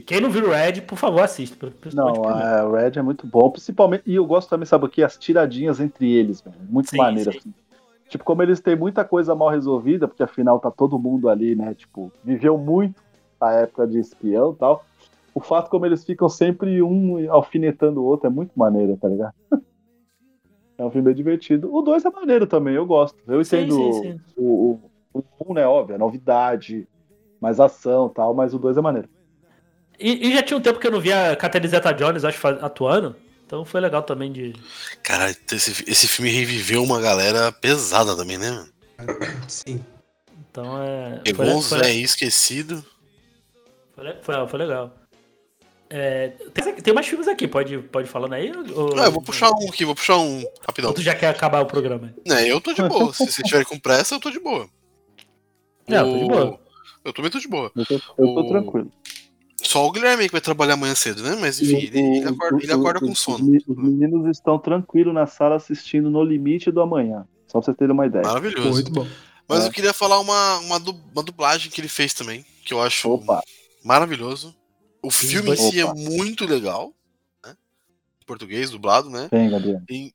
[0.06, 1.73] quem não viu o Red, por favor, assista.
[1.93, 3.51] Não, o Red é muito bom.
[3.51, 5.02] Principalmente, e eu gosto também, sabe o que?
[5.02, 6.56] As tiradinhas entre eles, velho.
[6.69, 7.55] Muito sim, maneiro, sim.
[8.09, 11.74] Tipo, como eles têm muita coisa mal resolvida, porque afinal tá todo mundo ali, né?
[11.74, 13.02] Tipo, viveu muito
[13.40, 14.85] a época de espião e tal
[15.35, 19.35] o fato como eles ficam sempre um alfinetando o outro é muito maneiro, tá ligado?
[20.76, 21.72] É um filme bem divertido.
[21.72, 23.16] O 2 é maneiro também, eu gosto.
[23.28, 24.20] Eu entendo sim, sim, sim.
[24.36, 24.81] O,
[25.12, 25.64] o, o 1, né?
[25.64, 26.89] Óbvio, é novidade,
[27.40, 29.09] mais ação tal, mas o 2 é maneiro.
[30.01, 33.14] E, e, já tinha um tempo que eu não via a Catalizeta Jones, acho, atuando.
[33.55, 34.52] Então foi legal também de.
[35.01, 38.68] Cara, esse, esse filme reviveu uma galera pesada também, né, mano?
[39.47, 39.85] Sim.
[40.51, 41.20] Então é.
[41.22, 42.85] Pegou uns velho esquecido.
[43.94, 44.93] Foi, foi, foi legal.
[45.89, 48.51] É, tem, tem mais filmes aqui, pode, pode falando aí?
[48.74, 48.97] Ou...
[48.97, 50.90] eu vou puxar um aqui, vou puxar um rapidão.
[50.90, 52.12] Ou tu já quer acabar o programa?
[52.26, 53.12] É, eu tô de boa.
[53.12, 54.68] Se você estiver com pressa, eu tô de boa.
[55.86, 56.16] Não, o...
[56.16, 56.60] eu tô de boa.
[57.05, 57.70] Eu também tô de boa.
[57.76, 58.01] Eu tô, eu
[58.35, 58.48] tô o...
[58.48, 58.90] tranquilo.
[59.65, 61.36] Só o Guilherme que vai trabalhar amanhã cedo, né?
[61.41, 63.57] Mas enfim, ele, ele acorda, ele acorda com sono.
[63.66, 67.27] Os meninos estão tranquilos na sala assistindo No Limite do Amanhã.
[67.47, 68.24] Só pra vocês terem uma ideia.
[68.24, 68.70] Maravilhoso.
[68.70, 69.07] Muito bom.
[69.49, 69.66] Mas é.
[69.66, 73.43] eu queria falar uma, uma, uma dublagem que ele fez também, que eu acho Opa.
[73.82, 74.55] maravilhoso.
[75.03, 76.93] O filme em si é muito legal,
[77.45, 77.55] né?
[78.23, 79.28] Em português, dublado, né?
[79.31, 79.82] Tem, Gabriel.
[79.89, 80.12] Em...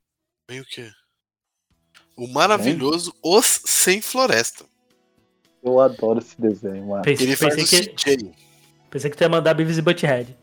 [0.48, 0.90] Tem o quê?
[2.18, 3.22] O maravilhoso Tem?
[3.38, 4.66] Os Sem Floresta.
[5.64, 7.04] Eu adoro esse desenho, mano.
[7.04, 8.18] Pensei, Ele faz pensei que...
[8.18, 8.49] CJ.
[8.90, 10.36] Pensei que tu ia mandar Beavis e Butthead.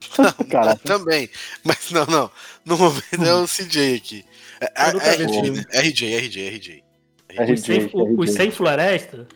[0.50, 1.28] Cara, também.
[1.64, 2.30] Mas não, não.
[2.64, 4.24] No momento é o CJ aqui.
[4.60, 5.66] É, RJ?
[5.72, 6.84] RJ, RJ, RJ.
[7.30, 7.90] RJ.
[8.18, 9.26] Os, sem, floresta?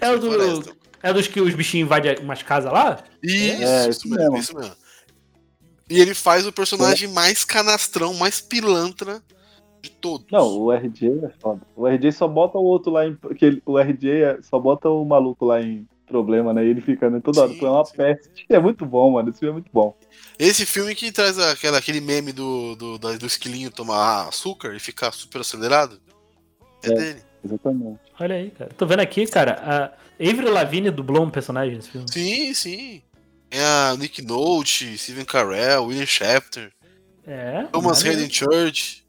[0.00, 0.32] É o do.
[0.32, 0.76] Floresta.
[1.02, 3.02] É dos que os bichinhos invadem umas casas lá?
[3.22, 4.76] Isso, é, isso, mesmo, mesmo, isso mesmo.
[5.88, 7.12] E ele faz o personagem é.
[7.12, 9.22] mais canastrão, mais pilantra
[9.80, 10.26] de todos.
[10.32, 11.60] Não, o RJ é foda.
[11.76, 13.16] O RJ só bota o outro lá em.
[13.36, 16.64] Que o RJ é, só bota o maluco lá em problema, né?
[16.64, 17.52] E ele fica né, toda hora.
[17.52, 18.46] É uma peste.
[18.48, 19.28] É muito bom, mano.
[19.28, 19.96] Esse filme é muito bom.
[20.38, 24.80] Esse filme que traz aquela, aquele meme do, do, do, do esquilinho tomar açúcar e
[24.80, 26.00] ficar super acelerado.
[26.82, 27.22] É, é dele.
[27.44, 28.00] Exatamente.
[28.18, 28.70] Olha aí, cara.
[28.76, 29.52] Tô vendo aqui, cara.
[29.62, 29.84] A
[30.22, 32.06] Avery Lavigne dublou um personagem nesse filme.
[32.10, 33.02] Sim, sim.
[33.50, 36.72] É a Nick Nolte, Steven Carell, William Shafter.
[37.26, 37.64] É.
[37.72, 39.05] Thomas Hayden Church.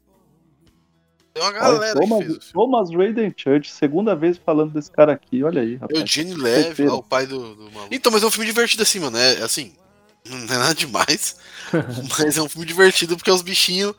[1.38, 5.44] Tem uma galera Thomas, que fez Thomas Hayden Church, segunda vez falando desse cara aqui,
[5.44, 5.76] olha aí.
[5.76, 6.00] Rapaz.
[6.00, 7.94] Eugene Levy, o pai do, do maluco.
[7.94, 9.16] Então, mas é um filme divertido assim, mano.
[9.16, 9.72] É assim,
[10.26, 11.36] não é nada demais.
[12.18, 13.94] mas é um filme divertido porque é os bichinhos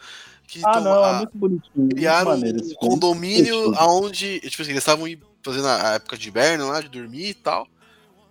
[0.48, 1.90] que ah, não, é muito bonitinho.
[1.90, 5.06] Criaram um condomínio aonde, tipo assim, eles estavam
[5.44, 7.68] fazendo a época de inverno lá, de dormir e tal,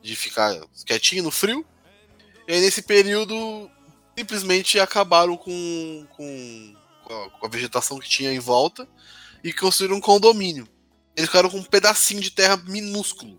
[0.03, 0.55] de ficar
[0.85, 1.65] quietinho no frio.
[2.47, 3.71] E aí nesse período
[4.17, 6.75] simplesmente acabaram com, com,
[7.05, 8.87] com a vegetação que tinha em volta
[9.49, 10.69] e construíram um condomínio.
[11.17, 13.39] Eles ficaram com um pedacinho de terra minúsculo.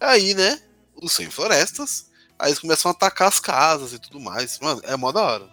[0.00, 0.58] Aí, né,
[1.00, 4.58] os sem florestas, aí eles começam a atacar as casas e tudo mais.
[4.60, 5.44] Mano, é mó da hora.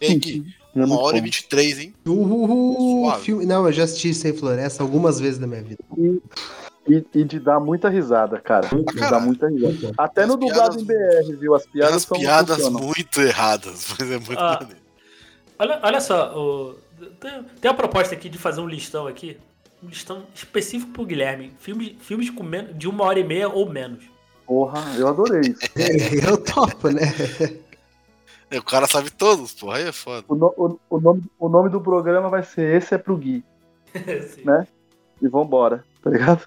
[0.00, 0.44] E Gui,
[0.76, 1.94] É uma hora e vinte e três, hein?
[2.06, 3.24] Uhul, Suave.
[3.24, 3.46] filme...
[3.46, 5.82] Não, eu já assisti Sem Floresta algumas vezes na minha vida.
[6.86, 8.66] E, e de dar muita risada, cara.
[8.68, 9.92] De dar muita risada.
[9.96, 11.54] Até As no dublado piadas- em BR, viu?
[11.54, 14.58] As Tem piadas umas são piadas muito erradas, mas é muito Ah.
[14.60, 14.80] maneiro.
[15.58, 16.76] Olha, olha só, o-
[17.20, 19.38] tem, tem uma proposta aqui de fazer um listão aqui.
[19.82, 21.52] Um listão específico pro Guilherme.
[21.60, 24.04] Filmes, filmes com menos, de uma hora e meia ou menos.
[24.46, 25.60] Porra, eu adorei isso.
[26.26, 27.02] Eu topo, né?
[28.50, 30.24] É, O cara sabe todos, porra, aí é foda.
[30.28, 33.44] O, no- o- o nome, o nome do programa vai ser Esse é pro Gui.
[33.94, 34.42] Assim.
[34.44, 34.66] Né?
[35.20, 36.46] E vambora, tá ligado?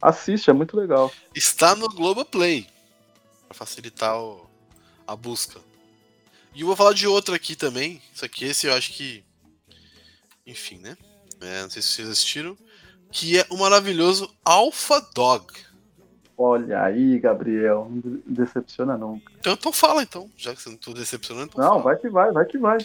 [0.00, 1.10] Assiste, é muito legal.
[1.34, 2.66] Está no Globoplay.
[3.48, 4.46] Pra facilitar o-
[5.06, 5.58] a busca.
[6.54, 8.00] E eu vou falar de outro aqui também.
[8.14, 9.24] Isso aqui, esse eu acho que.
[10.48, 10.96] Enfim, né?
[11.40, 12.56] É, não sei se vocês assistiram.
[13.12, 15.46] Que é o maravilhoso Alpha Dog.
[16.36, 17.88] Olha aí, Gabriel.
[17.90, 19.32] Não decepciona nunca.
[19.38, 21.50] Então, então fala então, já que você não tô decepcionando.
[21.52, 21.82] Então Não, fala.
[21.82, 22.78] vai que vai, vai que vai.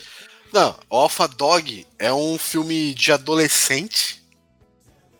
[0.51, 4.23] Não, Alpha Dog é um filme de adolescente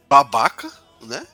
[0.10, 0.72] babaca,
[1.02, 1.26] né?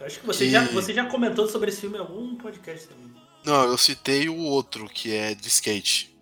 [0.00, 2.88] Eu acho que você, Que- já, você já comentou sobre esse filme em algum podcast
[2.88, 3.14] também.
[3.44, 6.14] Não, eu citei o outro, que é de skate.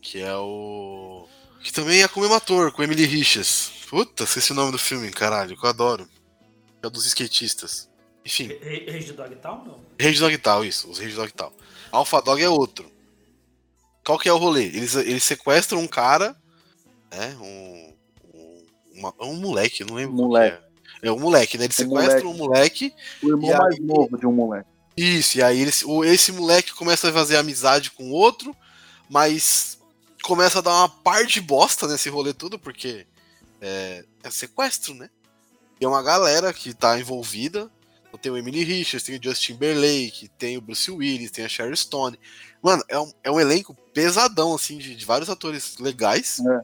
[0.00, 1.21] Que é o.
[1.62, 3.70] Que também é com o mesmo ator, com Emily Richards.
[3.88, 6.08] Puta, esqueci o nome do filme, caralho, que eu adoro.
[6.82, 7.88] É o dos skatistas.
[8.24, 9.80] Enfim, de Dog Town, não?
[10.00, 11.52] Rage Dog Tal, isso, os Rage Dog Tal.
[11.90, 12.90] Alpha Dog é outro.
[14.04, 14.64] Qual que é o rolê?
[14.64, 16.36] Eles, eles sequestram um cara,
[17.10, 17.36] né?
[17.40, 17.94] Um.
[18.34, 20.16] Um, uma- um moleque, não lembro.
[20.16, 20.62] que Moleque.
[21.02, 21.08] É.
[21.08, 21.64] é um moleque, né?
[21.64, 24.68] Eles Um sequestram um moleque O irmão aí- mais novo de um moleque.
[24.96, 28.54] Isso, e aí eles, o, esse moleque começa a fazer amizade com o outro,
[29.08, 29.78] mas
[30.22, 33.06] começa a dar uma par de bosta nesse rolê tudo, porque
[33.60, 35.10] é, é sequestro, né?
[35.80, 37.70] É uma galera que tá envolvida.
[38.08, 41.48] Então tem o Emily Richards, tem o Justin Timberlake, tem o Bruce Willis, tem a
[41.48, 42.18] Sharon Stone.
[42.62, 46.38] Mano, é um, é um elenco pesadão, assim, de, de vários atores legais.
[46.38, 46.60] É.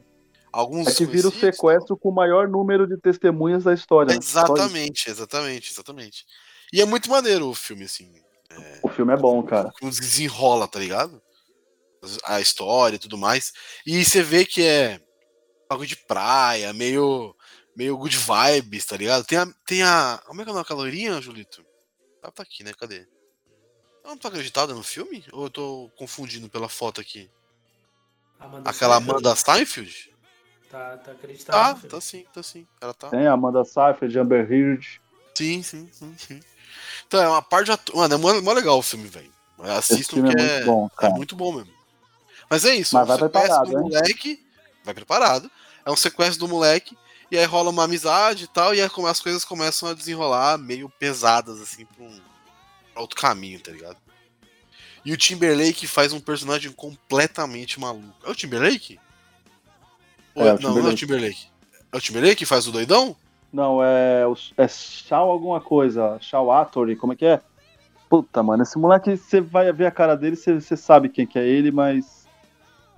[0.51, 4.13] Alguns É que vira o sequestro com o maior número de testemunhas da história.
[4.13, 4.19] né?
[4.21, 6.25] Exatamente, exatamente, exatamente.
[6.71, 8.11] E é muito maneiro o filme, assim.
[8.81, 9.71] O filme é bom, cara.
[9.79, 11.21] como desenrola, tá ligado?
[12.25, 13.53] A história e tudo mais.
[13.85, 15.01] E você vê que é
[15.69, 17.35] bagulho de praia, meio
[17.75, 19.25] meio good vibes, tá ligado?
[19.25, 20.21] Tem a, tem a.
[20.25, 21.63] Como é que é o nome loirinha, Julito?
[22.21, 22.73] Ela tá aqui, né?
[22.73, 23.07] Cadê?
[24.03, 25.23] Ela não tá acreditada no filme?
[25.31, 27.29] Ou eu tô confundindo pela foto aqui?
[28.39, 30.13] Amanda Aquela Amanda Seinfeld?
[30.69, 31.81] Tá, tá acreditado.
[31.81, 32.67] Tá, tá sim, tá sim.
[32.79, 33.09] Ela tá.
[33.09, 35.01] Tem a Amanda Seyfried, Amber Heard.
[35.35, 36.39] Sim, sim, sim, sim.
[37.07, 37.95] Então é uma parte de ator.
[37.95, 39.31] Mano, é mó, mó legal o filme, velho.
[39.57, 41.13] Assistam filme é que muito bom, É cara.
[41.13, 41.78] muito bom mesmo.
[42.49, 42.95] Mas é isso.
[42.95, 43.83] Mas um vai preparado, do hein?
[43.83, 44.45] moleque.
[44.83, 45.51] Vai preparado.
[45.85, 46.97] É um sequestro do moleque.
[47.31, 48.73] E aí rola uma amizade e tal.
[48.73, 52.19] E aí as coisas começam a desenrolar meio pesadas, assim, pra um
[52.93, 53.97] pra outro caminho, tá ligado?
[55.05, 58.15] E o Timberlake faz um personagem completamente maluco.
[58.25, 58.99] É o Timberlake?
[60.35, 60.97] Ou É, é- o não, não é o Timberlake.
[60.97, 61.47] Timberlake.
[61.91, 63.15] É o Timberlake que faz o doidão?
[63.53, 66.17] Não, é, o- é Shaw alguma coisa.
[66.19, 67.41] Shaw Attori, como é que é?
[68.09, 71.47] Puta, mano, esse moleque, você vai ver a cara dele, você sabe quem que é
[71.47, 72.18] ele, mas.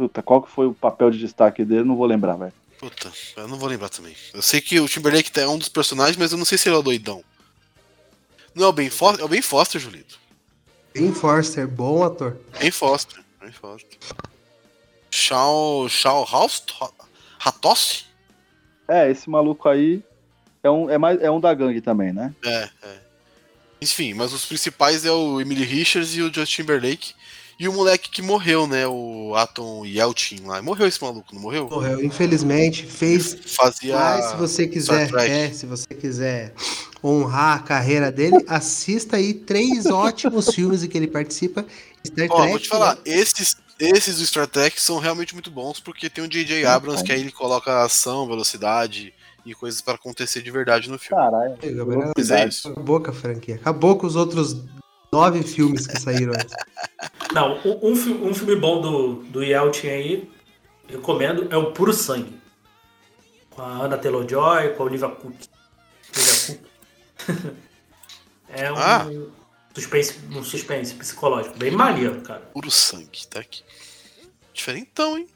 [0.01, 1.83] Puta, qual que foi o papel de destaque dele?
[1.83, 2.51] Não vou lembrar, velho.
[2.79, 4.15] Puta, eu não vou lembrar também.
[4.33, 6.75] Eu sei que o Timberlake é um dos personagens, mas eu não sei se ele
[6.75, 7.23] é o doidão.
[8.55, 9.21] Não é o Ben Foster?
[9.21, 10.19] É o Ben Foster, Julito.
[10.91, 12.35] Ben Forster, bom ator.
[12.59, 13.23] Ben Foster.
[13.39, 13.99] Ben Foster.
[15.11, 15.87] Shaw.
[15.87, 16.63] Shaw House?
[17.37, 18.05] Ratossi?
[18.87, 20.01] É, esse maluco aí
[20.63, 22.33] é um, é mais, é um da gangue também, né?
[22.43, 22.99] É, é.
[23.79, 27.13] Enfim, mas os principais é o Emily Richards e o Justin Timberlake.
[27.61, 28.88] E o moleque que morreu, né?
[28.88, 30.63] O Atom Yelchin lá.
[30.63, 31.69] Morreu esse maluco, não morreu?
[31.69, 33.38] Morreu, infelizmente, fez.
[33.55, 33.95] Fazia.
[33.95, 36.55] Mas se você quiser, é, se você quiser
[37.03, 41.63] honrar a carreira dele, assista aí três ótimos filmes em que ele participa.
[42.03, 43.01] Star Ó, Trek, vou te falar, né?
[43.05, 46.65] esses, esses do Star Trek são realmente muito bons porque tem o J.J.
[46.65, 49.13] Abrams que aí ele coloca ação, velocidade
[49.45, 51.23] e coisas pra acontecer de verdade no filme.
[51.23, 51.59] Caralho.
[52.17, 52.69] Mas é isso.
[52.69, 53.55] Acabou com a franquia.
[53.57, 54.57] Acabou com os outros
[55.11, 56.55] nove filmes que saíram antes.
[57.33, 60.31] Não, um, um fi- um filme bom do, do Yelchin aí,
[60.88, 62.39] recomendo, é o Puro Sangue.
[63.49, 65.35] Com a Anna Taylor-Joy, com a Olivia Cook.
[66.15, 66.59] Olivia Cook.
[68.49, 69.05] é um Ah.
[69.75, 72.41] suspense, um suspense psicológico, bem maneiro, cara.
[72.53, 73.63] Puro sangue, tá aqui.
[74.53, 75.27] Diferentão, hein?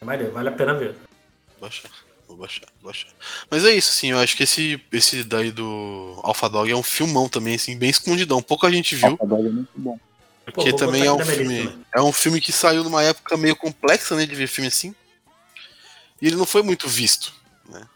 [0.00, 0.92] É maneiro, vale a pena ver.
[0.92, 1.90] Vou baixar,
[2.26, 3.08] vou baixar, vou baixar.
[3.50, 6.82] Mas é isso, assim, eu acho que esse, esse daí do Alpha Dog é um
[6.82, 8.42] filmão também, assim, bem escondidão.
[8.42, 9.98] Pouca gente viu, Alpha Dog é muito bom.
[10.44, 11.58] porque vou também é um filme.
[11.62, 11.84] lista, né?
[11.94, 14.94] É um filme que saiu numa época meio complexa, né, de ver filme assim.
[16.20, 17.32] E ele não foi muito visto,
[17.68, 17.86] né?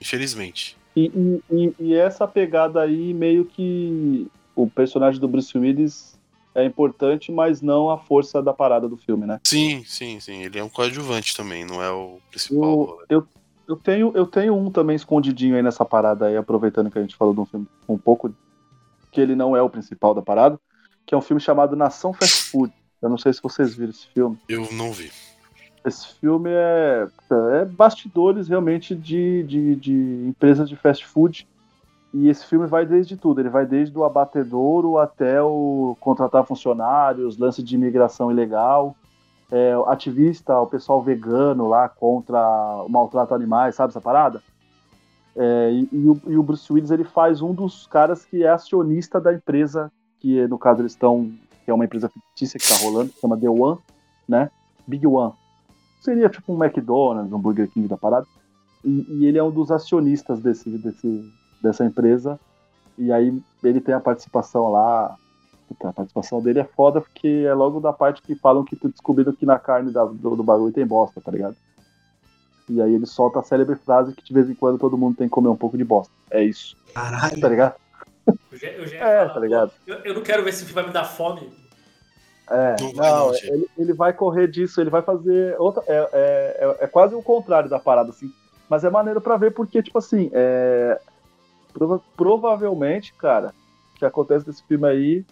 [0.00, 0.76] Infelizmente.
[0.96, 6.12] E, e, e- e essa pegada aí meio que o personagem do Bruce Willis
[6.54, 9.40] é importante, mas não a força da parada do filme, né?
[9.46, 10.42] Sim, sim, sim.
[10.42, 12.60] Ele é um coadjuvante também, não é o principal.
[13.08, 13.28] Eu, eu,
[13.66, 17.16] eu, tenho, eu tenho um também escondidinho aí nessa parada aí, aproveitando que a gente
[17.16, 18.32] falou de um filme um pouco
[19.10, 20.58] que ele não é o principal da parada,
[21.06, 22.72] que é um filme chamado Nação Fast Food.
[23.00, 24.38] Eu não sei se vocês viram esse filme.
[24.48, 25.10] Eu não vi.
[25.84, 27.08] Esse filme é,
[27.60, 29.92] é bastidores realmente de, de, de
[30.28, 31.46] empresas de fast food
[32.14, 37.38] e esse filme vai desde tudo, ele vai desde o abatedouro até o contratar funcionários,
[37.38, 38.94] lance de imigração ilegal,
[39.52, 42.40] é, ativista, o pessoal vegano lá contra
[42.86, 44.42] o maltrato a animais, sabe essa parada?
[45.36, 48.48] É, e, e, o, e, o, Bruce Willis ele faz um dos caras que é
[48.48, 51.30] acionista da empresa, que no caso eles estão,
[51.64, 53.78] que é uma empresa fictícia que está rolando, que chama The One,
[54.26, 54.50] né?
[54.86, 55.34] Big One.
[56.00, 58.26] Seria tipo um McDonald's, um Burger King da parada.
[58.82, 61.30] E, e ele é um dos acionistas desse, desse,
[61.62, 62.40] dessa empresa.
[62.98, 65.14] E aí ele tem a participação lá.
[65.84, 69.32] A participação dele é foda porque é logo da parte que falam que tu descobriram
[69.32, 71.56] que na carne da, do, do bagulho tem bosta, tá ligado?
[72.68, 75.28] E aí ele solta a célebre frase que de vez em quando todo mundo tem
[75.28, 76.12] que comer um pouco de bosta.
[76.30, 76.76] É isso.
[76.94, 77.40] Caralho.
[77.40, 77.74] Tá ligado?
[78.26, 79.72] Eu já, eu já é, falar, tá ligado?
[79.86, 81.52] Eu, eu, não quero ver se esse filme vai me dar fome.
[82.50, 85.82] É, não, não ele, ele vai correr disso, ele vai fazer outra.
[85.86, 88.32] É, é, é, é, quase o contrário da parada, assim.
[88.68, 91.00] Mas é maneiro para ver porque, tipo assim, é,
[91.72, 93.54] Prova provavelmente, cara,
[93.94, 95.24] o que acontece nesse filme aí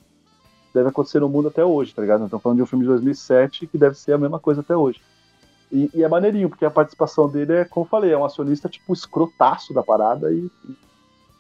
[0.75, 2.25] deve acontecer no mundo até hoje, tá ligado?
[2.25, 5.01] Estamos falando de um filme de 2007 que deve ser a mesma coisa até hoje.
[5.71, 8.69] E, e, é maneirinho, porque a participação dele é, como eu falei, é um acionista
[8.69, 10.51] tipo escrotaço da parada e.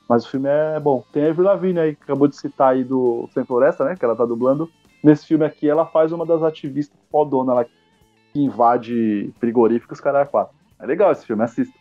[0.08, 1.04] Mas o filme é bom.
[1.12, 3.94] Tem a Avril Lavigne aí, que acabou de citar aí do Sem Floresta, né?
[3.96, 4.68] Que ela tá dublando.
[5.04, 7.70] Nesse filme aqui, ela faz uma das ativistas fodona lá que
[8.34, 10.54] invade frigoríficos, caralho, quatro.
[10.80, 11.74] É legal esse filme, assista.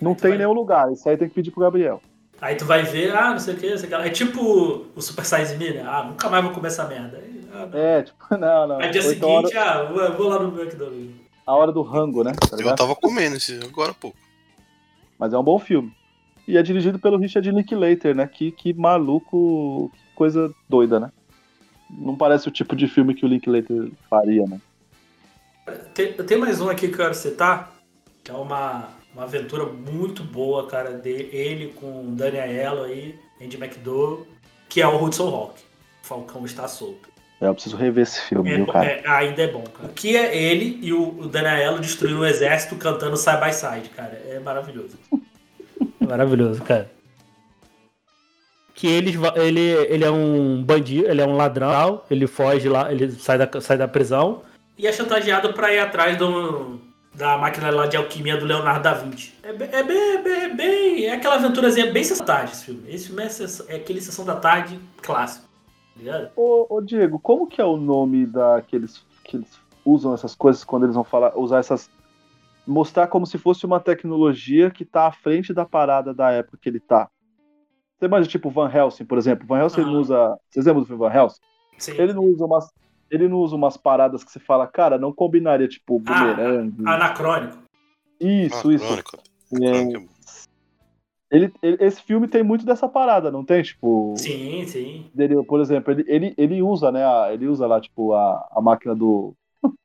[0.00, 2.00] Não tem nenhum lugar, isso aí tem que pedir pro Gabriel.
[2.42, 4.08] Aí tu vai ver, ah, não sei o que, não sei o que.
[4.08, 5.84] É tipo o Super Size Me, né?
[5.86, 7.18] Ah, nunca mais vou comer essa merda.
[7.18, 8.80] Aí, ah, é, tipo, não, não.
[8.80, 9.80] Aí dia seguinte, hora...
[9.80, 11.14] ah, vou lá no McDonald's.
[11.46, 12.32] A hora do rango, né?
[12.32, 14.18] Tá eu tava comendo esse agora há pouco.
[15.20, 15.94] Mas é um bom filme.
[16.48, 18.26] E é dirigido pelo Richard Linklater, né?
[18.26, 21.12] Que, que maluco, que coisa doida, né?
[21.88, 24.60] Não parece o tipo de filme que o Linklater faria, né?
[25.94, 27.72] Tem, tem mais um aqui que eu quero citar,
[28.24, 33.56] que é uma uma aventura muito boa, cara, de ele com Dani Aiello aí, Andy
[33.56, 34.26] McDowell,
[34.68, 35.60] que é o Hudson Hawk.
[36.02, 37.10] O Falcão está solto.
[37.40, 38.86] É, eu preciso rever esse filme, é, viu, cara?
[38.86, 39.92] É, ainda é bom, cara.
[39.94, 43.88] Que é ele e o, o Dani Aiello destruindo o exército cantando Side by Side,
[43.90, 44.22] cara.
[44.28, 44.96] É maravilhoso.
[46.00, 46.90] É maravilhoso, cara.
[48.74, 53.12] Que ele, ele, ele é um bandido, ele é um ladrão, ele foge lá, ele
[53.12, 54.42] sai da, sai da prisão
[54.82, 56.80] e é chantageado para ir atrás do,
[57.14, 59.34] da máquina lá de alquimia do Leonardo da Vinci.
[59.42, 62.52] É bem, é bem, é bem, é, bem, é aquela aventurazinha bem sessão da tarde
[62.52, 62.82] esse filme.
[62.88, 65.46] Esse filme é, é aquele sessão da tarde clássico.
[66.04, 70.64] Tá ô, ô, Diego, como que é o nome daqueles que eles usam essas coisas
[70.64, 71.90] quando eles vão falar, usar essas
[72.66, 76.68] mostrar como se fosse uma tecnologia que tá à frente da parada da época que
[76.68, 77.10] ele tá.
[77.98, 79.46] Você imagina, tipo, Van Helsing, por exemplo.
[79.46, 79.86] Van Helsing ah.
[79.86, 80.38] não usa.
[80.48, 81.40] Vocês lembram do filme Van Helsing?
[81.78, 81.92] Sim.
[81.98, 82.70] Ele não usa umas
[83.12, 86.82] ele não usa umas paradas que você fala, cara, não combinaria, tipo, bumerangue.
[86.86, 87.58] Ah, anacrônico.
[88.18, 89.18] Isso, anacrônico.
[89.52, 89.62] isso.
[89.62, 90.12] É,
[91.30, 93.62] ele, ele, esse filme tem muito dessa parada, não tem?
[93.62, 94.14] Tipo.
[94.16, 95.06] Sim, sim.
[95.14, 97.04] Dele, por exemplo, ele, ele, ele usa, né?
[97.04, 99.34] A, ele usa lá, tipo, a, a máquina do.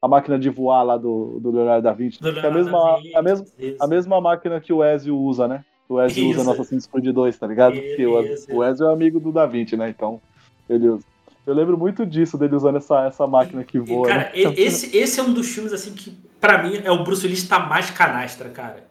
[0.00, 2.20] A máquina de voar lá do, do Leonardo da Vinci.
[2.20, 3.46] Do Leonardo é a mesma, Vinci, a, mesma,
[3.80, 5.64] a mesma máquina que o Ezio usa, né?
[5.88, 6.38] O Ezio isso.
[6.38, 7.74] usa no Assassin's Creed 2, tá ligado?
[7.74, 8.54] Isso, Porque o, isso.
[8.54, 9.90] o Ezio é amigo do Da Vinci, né?
[9.90, 10.20] Então,
[10.70, 11.04] ele usa.
[11.48, 14.06] Eu lembro muito disso, dele usando essa, essa máquina que voa.
[14.06, 14.32] E, cara, né?
[14.34, 17.58] esse, esse é um dos filmes, assim, que pra mim é o Bruce Willis tá
[17.58, 18.86] mais canastra, cara.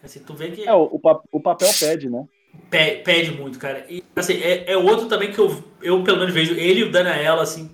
[0.00, 0.68] Assim, tu vê que...
[0.68, 1.00] É, o,
[1.32, 2.24] o papel pede, né?
[2.70, 3.84] Pede, pede muito, cara.
[3.90, 6.92] E, assim, é, é outro também que eu, eu, pelo menos, vejo ele e o
[6.92, 7.68] Daniela, assim,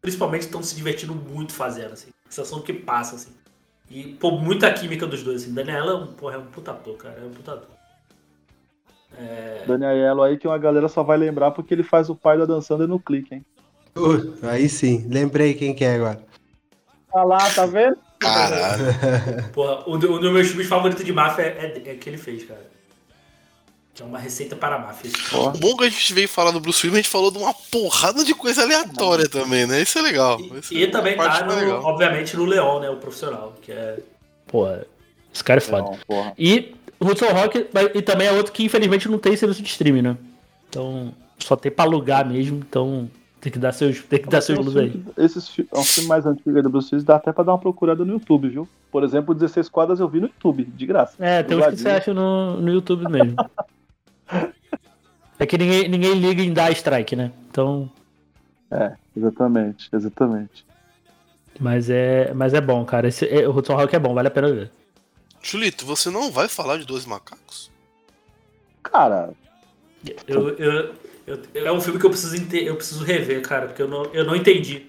[0.00, 2.10] principalmente estão se divertindo muito fazendo, assim.
[2.28, 3.32] Sensação que passa, assim.
[3.90, 5.52] E, pô, muita química dos dois, assim.
[5.52, 7.18] Daniela é um, porra, é um puta ator, cara.
[7.20, 7.77] É um puta ator.
[9.16, 9.64] É...
[9.66, 12.86] Daniel aí que uma galera só vai lembrar porque ele faz o pai da dançando
[12.86, 13.44] no clique, hein?
[13.96, 16.20] Uh, aí sim, lembrei quem que é agora.
[17.12, 17.96] Ah lá, tá vendo?
[18.18, 18.84] Caralho.
[19.52, 22.68] Porra, um, dos meus filmes favoritos de máfia é, é, é que ele fez, cara.
[23.94, 25.10] Que é uma receita para a máfia.
[25.32, 27.52] O bom que a gente veio falar do Bruce Willis, a gente falou de uma
[27.52, 29.82] porrada de coisa aleatória também, né?
[29.82, 30.38] Isso é legal.
[30.40, 32.88] Isso e, e também tá, no, obviamente, no Leão, né?
[32.90, 33.98] O profissional, que é...
[34.46, 34.86] Porra,
[35.34, 35.98] esse cara é foda.
[36.38, 40.16] e Hudson Rock e também é outro que infelizmente não tem serviço de streaming, né?
[40.68, 43.08] Então só tem pra alugar mesmo, então
[43.40, 45.02] tem que dar seus, tem que dar seus luz aí.
[45.16, 48.04] Esses é um filme mais antigo do Bruce Willis, dá até pra dar uma procurada
[48.04, 48.68] no YouTube, viu?
[48.90, 51.14] Por exemplo, 16 quadras eu vi no YouTube, de graça.
[51.18, 53.36] É, tem uns que você acha no, no YouTube mesmo.
[55.40, 57.30] É que ninguém, ninguém liga em dar strike, né?
[57.48, 57.88] Então.
[58.70, 60.66] É, exatamente, exatamente.
[61.60, 63.06] Mas é, mas é bom, cara.
[63.08, 64.70] Esse, é, o Hudson Hawk é bom, vale a pena ver.
[65.42, 67.70] Julito, você não vai falar de Dois Macacos?
[68.82, 69.30] Cara.
[70.26, 70.94] Eu, eu,
[71.26, 74.24] eu, é um filme que eu preciso, eu preciso rever, cara, porque eu não, eu
[74.24, 74.86] não entendi.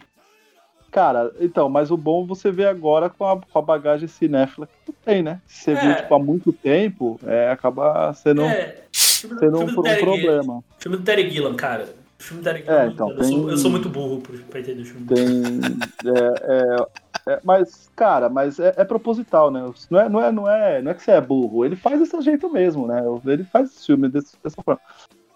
[0.91, 4.91] Cara, então, mas o bom você vê agora com a, com a bagagem cinéfila que
[4.91, 5.39] tu tem, né?
[5.45, 5.81] Se você é.
[5.81, 10.63] viu tipo, há muito tempo, é, acaba sendo, é, sendo um, um problema.
[10.79, 11.98] Filme do Terry Gilliam, cara.
[12.19, 12.81] O filme do Terry Gilliam.
[12.81, 15.07] É, então, eu, sou, eu, sou, muito burro pra entender o filme.
[15.07, 15.61] Tem.
[16.05, 19.71] é, é, mas, cara, mas é, é, proposital, né?
[19.89, 21.63] Não é, não, é, não, é, não é que você é burro.
[21.63, 23.01] Ele faz desse jeito mesmo, né?
[23.25, 24.81] Ele faz esse filme desse, dessa forma.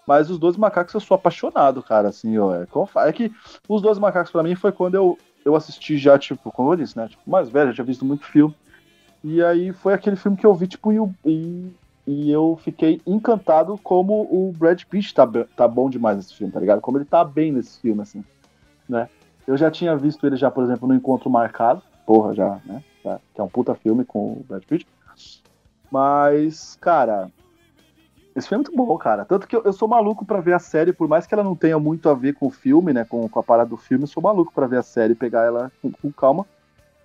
[0.05, 2.53] Mas os dois macacos eu sou apaixonado, cara, assim, ó.
[2.53, 2.67] É,
[3.07, 3.31] é que
[3.69, 6.97] os dois macacos para mim foi quando eu, eu assisti já, tipo, como eu disse,
[6.97, 7.07] né?
[7.07, 8.55] Tipo, mais velho, já tinha visto muito filme.
[9.23, 11.71] E aí foi aquele filme que eu vi, tipo, e, e
[12.05, 16.81] eu fiquei encantado como o Brad Pitt tá, tá bom demais nesse filme, tá ligado?
[16.81, 18.23] Como ele tá bem nesse filme, assim,
[18.87, 19.09] né?
[19.47, 22.83] Eu já tinha visto ele já, por exemplo, no Encontro Marcado, porra, já, né?
[23.33, 24.87] Que é um puta filme com o Brad Pitt.
[25.91, 27.29] Mas, cara,
[28.35, 29.25] esse filme é muito bom, cara.
[29.25, 31.55] Tanto que eu, eu sou maluco para ver a série, por mais que ela não
[31.55, 33.05] tenha muito a ver com o filme, né?
[33.05, 35.43] Com, com a parada do filme, eu sou maluco para ver a série e pegar
[35.43, 36.45] ela com, com, calma.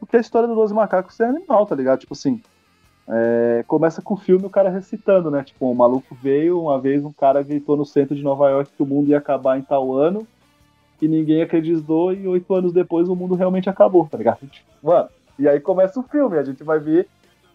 [0.01, 2.01] Porque a história do Doze Macacos é animal, tá ligado?
[2.01, 2.41] Tipo assim.
[3.11, 5.43] É, começa com o filme o cara recitando, né?
[5.43, 8.83] Tipo, um maluco veio, uma vez um cara gritou no centro de Nova York que
[8.83, 10.27] o mundo ia acabar em tal ano,
[11.01, 14.41] e ninguém acreditou, e oito anos depois o mundo realmente acabou, tá ligado?
[14.51, 15.09] Tipo, mano,
[15.39, 17.09] e aí começa o filme, a gente vai ver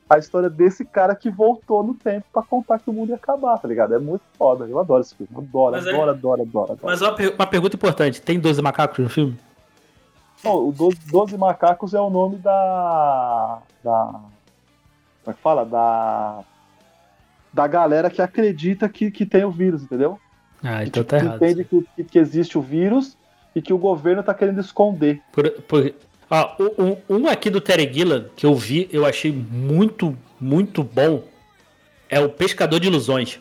[0.09, 3.57] a história desse cara que voltou no tempo para contar que o mundo ia acabar,
[3.57, 3.93] tá ligado?
[3.93, 4.65] É muito foda.
[4.65, 5.31] Eu adoro esse filme.
[5.35, 6.13] Adoro, mas adoro, é...
[6.13, 9.37] adoro, adoro, adoro, Mas uma, uma, pergunta importante: tem 12 macacos no filme?
[10.43, 13.59] Não, o 12, 12 macacos é o nome da.
[13.83, 14.19] da.
[15.23, 15.65] Como é que fala?
[15.65, 16.43] Da.
[17.51, 20.19] Da galera que acredita que, que tem o vírus, entendeu?
[20.63, 21.35] Ah, então tá errado.
[21.35, 23.15] Entende que, que existe o vírus
[23.55, 25.21] e que o governo tá querendo esconder.
[25.31, 25.93] Por, por,
[26.31, 31.23] ah, um, um aqui do Terry Gillan que eu vi, eu achei muito, muito bom.
[32.09, 33.39] É o Pescador de Ilusões.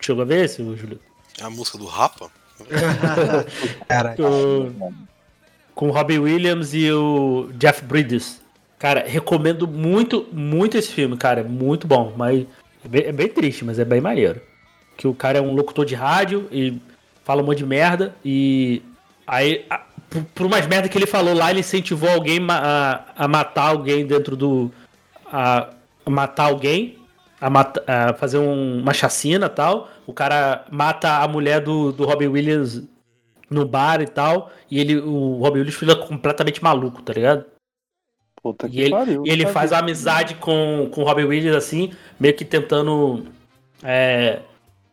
[0.00, 0.98] Chegou a ver esse, Júlio?
[1.38, 2.30] É a música do Rapa?
[5.74, 8.40] com o Robbie Williams e o Jeff Bridges.
[8.80, 11.44] Cara, recomendo muito, muito esse filme, cara.
[11.44, 12.14] Muito bom.
[12.16, 12.46] Mas
[12.82, 14.40] é bem, é bem, triste, mas é bem maneiro.
[14.96, 16.80] Que o cara é um locutor de rádio e
[17.22, 18.14] fala um monte de merda.
[18.24, 18.82] E
[19.26, 19.66] aí
[20.08, 24.06] por, por umas merda que ele falou lá, ele incentivou alguém a, a matar alguém
[24.06, 24.72] dentro do.
[25.30, 25.68] a,
[26.06, 26.96] a matar alguém,
[27.38, 27.48] a,
[28.08, 29.90] a fazer um, uma chacina tal.
[30.06, 32.82] O cara mata a mulher do, do Robin Williams
[33.50, 34.50] no bar e tal.
[34.70, 37.44] E ele, o Robin Williams fica completamente maluco, tá ligado?
[38.42, 42.34] Puta e ele, pariu, e ele faz amizade com, com o Robin Williams, assim, meio
[42.34, 43.26] que tentando
[43.82, 44.40] é,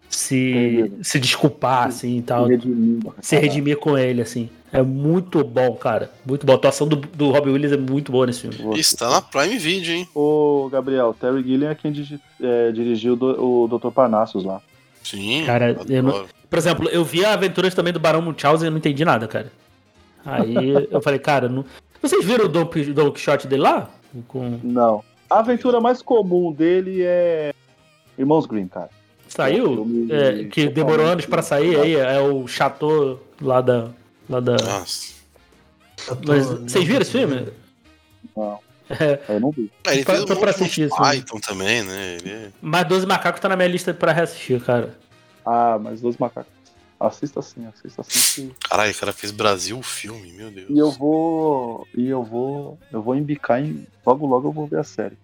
[0.10, 2.45] se, se desculpar, assim e tal.
[2.45, 4.49] Se redimir, se redimir com ele, assim.
[4.72, 6.11] É muito bom, cara.
[6.26, 6.53] Muito bom.
[6.53, 8.78] A atuação do, do Robin Williams é muito boa nesse filme.
[8.78, 10.07] Está na Prime Video, hein?
[10.14, 13.91] Ô, Gabriel, Terry Gilliam é quem digi, é, dirigiu do, o Dr.
[13.91, 14.61] Parnassus lá.
[15.02, 15.45] Sim.
[15.45, 18.78] Cara, eu não, por exemplo, eu vi a aventuras também do Barão Munchausen e não
[18.78, 19.52] entendi nada, cara.
[20.26, 21.64] Aí eu falei, cara, não...
[22.02, 23.90] vocês viram o Don, Don Quixote dele lá?
[24.28, 24.60] Com...
[24.64, 25.03] Não.
[25.30, 27.53] A aventura mais comum dele é
[28.18, 28.90] Irmãos Green, cara.
[29.28, 29.86] Saiu?
[30.10, 33.90] É, que demorou anos para sair aí, é o Chateau lá da
[34.30, 34.53] Lá da.
[34.57, 35.15] Nossa.
[36.26, 37.48] Mas, vocês viram esse filme?
[38.36, 38.60] Não.
[38.90, 39.69] É, eu não vi.
[39.86, 40.95] É, ele fez um pra assistir isso.
[40.95, 42.18] Python também, né?
[42.22, 42.30] Ele...
[42.30, 44.98] É- mas 12 Macacos tá na minha lista pra reassistir, cara.
[45.45, 46.52] Ah, mas 12 Macacos.
[46.99, 48.49] Assista sim, assista sim.
[48.49, 48.68] Que...
[48.68, 50.69] Caralho, o cara fez Brasil filme, meu Deus.
[50.69, 51.88] E eu vou.
[51.95, 52.80] E eu vou.
[52.91, 53.86] Eu vou embicar em.
[54.06, 55.18] Logo logo eu vou ver a série.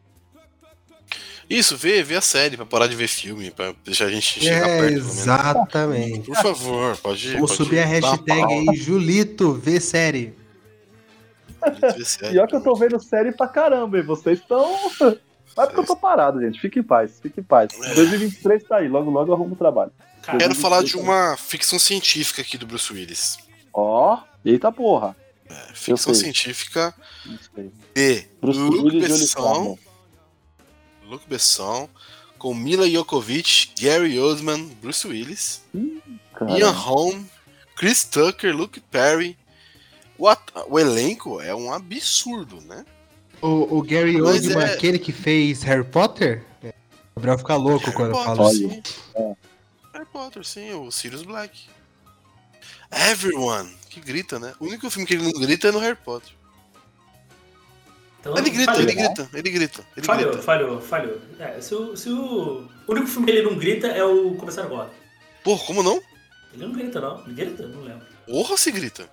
[1.49, 4.69] Isso, vê, vê a série pra parar de ver filme, pra deixar a gente chegar
[4.69, 4.97] é, perto.
[4.97, 6.27] Exatamente.
[6.27, 10.33] Por favor, pode Vamos pode subir a hashtag aí, Julito, vê série.
[12.29, 14.75] Pior que eu tô vendo série pra caramba, e vocês estão.
[14.99, 16.59] Mas é porque eu tô parado, gente.
[16.59, 17.69] Fique em paz, fique em paz.
[17.83, 17.93] É.
[17.93, 19.91] 2023 tá aí, logo logo eu arrumo o trabalho.
[20.23, 23.37] Quero falar de uma ficção científica aqui do Bruce Willis.
[23.73, 25.15] Ó, oh, eita porra.
[25.49, 26.93] É, ficção científica
[27.93, 29.77] de Bruce Luke Besson
[31.13, 31.89] Luke Besson,
[32.37, 35.99] com Mila Jokovic, Gary Oldman, Bruce Willis, hum,
[36.49, 37.23] Ian Holm,
[37.75, 39.37] Chris Tucker, Luke Perry.
[40.17, 40.27] O,
[40.69, 42.85] o, elenco é um absurdo, né?
[43.41, 44.73] O, o Gary Oldman, é...
[44.73, 46.43] aquele que fez Harry Potter?
[47.15, 48.83] O Gabriel fica louco Harry quando Potter, fala sim.
[49.15, 49.35] É.
[50.13, 51.67] Harry Potter, sim, o Sirius Black.
[52.91, 54.53] Everyone, que grita, né?
[54.59, 56.31] O único filme que ele não grita é no Harry Potter.
[58.19, 59.03] Então, ele grita, falhou, ele né?
[59.03, 59.87] grita, ele grita.
[59.97, 60.43] Ele falhou, grita.
[60.43, 61.21] falhou, falhou.
[61.39, 62.69] É, se, o, se o...
[62.87, 64.93] o único filme que ele não grita é o Comissário Gordon.
[65.43, 66.01] Pô, como não?
[66.53, 67.25] Ele não grita, não.
[67.25, 67.67] Ele grita?
[67.67, 68.05] Não lembro.
[68.25, 69.09] Porra, se grita.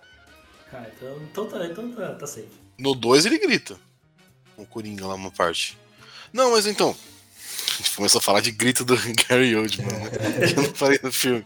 [0.73, 2.47] Ah, então, então, tá, então tá, tá safe.
[2.79, 3.77] No 2 ele grita.
[4.57, 5.77] O Coringa lá uma parte.
[6.33, 6.95] Não, mas então.
[7.81, 8.95] A gente começou a falar de grito do
[9.27, 10.11] Gary Oldman, né?
[10.55, 11.43] Eu não falei no filme.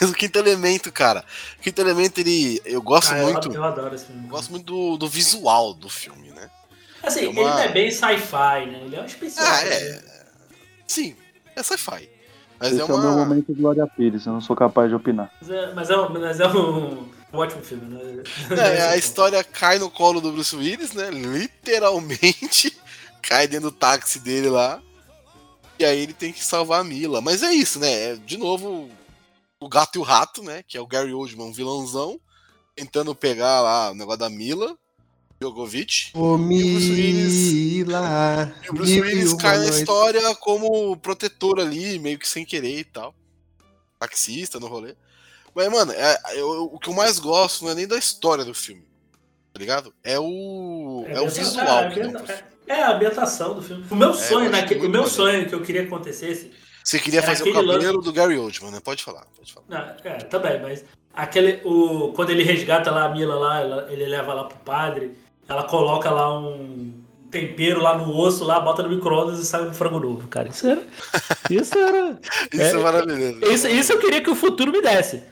[0.00, 1.22] Mas o quinto elemento, cara.
[1.58, 2.60] O quinto elemento, ele.
[2.64, 3.52] Eu gosto Ah, muito.
[3.52, 4.24] Eu adoro esse filme.
[4.24, 6.48] Eu gosto muito do, do visual do filme, né?
[7.02, 8.80] Assim, É uma- ele não é bem sci-fi, né?
[8.86, 9.46] Ele é um especial.
[9.46, 9.68] Ah, né?
[9.74, 10.02] é.
[10.86, 11.14] Sim,
[11.54, 12.08] é sci-fi.
[12.58, 13.16] Mas Esse é é, o meu uma.
[13.26, 15.30] momento Glória Pires, eu não sou capaz de opinar.
[15.42, 17.02] Mas é, mas é, um- mas é um,
[17.34, 18.22] um ótimo filme, né?
[18.56, 21.10] É, a história cai no colo do Bruce Willis, né?
[21.10, 22.74] Literalmente
[23.20, 24.80] cai dentro do táxi dele lá.
[25.78, 27.20] E aí ele tem que salvar a Mila.
[27.20, 27.92] Mas é isso, né?
[28.12, 28.88] É, de novo,
[29.60, 30.62] o gato e o rato, né?
[30.66, 32.18] Que é o Gary Oldman, um vilãozão,
[32.74, 34.76] tentando pegar lá o negócio da Mila
[36.72, 38.54] Bruce Willis- Mila.
[38.64, 42.78] E o Bruce Willis e cai na história como protetor ali, meio que sem querer
[42.78, 43.14] e tal.
[43.98, 44.94] Taxista no rolê.
[45.54, 48.54] Mas, mano, é- eu- o que eu mais gosto não é nem da história do
[48.54, 48.86] filme.
[49.52, 49.92] Tá ligado?
[50.04, 51.04] É o.
[51.08, 52.42] É, o ambienta- visual é, que dá pro filme.
[52.66, 53.84] É, é a ambientação do filme.
[53.90, 55.10] O meu sonho, eu acho naquele, o meu maneiro.
[55.10, 56.52] sonho que eu queria que acontecesse.
[56.84, 58.78] Você queria fazer o cabelo do Gary Oldman, né?
[58.82, 59.66] Pode falar, pode falar.
[59.68, 61.60] Não, é, também, mas aquele.
[61.64, 65.12] O, quando ele resgata lá a Mila lá, ela- ele leva lá pro padre,
[65.48, 66.92] ela coloca lá um
[67.28, 70.48] tempero lá no osso, lá, bota no micro-ondas e sai um frango novo, cara.
[70.48, 70.82] Isso era.
[71.50, 72.18] Isso era.
[72.54, 73.44] Isso é, É, maravilhoso.
[73.52, 75.22] Isso, isso eu queria que o futuro me desse.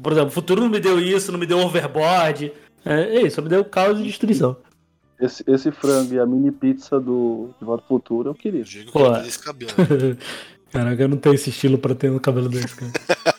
[0.00, 2.52] Por exemplo, o futuro não me deu isso, não me deu overboard.
[2.84, 4.56] É, é isso, só me deu caos e destruição.
[5.22, 8.64] Esse, esse frango e a mini pizza do De Volta Futuro eu queria.
[8.64, 9.06] Digo que Pô.
[9.06, 9.70] eu esse cabelo.
[10.72, 12.92] Caraca, eu não tenho esse estilo pra ter um cabelo desse, cara.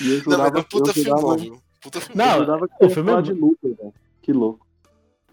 [0.00, 1.62] E eu Não, mas jurava, é puta eu jurava, filmão, viu?
[1.80, 2.26] Puta filmão.
[2.26, 3.94] Não, eu jurava que o filme é de Luther, velho.
[4.22, 4.66] Que louco.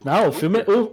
[0.05, 0.91] Não, o filme, é- o,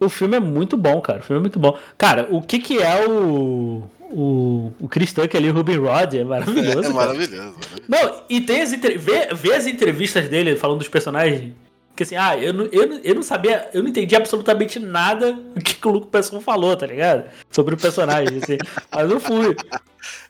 [0.00, 1.20] o filme é muito bom, cara.
[1.20, 1.78] O filme é muito bom.
[1.98, 3.82] Cara, o que que é o.
[4.08, 6.84] O, o Chris Tucker ali, o Ruby Rod, é maravilhoso.
[6.84, 7.36] É maravilhoso.
[7.36, 7.54] maravilhoso.
[7.88, 8.96] Não, e tem as entre...
[8.96, 11.52] vê, vê as entrevistas dele falando dos personagens.
[11.96, 15.32] Que assim, ah, eu não, eu, não- eu não sabia, eu não entendi absolutamente nada
[15.32, 17.24] do que, que o Luco Pesson falou, tá ligado?
[17.50, 18.58] Sobre o personagem, assim.
[18.94, 19.56] Mas eu fui.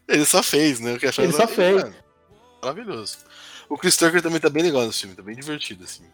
[0.08, 0.94] Ele só fez, né?
[0.94, 1.82] O que Ele só fez.
[1.82, 1.94] mano,
[2.62, 3.18] Maravilhoso.
[3.68, 6.04] O Chris Tucker também tá bem legal nesse filme, tá bem divertido, assim.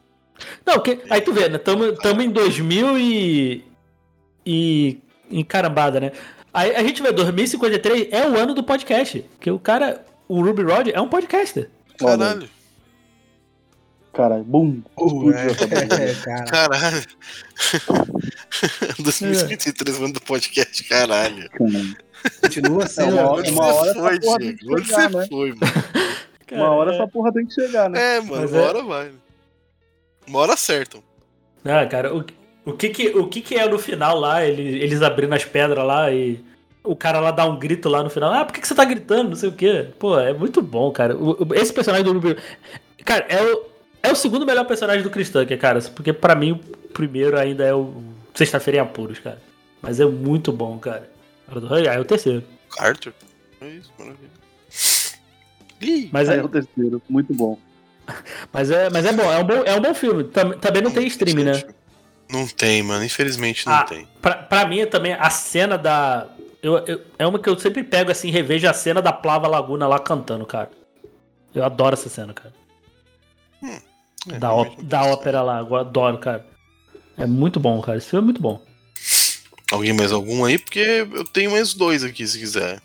[0.66, 1.58] Não, que, aí tu vê, né?
[1.58, 3.64] Tamo, tamo em 2000 e.
[4.46, 4.98] E.
[5.30, 6.12] Em carambada, né?
[6.52, 9.24] Aí a gente vê, 2053 é o ano do podcast.
[9.38, 10.04] Que o cara.
[10.28, 11.68] O Ruby Rod é um podcaster.
[11.98, 12.48] Caralho.
[14.12, 14.82] Caralho, bum.
[14.90, 16.02] explodiu a cabeça.
[16.02, 16.44] É, cara.
[16.68, 17.02] Caralho.
[18.98, 21.48] 2053 ano do podcast, caralho.
[22.40, 23.12] Continua É, sendo.
[23.14, 24.58] uma hora, Onde uma hora foi, essa porra tem Diego?
[24.58, 25.26] que Onde chegar, você né?
[25.28, 25.72] foi, mano?
[26.52, 28.16] Uma hora essa porra tem que chegar, né?
[28.16, 29.10] É, mano, Mas uma é- hora vai.
[30.26, 31.02] Uma hora acertam.
[31.64, 32.24] Ah, cara, o,
[32.66, 35.84] o, que, que, o que que é no final lá, ele- eles abrindo as pedras
[35.86, 36.44] lá e.
[36.84, 38.32] O cara lá dá um grito lá no final.
[38.32, 39.28] Ah, por que, que você tá gritando?
[39.30, 39.86] Não sei o quê.
[40.00, 41.16] Pô, é muito bom, cara.
[41.16, 42.36] O- o- esse personagem do Ruby.
[43.04, 43.64] Cara, é o,
[44.02, 45.80] é o segundo melhor personagem do Chris Tucker, cara.
[45.94, 46.58] Porque pra mim o
[46.88, 48.02] primeiro ainda é o
[48.34, 49.40] Sexta-feira em Apuros, cara.
[49.80, 51.10] Mas é muito bom, cara.
[51.50, 52.42] Hang é o terceiro.
[52.76, 53.12] Carter.
[53.60, 54.30] É isso, maravilha.
[55.80, 57.58] Ih, Mas Aí é, é o terceiro, muito bom.
[58.52, 60.24] mas é, mas é bom, é um bom, é um bom filme.
[60.24, 61.62] Tam- Também não tem stream, né?
[62.30, 63.04] Não tem, mano.
[63.04, 64.08] Infelizmente não Ah, tem.
[64.20, 66.26] Pra, pra mim também, a cena da.
[66.62, 69.86] Eu, eu- é uma que eu sempre pego assim, revejo a cena da Plava Laguna
[69.86, 70.70] lá cantando, cara.
[71.54, 72.54] Eu adoro essa cena, cara.
[74.30, 76.46] É, da, ó- não da ópera lá, eu adoro, cara.
[77.16, 77.98] É muito bom, cara.
[77.98, 78.62] Esse filme é muito bom.
[79.70, 80.58] Alguém mais algum aí?
[80.58, 82.80] Porque eu tenho mais dois aqui, se quiser.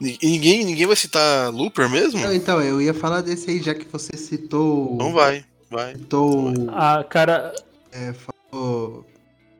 [0.00, 2.20] Ni- Ninguém, ninguém vai citar Looper mesmo?
[2.20, 4.94] Não, então, eu ia falar desse aí, já que você citou.
[4.94, 5.94] Então vai, vai.
[5.94, 6.52] Citou.
[6.68, 7.54] Ah, cara.
[7.92, 9.06] é, falou,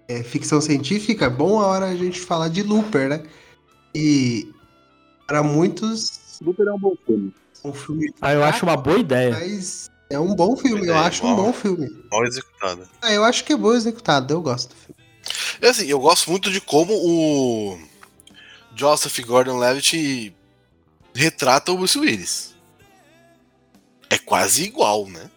[0.08, 3.22] é, ficção científica, é bom a hora a gente falar de Looper, né?
[3.94, 4.48] E
[5.26, 7.34] para muitos Looper é um bom filme.
[7.64, 8.12] um filme.
[8.20, 9.30] Ah, eu acho uma boa ideia.
[9.32, 11.52] Mas é um bom filme, eu É, acho um bom.
[11.52, 11.88] filme.
[12.10, 12.88] Mal executada.
[13.00, 15.00] Ah, eu acho que é bom executado, eu gosto do filme.
[15.62, 17.78] É assim, eu gosto muito de como o
[18.74, 20.34] Joseph Gordon-Levitt
[21.14, 22.54] retrata o Bruce Willis.
[24.08, 25.30] É quase igual, né?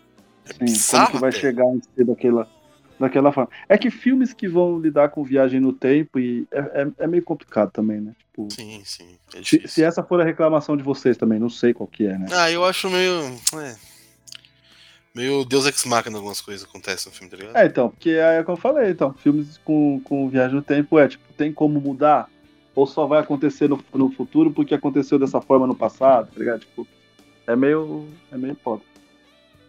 [0.46, 1.40] É Sim, como bizarro que vai até.
[1.40, 2.50] chegar em ser daquela,
[3.00, 3.50] daquela forma.
[3.70, 7.24] É que filmes que vão lidar com viagem no tempo e é, é, é meio
[7.24, 8.14] complicado também, né?
[8.18, 9.18] Tipo, Sim, sim.
[9.36, 12.18] É se, se essa for a reclamação de vocês também, não sei qual que é,
[12.18, 12.28] né?
[12.32, 13.14] Ah, eu acho meio.
[13.62, 13.76] É,
[15.14, 17.56] meio Deus Ex Machina algumas coisas acontecem no filme, tá ligado?
[17.58, 20.98] É, então, porque é o que eu falei, então, filmes com, com viagem no tempo
[21.00, 22.30] é, tipo, tem como mudar?
[22.76, 26.62] Ou só vai acontecer no, no futuro porque aconteceu dessa forma no passado, tá ligado?
[26.62, 26.88] Tipo,
[27.46, 28.08] é meio.
[28.32, 28.82] É meio foda.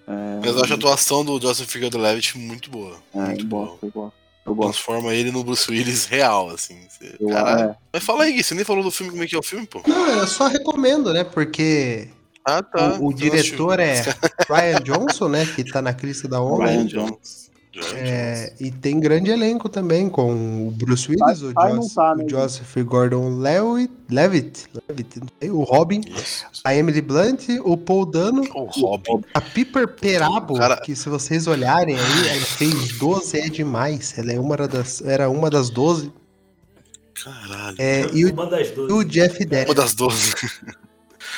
[0.07, 2.97] É, Mas eu acho a atuação do Joseph Gordon-Levitt muito boa.
[3.15, 3.79] é, muito boa.
[3.83, 4.15] eu gosto.
[4.47, 4.73] Eu gosto.
[4.73, 6.79] Transforma ele no Bruce Willis real, assim.
[6.89, 7.71] Você- Eu, Caralho.
[7.71, 9.43] é, Mas fala aí, Gui, você nem falou do filme, como é que é o
[9.43, 9.83] filme, pô?
[9.87, 11.25] Não, eu só recomendo, né?
[11.25, 12.09] Porque
[12.45, 12.99] Ah, tá.
[13.01, 14.03] O, o diretor é
[14.49, 15.47] Ryan Johnson, né?
[15.47, 16.66] Que tá na crista da onda.
[16.66, 17.45] Ryan Jones.
[17.97, 22.15] É, e tem grande elenco também, com o Bruce Willis, o, Ai, não Jos- tá,
[22.15, 26.45] né, o Joseph Gordon-Levitt, Levitt, Levitt, não sei, o Robin, Isso.
[26.62, 29.25] a Emily Blunt, o Paul Dano, O Robin.
[29.35, 34.16] a Piper Perabo, Cara- que se vocês olharem aí, ela fez 12 é demais.
[34.16, 36.12] Ela é uma das, era uma das 12.
[37.25, 37.77] Caralho.
[37.81, 39.69] É, e, o, o Jeff Depp.
[39.71, 40.33] Uma das 12.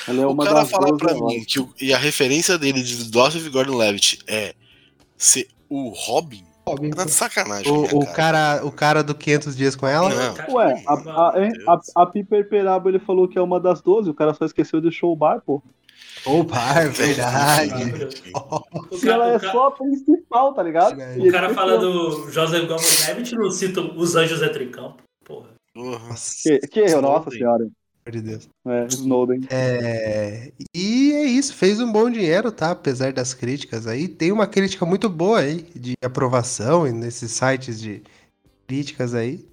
[0.09, 2.95] É o cara das fala duas pra mim que o- e a referência dele de
[3.13, 4.55] Joseph Gordon-Levitt é
[5.17, 6.45] ser o Robin.
[6.69, 6.91] Robin.
[6.91, 7.71] Tá de sacanagem.
[7.73, 10.11] O, minha o, cara, o cara do 500 dias com ela.
[10.11, 10.55] Não.
[10.57, 11.31] Ué, a, a,
[11.75, 14.81] a, a Piper Perabo ele falou que é uma das 12, o cara só esqueceu
[14.81, 15.63] de show bar, pô.
[16.25, 17.71] Opa, é verdade.
[18.99, 20.99] Se ela é só a principal, tá ligado?
[20.99, 25.03] O ele cara fala do Joseph Gordon-Levitt não cita os anjos em campo.
[25.25, 25.51] Porra.
[25.75, 27.69] Nossa, Que, que nossa senhora.
[28.11, 28.49] De Deus.
[28.67, 29.41] É, Snowden.
[29.51, 32.71] É, e é isso, fez um bom dinheiro, tá?
[32.71, 34.07] Apesar das críticas aí.
[34.09, 38.03] Tem uma crítica muito boa aí, de aprovação nesses sites de
[38.67, 39.45] críticas aí.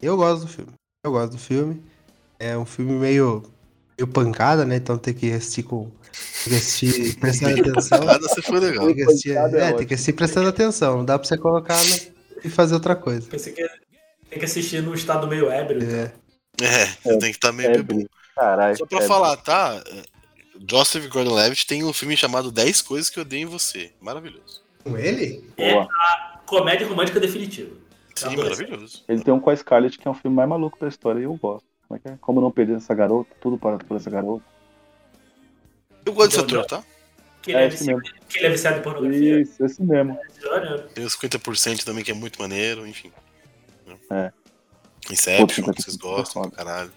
[0.00, 0.72] Eu gosto do filme.
[1.04, 1.82] Eu gosto do filme.
[2.38, 3.42] É um filme meio,
[3.98, 4.76] meio pancada, né?
[4.76, 5.84] Então tem que assistir com.
[6.44, 8.04] Tem que assistir prestando atenção.
[8.04, 8.86] Nada você foi legal.
[8.86, 10.98] Tem que assistir, Pancada é é, tem que assistir prestando atenção.
[10.98, 13.26] Não dá pra você colocar no- e fazer outra coisa.
[13.28, 13.66] Pensei que
[14.30, 15.82] tem que assistir no estado meio ébrio.
[15.82, 16.12] É.
[16.62, 18.06] É, você tem que estar meio É, bebum.
[18.34, 18.76] Caralho.
[18.76, 19.82] Só pra é, falar, tá?
[20.68, 23.92] Joseph Gordon-Levitt tem um filme chamado 10 Coisas que Eu Odeio em Você.
[24.00, 24.62] Maravilhoso.
[24.82, 25.44] Com ele?
[25.56, 25.84] É Boa.
[25.90, 27.74] a comédia romântica definitiva.
[28.14, 28.68] Sim, Adolescente.
[28.70, 29.04] maravilhoso.
[29.08, 31.24] Ele tem um com a Scarlett que é um filme mais maluco da história e
[31.24, 31.66] eu gosto.
[31.86, 32.18] Como é que é?
[32.20, 34.44] Como não perder essa garota, tudo parado por essa garota.
[36.04, 36.84] Eu gosto desse ator, tá?
[37.42, 39.40] Que ele É é, viciado, que ele é viciado em pornografia.
[39.40, 40.18] Isso, esse mesmo.
[40.46, 43.12] Olha, Tem os 50% também, que é muito maneiro, enfim.
[44.10, 44.32] É.
[45.10, 46.92] Inception, Pô, que vocês gostam pra caralho.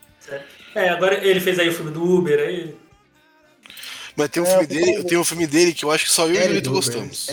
[0.75, 2.75] É, é, ele fez aí o filme do Uber aí.
[4.15, 6.27] Mas tem um É, filme dele, tem um filme dele que eu acho que só
[6.27, 7.27] eu e o Julito gostamos.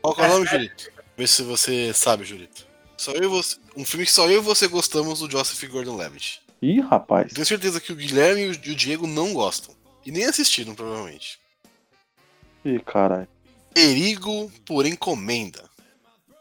[0.00, 0.90] Qual que é o nome, Julito?
[1.16, 2.66] Vê se você sabe, Julito.
[2.96, 3.56] Só eu e você.
[3.76, 6.42] Um filme que só eu e você gostamos do Joseph Gordon-Levitt.
[6.62, 7.32] Ih, rapaz.
[7.32, 9.74] Tenho certeza que o Guilherme e o e o Diego não gostam.
[10.04, 11.38] E nem assistiram, provavelmente.
[12.64, 13.28] Ih, caralho.
[13.72, 15.69] Perigo por encomenda.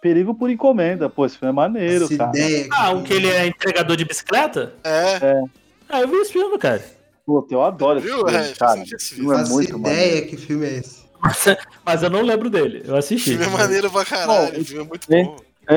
[0.01, 2.30] Perigo por encomenda, pô, esse filme é maneiro, Essa cara.
[2.30, 4.73] ideia Ah, o que ele é entregador de bicicleta?
[4.84, 5.41] É,
[5.89, 6.81] Ah, eu vi esse filme, cara.
[7.26, 8.17] Pô, eu adoro esse viu?
[8.17, 8.80] filme, É, cara.
[8.81, 9.30] esse Esse filme.
[9.35, 10.27] filme é muito ideia maneiro.
[10.27, 11.03] que filme é esse.
[11.85, 12.81] Mas eu não lembro dele.
[12.85, 13.31] Eu O assisti.
[13.31, 15.23] filme é maneiro pra caralho, Bom, o filme é muito é.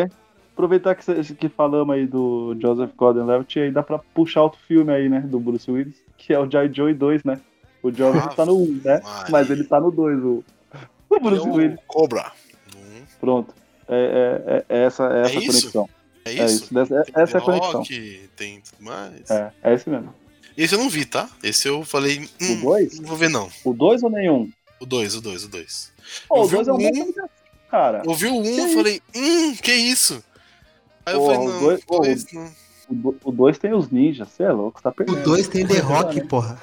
[0.07, 0.11] bom.
[0.55, 5.09] Aproveitar que, que falamos aí do Joseph Gordon-Levitt, aí dá pra puxar outro filme aí,
[5.09, 7.40] né, do Bruce Willis, que é o Joy Joy 2, né?
[7.82, 9.03] O Joseph Ah, tá no 1, né?
[9.31, 10.44] Mas ele tá no 2, o,
[11.09, 11.81] o Bruce É o Willis.
[11.89, 12.31] Cobra.
[13.19, 13.53] Pronto.
[13.94, 15.47] É, é, é essa, é essa É isso?
[15.73, 15.89] conexão.
[16.24, 16.55] É É isso?
[16.64, 16.74] isso.
[16.74, 17.73] Dessa, Tem essa é a The conexão.
[17.81, 19.31] Rock, tem tudo mais.
[19.31, 20.14] É, é esse mesmo.
[20.56, 21.28] Esse eu não vi, tá?
[21.43, 22.28] Esse eu falei.
[22.40, 23.01] Hum, O 2?
[23.01, 23.48] Não vou ver, não.
[23.64, 24.51] O 2 ou nenhum?
[24.81, 25.93] O 2, o 2, o dois.
[26.28, 27.12] Pô, Eu o vi 2 é um o bom um.
[27.70, 28.02] cara.
[28.06, 30.23] Ouvi o 1, um, Que eu falei, hum, que isso?
[31.06, 32.52] Aí eu Porra, falei, o não, dois- o pô, dois não.
[33.24, 35.23] O 2 tem os ninjas, você é louco, você tá O perdendo.
[35.23, 36.60] 2 tem The Rock, porra.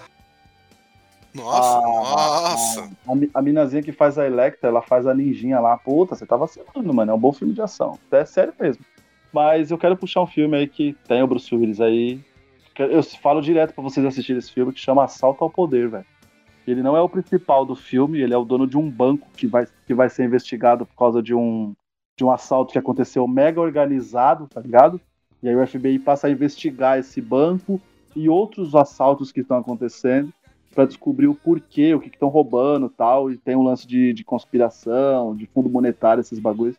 [1.34, 2.92] Nossa, Ah, nossa.
[3.34, 5.78] A, a minazinha que faz a Electra, ela faz a ninjinha lá.
[5.78, 7.12] Puta, você tá vacilando, mano.
[7.12, 8.00] É um bom filme de ação.
[8.12, 8.84] É sério mesmo.
[9.32, 12.20] Mas eu quero puxar um filme aí que tem o Bruce Willis aí.
[12.78, 16.06] Eu falo direto pra vocês assistirem esse filme que chama Assalto ao Poder, velho.
[16.66, 19.48] Ele não é o principal do filme, ele é o dono de um banco que
[19.48, 21.74] vai, que vai ser investigado por causa de um,
[22.18, 25.02] de um assalto que aconteceu mega organizado, tá ligado?
[25.42, 27.82] E aí o FBI passa a investigar esse banco
[28.16, 30.32] e outros assaltos que estão acontecendo
[30.80, 33.30] para descobrir o porquê, o que estão roubando tal.
[33.30, 36.78] E tem um lance de, de conspiração, de fundo monetário, esses bagulhos.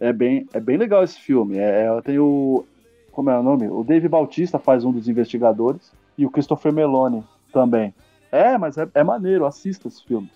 [0.00, 1.58] É bem, é bem legal esse filme.
[1.58, 2.64] É, é, tem o.
[3.12, 3.68] Como é o nome?
[3.68, 5.92] O Dave Bautista faz um dos investigadores.
[6.16, 7.22] E o Christopher Meloni
[7.52, 7.94] também.
[8.32, 10.30] É, mas é, é maneiro, assista esse filme.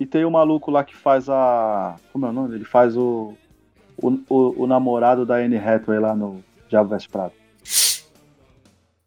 [0.00, 1.94] E tem o maluco lá que faz a.
[2.12, 2.56] Como é o nome?
[2.56, 3.34] Ele faz o.
[3.96, 7.34] O, o, o namorado da Anne Hathaway lá no Diabo Veste Prado.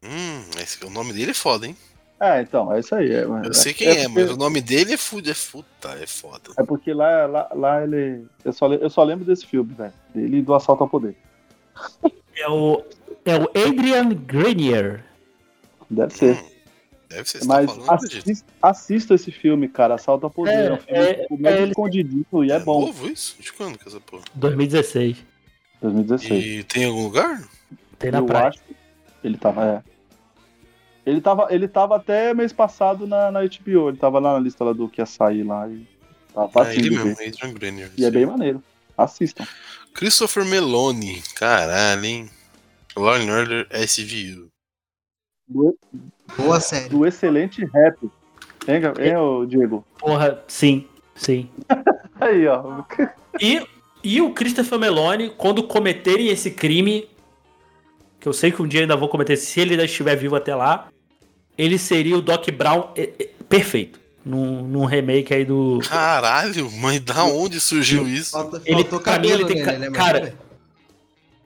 [0.01, 1.75] Hum, esse, o nome dele é foda, hein?
[2.19, 3.11] É, então, é isso aí.
[3.11, 6.07] É, Eu sei quem é, porque- mas o nome dele é fuda, é puta, é
[6.07, 6.51] foda.
[6.57, 8.25] É porque lá, lá, lá ele.
[8.43, 9.93] Eu só, eu só lembro desse filme, velho.
[10.13, 11.15] Dele do Assalto ao Poder.
[12.37, 12.83] É o,
[13.23, 15.05] é o Adrian Grenier.
[15.89, 16.35] Deve ser.
[16.35, 16.47] Hum,
[17.07, 19.95] deve ser, você Mas tá assista, assista esse filme, cara.
[19.95, 20.51] Assalto ao Poder.
[20.51, 22.87] É, É, um filme é- tipo, é ele- escondidinho e é, bom.
[22.87, 23.37] novo isso?
[23.41, 24.23] De quando que é essa porra?
[24.35, 25.15] 2016.
[25.81, 26.45] 2016.
[26.45, 27.41] E tem em algum lugar?
[27.97, 28.47] Tem na eu praia.
[28.49, 28.75] acho que
[29.23, 29.65] ele tava.
[29.65, 29.94] É.
[31.05, 33.89] Ele tava, ele tava até mês passado na, na HBO.
[33.89, 35.67] Ele tava lá na lista lá do que ia sair lá.
[35.69, 35.87] E
[36.33, 37.27] tava É ele de mesmo, ver.
[37.27, 37.91] Adrian Grenier.
[37.95, 38.63] E é bem maneiro.
[38.97, 39.45] Assistam.
[39.93, 42.29] Christopher Meloni, caralho, hein?
[42.95, 44.47] Law and Order SVU.
[45.47, 45.77] Do,
[46.37, 46.89] Boa série.
[46.89, 47.97] do excelente rap.
[48.67, 49.85] Hein, hein ô, Diego?
[49.99, 51.49] Porra, sim, sim.
[52.19, 52.83] Aí, ó.
[53.39, 53.65] E,
[54.03, 57.07] e o Christopher Meloni, quando cometerem esse crime,
[58.19, 60.55] que eu sei que um dia ainda vou cometer, se ele ainda estiver vivo até
[60.55, 60.89] lá,
[61.57, 63.99] ele seria o Doc Brown é, é, perfeito.
[64.25, 65.79] Num, num remake aí do.
[65.87, 68.31] Caralho, mas da onde surgiu isso?
[68.31, 69.55] Falta, Ele, faltou pra mim, ele cabelo tem.
[69.57, 69.91] nele, ca- né?
[69.91, 70.33] Cara, bem.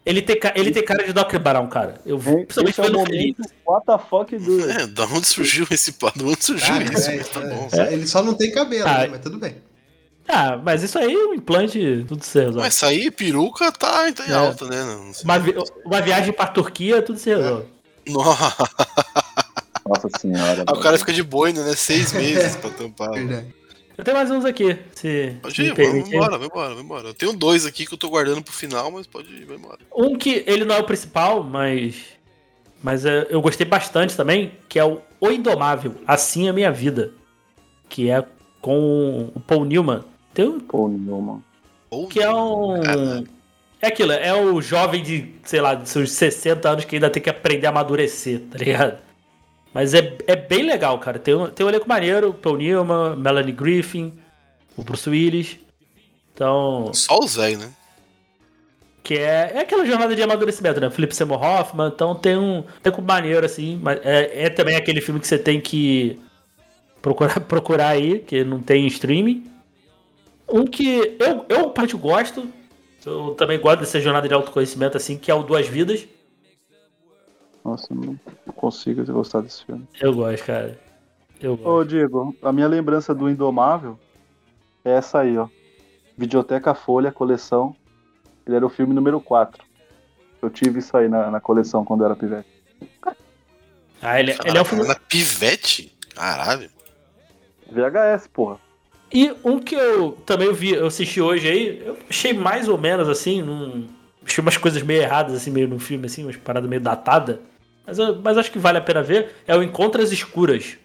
[0.06, 2.00] ele tem, ca- ele tem cara de Doc Brown, cara.
[2.06, 4.62] Eu Esse principalmente é o momento what the fuck do...
[4.72, 6.14] É, da onde surgiu esse pá?
[6.16, 7.10] Da onde surgiu Ah, isso?
[7.10, 7.70] é, tá é, bom.
[7.74, 7.94] é.
[7.94, 9.08] Ele só não tem cabelo, Ah, né?
[9.12, 9.56] Mas tudo bem.
[10.26, 12.60] Ah, mas isso aí, o implante, tudo se resolve.
[12.60, 14.36] Mas aí, peruca tá, tá em É.
[14.36, 14.84] alta, né?
[14.86, 15.26] Não sei.
[15.26, 15.56] Uma, vi-
[15.86, 17.66] uma viagem pra Turquia, tudo se resolve.
[18.08, 18.56] Nossa,
[19.90, 20.64] Nossa senhora.
[20.70, 21.76] o cara fica de boina, né?
[21.76, 23.12] Seis meses pra tampar.
[23.12, 23.48] Verdade.
[23.98, 27.08] Eu tenho mais uns aqui, se Pode me ir, vamos embora, vamos embora, vamos embora.
[27.10, 29.80] Eu tenho dois aqui que eu tô guardando pro final, mas pode ir, vai embora.
[29.94, 31.96] Um que ele não é o principal, mas.
[32.82, 37.12] Mas é, eu gostei bastante também, que é o O Indomável, Assim é Minha Vida.
[37.90, 38.24] Que é
[38.62, 40.06] com o Paul Newman.
[40.34, 41.44] Tem um- Pô, Newman.
[41.90, 42.82] Ou que é um.
[43.82, 47.22] É aquilo, é o jovem de, sei lá, de seus 60 anos que ainda tem
[47.22, 48.98] que aprender a amadurecer, tá ligado?
[49.74, 51.20] Mas é, é bem legal, cara.
[51.20, 54.14] Tem tem um elenco maneiro, Paul Newman, Melanie Griffin,
[54.76, 55.58] o Bruce Willis.
[56.34, 57.72] Então, Só o Zé, né?
[59.10, 60.88] que é, é aquela jornada de amadurecimento, né?
[60.92, 63.80] Philip Seymour Hoffman, então tem um elenco maneiro, assim.
[63.82, 66.20] Mas é, é também aquele filme que você tem que
[67.02, 69.52] procurar, procurar aí, que não tem streaming.
[70.48, 72.48] Um que eu, eu parte gosto,
[73.04, 76.08] eu também gosto dessa jornada de autoconhecimento, assim, que é o Duas Vidas.
[77.70, 78.20] Nossa, eu não
[78.56, 79.88] consigo gostar desse filme.
[80.02, 80.80] Eu gosto, cara.
[81.40, 81.90] Eu Ô, gosto.
[81.90, 84.00] Diego, a minha lembrança do Indomável
[84.84, 85.48] é essa aí, ó.
[86.18, 87.76] Videoteca Folha, coleção.
[88.46, 89.64] Ele era o filme número 4.
[90.42, 92.50] Eu tive isso aí na, na coleção quando eu era pivete.
[94.02, 94.88] Ah, ele, ele é um filme.
[94.88, 95.96] Na pivete?
[96.16, 96.70] Caralho.
[97.72, 98.58] VHS, porra.
[99.14, 103.08] E um que eu também vi, eu assisti hoje aí, eu achei mais ou menos
[103.10, 103.88] assim, num...
[104.26, 107.38] achei umas coisas meio erradas assim, meio no filme, assim, umas paradas meio datadas.
[107.90, 109.36] Mas, mas acho que vale a pena ver.
[109.48, 110.78] É o Encontras Escuras,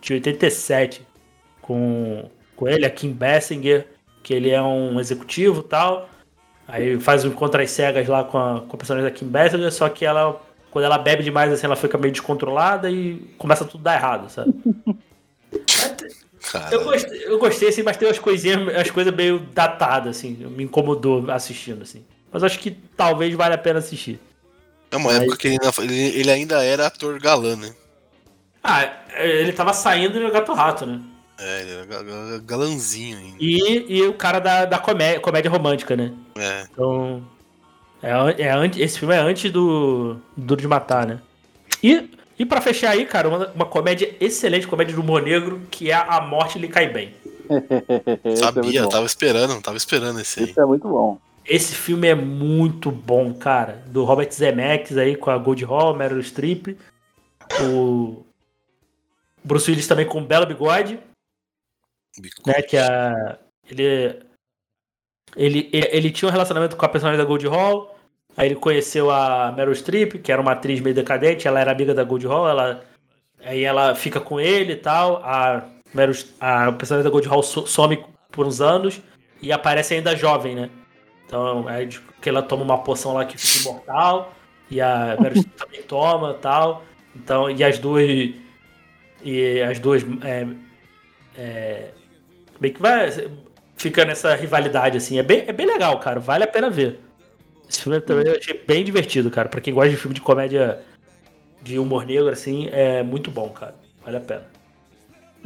[0.00, 1.06] de 87,
[1.60, 3.86] com, com ele, a Kim Basinger,
[4.22, 6.08] que ele é um executivo e tal.
[6.68, 9.72] Aí faz um encontro às cegas lá com a, com a personagem da Kim Basinger,
[9.72, 10.40] só que ela,
[10.70, 14.30] quando ela bebe demais, assim, ela fica meio descontrolada e começa tudo a dar errado,
[14.30, 14.52] sabe?
[16.70, 20.64] Eu gostei, eu gostei, assim, mas tem umas coisinhas, as coisas meio datadas, assim, me
[20.64, 22.04] incomodou assistindo, assim.
[22.30, 24.20] Mas acho que talvez valha a pena assistir.
[24.92, 27.74] É uma época que ele ainda, ele, ainda era ator galã, né?
[28.62, 28.88] Ah,
[29.18, 31.00] ele tava saindo no Gato Rato, né?
[31.38, 33.36] É, ele era ga- ga- galanzinho ainda.
[33.40, 36.12] E, e o cara da, da comédia, comédia romântica, né?
[36.36, 36.66] É.
[36.70, 37.22] Então.
[38.02, 41.18] É, é antes, esse filme é antes do Duro de Matar, né?
[41.82, 45.90] E, e pra fechar aí, cara, uma, uma comédia excelente, comédia do humor negro, que
[45.90, 47.14] é A Morte Lhe Cai Bem.
[48.24, 48.88] É Sabia, bom.
[48.88, 50.50] tava esperando, tava esperando esse aí.
[50.50, 51.18] Esse é muito bom.
[51.44, 53.82] Esse filme é muito bom, cara.
[53.86, 56.78] Do Robert Zemeckis aí com a Gold Hall, Meryl Streep.
[57.64, 58.24] O
[59.44, 60.98] Bruce Willis também com o Belo Bigode,
[62.46, 62.62] né?
[62.62, 63.38] Que a
[63.68, 63.82] ele,
[65.36, 67.98] ele ele ele tinha um relacionamento com a personagem da Gold Hall.
[68.36, 71.46] Aí ele conheceu a Meryl Streep, que era uma atriz meio decadente.
[71.46, 72.48] Ela era amiga da Gold Hall.
[72.48, 72.84] Ela
[73.44, 75.16] aí ela fica com ele e tal.
[75.24, 79.02] A Meryl, a personagem da Gold Hall so- some por uns anos
[79.42, 80.70] e aparece ainda jovem, né?
[81.32, 84.34] Então, é de- que ela toma uma poção lá que fica imortal,
[84.70, 86.84] e a Meryl também toma tal.
[87.16, 88.04] Então, e as duas.
[89.24, 90.02] E as duas.
[90.22, 90.46] É,
[91.36, 91.90] é,
[92.60, 93.08] meio que vai.
[93.76, 95.18] Fica nessa rivalidade, assim.
[95.18, 96.20] É bem, é bem legal, cara.
[96.20, 97.00] Vale a pena ver.
[97.68, 99.48] Esse filme também eu achei bem divertido, cara.
[99.48, 100.80] Pra quem gosta de filme de comédia
[101.62, 103.74] de humor negro, assim, é muito bom, cara.
[104.04, 104.44] Vale a pena.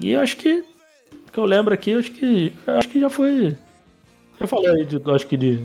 [0.00, 0.64] E eu acho que.
[1.32, 2.52] que eu lembro aqui, eu acho que.
[2.66, 3.56] eu acho que já foi.
[4.40, 5.64] Já falou aí, de, acho que de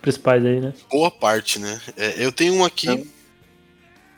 [0.00, 0.72] principais aí, né?
[0.90, 1.80] Boa parte, né?
[1.96, 2.88] É, eu tenho um aqui.
[2.88, 2.96] É.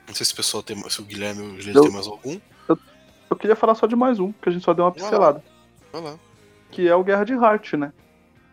[0.07, 2.07] Não sei se o pessoal tem, se o Guilherme ou o Juliano Eu- tem mais
[2.07, 2.39] algum.
[3.31, 5.45] Eu queria falar só de mais um, que a gente só deu uma pincelada.
[5.93, 6.15] Vai lá.
[6.71, 7.93] Que é o Guerra de Heart, né?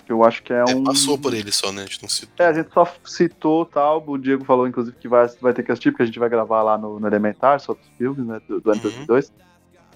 [0.06, 0.84] Que eu acho que é, É, um.
[0.84, 1.84] passou por ele só, né?
[1.84, 2.46] A gente não citou.
[2.46, 4.04] É, a gente só citou tal.
[4.06, 6.62] O Diego falou, inclusive, que vai, vai ter que assistir, porque a gente vai gravar
[6.62, 8.42] lá no, no Elementar sobre os filmes, né?
[8.50, 9.06] Do, do ano Uhum.
[9.06, 9.32] 2002.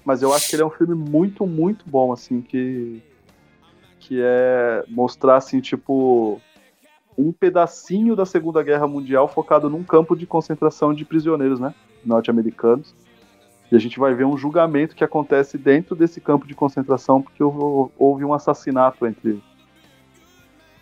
[0.02, 3.02] Mas eu acho que ele é um filme muito, muito bom, assim, que.
[4.10, 6.40] Que é mostrar, assim, tipo.
[7.16, 11.72] Um pedacinho da Segunda Guerra Mundial focado num campo de concentração de prisioneiros, né?
[12.04, 12.92] Norte-americanos.
[13.70, 17.40] E a gente vai ver um julgamento que acontece dentro desse campo de concentração, porque
[17.40, 19.40] houve um assassinato entre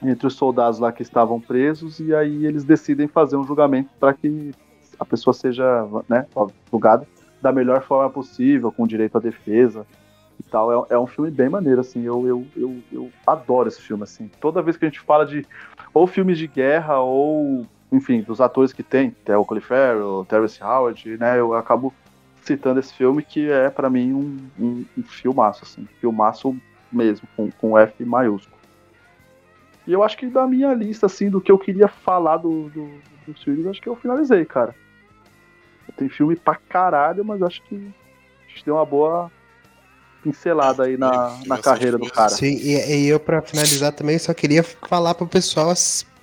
[0.03, 4.15] entre os soldados lá que estavam presos e aí eles decidem fazer um julgamento para
[4.15, 4.53] que
[4.99, 6.25] a pessoa seja né,
[6.71, 7.07] julgada
[7.43, 9.85] da melhor forma possível, com direito à defesa
[10.43, 10.87] tal.
[10.91, 12.03] É, é um filme bem maneiro, assim.
[12.03, 14.31] Eu, eu, eu, eu adoro esse filme, assim.
[14.41, 15.47] Toda vez que a gente fala de
[15.93, 21.17] ou filmes de guerra ou, enfim, dos atores que tem, Theo Colin Farrell, Terrence Howard,
[21.19, 21.39] né?
[21.39, 21.93] Eu acabo
[22.43, 25.87] citando esse filme que é para mim um, um, um filmaço, assim.
[26.01, 26.57] Filmaço
[26.91, 28.57] mesmo, com, com F maiúsculo.
[29.87, 33.35] E eu acho que da minha lista, assim, do que eu queria falar do, do,
[33.43, 34.75] filmes, acho que eu finalizei, cara.
[35.97, 39.33] Tem filme pra caralho, mas acho que a gente deu uma boa
[40.23, 42.31] pincelada aí na, na carreira do cara.
[42.31, 45.73] Sim, e, e eu para finalizar também só queria falar pro pessoal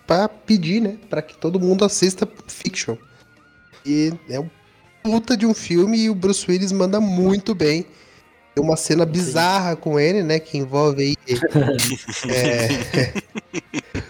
[0.06, 2.96] para pedir, né, para que todo mundo assista Fiction.
[3.86, 4.50] E é um
[5.04, 7.86] puta de um filme e o Bruce Willis manda muito bem.
[8.54, 9.82] Tem uma cena bizarra Sim.
[9.82, 11.16] com ele, né, que envolve aí
[12.30, 13.22] é,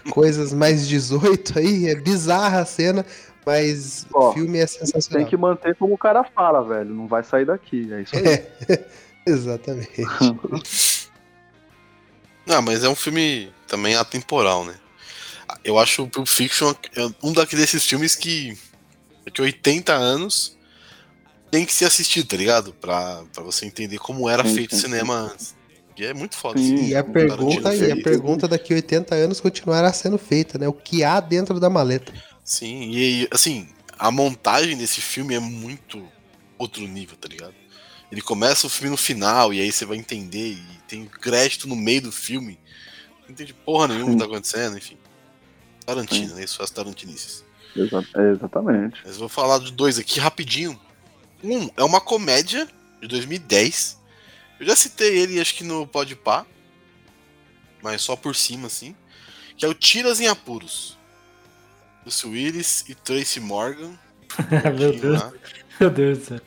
[0.12, 3.06] coisas mais 18 aí, é bizarra a cena,
[3.46, 5.24] mas Ó, o filme é sensacional.
[5.24, 6.94] Tem que manter como o cara fala, velho.
[6.94, 7.92] Não vai sair daqui.
[7.94, 8.28] É isso aí.
[8.28, 8.52] É,
[9.32, 10.02] exatamente.
[12.46, 14.76] Não, mas é um filme também atemporal, né?
[15.64, 16.74] Eu acho o Pulp Fiction
[17.24, 18.58] um daqueles filmes que
[19.26, 20.56] daqui 80 anos
[21.50, 22.74] tem que ser assistido, tá ligado?
[22.74, 25.56] Pra, pra você entender como era sim, feito o cinema antes.
[25.98, 26.60] E é muito foda.
[26.60, 30.68] Sim, assim, e a pergunta, e a pergunta daqui 80 anos continuará sendo feita, né?
[30.68, 32.14] O que há dentro da maleta?
[32.44, 36.06] Sim, e assim, a montagem desse filme é muito
[36.58, 37.54] outro nível, tá ligado?
[38.12, 41.76] Ele começa o filme no final, e aí você vai entender, e tem crédito no
[41.76, 42.60] meio do filme.
[43.24, 44.98] Não entende porra nenhuma que tá acontecendo, enfim.
[45.86, 46.44] Tarantino, né?
[46.44, 47.44] Isso as tarantinices.
[47.76, 49.02] Exa exatamente.
[49.04, 50.80] Mas vou falar de dois aqui rapidinho.
[51.44, 52.68] Um é uma comédia
[53.02, 54.00] de 2010.
[54.60, 56.46] Eu já citei ele, acho que no Podpah,
[57.84, 58.96] mas só por cima, assim.
[59.58, 60.98] Que é o Tiras em Apuros.
[62.02, 63.98] Bruce Willis e Tracy Morgan.
[64.78, 65.22] Meu Deus.
[65.22, 65.34] Lá.
[65.80, 66.42] Meu Deus do céu.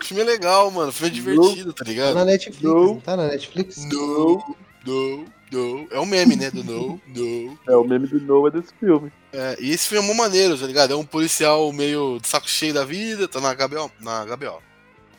[0.00, 0.88] O filme é legal, mano.
[0.88, 2.14] O filme é divertido, tá ligado?
[2.14, 2.62] Tá na Netflix.
[2.62, 3.00] Não.
[3.00, 3.76] Tá na Netflix?
[3.84, 4.56] Não,
[4.86, 5.88] não, não.
[5.90, 6.50] É o um meme, né?
[6.50, 7.58] Do não, não.
[7.66, 9.12] É o meme do não é desse filme.
[9.32, 10.92] É, e esse filme é muito maneiro, tá ligado?
[10.92, 13.90] É um policial meio de saco cheio da vida, tá na HBO.
[14.00, 14.62] Na HBO.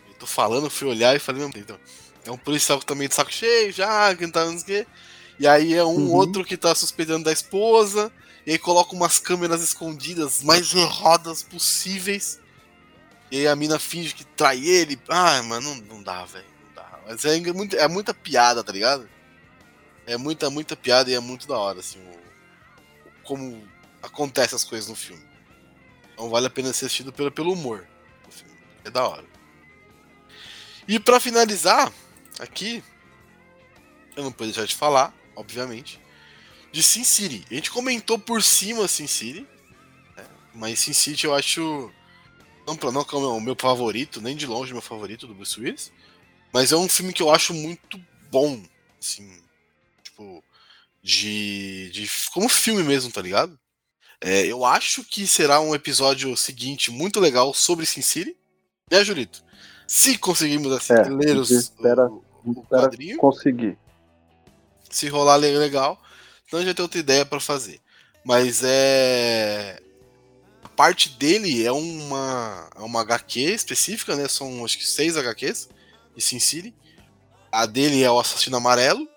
[0.08, 1.60] Eu tô falando, fui olhar e falei mesmo.
[1.60, 1.78] Então,
[2.26, 4.62] é um policial que tá meio de saco cheio já, que não tá não sei
[4.62, 4.88] o quê.
[5.40, 6.14] E aí é um uhum.
[6.14, 8.12] outro que tá suspeitando da esposa.
[8.46, 12.40] E aí coloca umas câmeras escondidas mais erradas possíveis.
[13.32, 15.00] E aí a mina finge que trai ele.
[15.10, 16.46] Ah, mano, não, não dá, velho.
[16.68, 17.00] Não dá.
[17.08, 19.10] Mas é, muito, é muita piada, tá ligado?
[20.06, 22.00] É muita, muita piada e é muito da hora, assim.
[22.00, 22.20] O,
[23.24, 23.68] como
[24.02, 25.26] acontece as coisas no filme.
[26.14, 27.88] Então vale a pena ser assistido pelo, pelo humor.
[28.84, 29.26] É da hora.
[30.88, 31.92] E para finalizar,
[32.40, 32.84] aqui,
[34.16, 36.00] eu não posso deixar de falar, obviamente,
[36.72, 37.44] de Sin City.
[37.50, 39.48] A gente comentou por cima Sin City,
[40.16, 40.26] né?
[40.54, 41.92] mas Sin City eu acho.
[42.66, 45.92] Não, não é o meu favorito, nem de longe meu favorito do Bruce Willis.
[46.52, 48.00] Mas é um filme que eu acho muito
[48.32, 48.62] bom.
[49.00, 49.30] Assim.
[50.04, 50.44] Tipo.
[51.02, 51.90] De.
[51.92, 53.60] de como filme mesmo, tá ligado?
[54.20, 58.36] É, eu acho que será um episódio seguinte muito legal sobre Sin City.
[58.90, 59.44] Né, Julito?
[59.88, 63.18] Se conseguimos assim, é, ler os, espera, o, o quadrinho.
[63.18, 63.78] Conseguir.
[64.90, 66.02] Se rolar legal.
[66.48, 67.80] Então já tem outra ideia para fazer.
[68.24, 69.80] Mas é.
[70.76, 74.28] Parte dele é uma, é uma HQ específica, né?
[74.28, 75.70] São acho que seis HQs
[76.16, 76.76] de Sin City.
[77.52, 79.08] A dele é o Assassino Amarelo.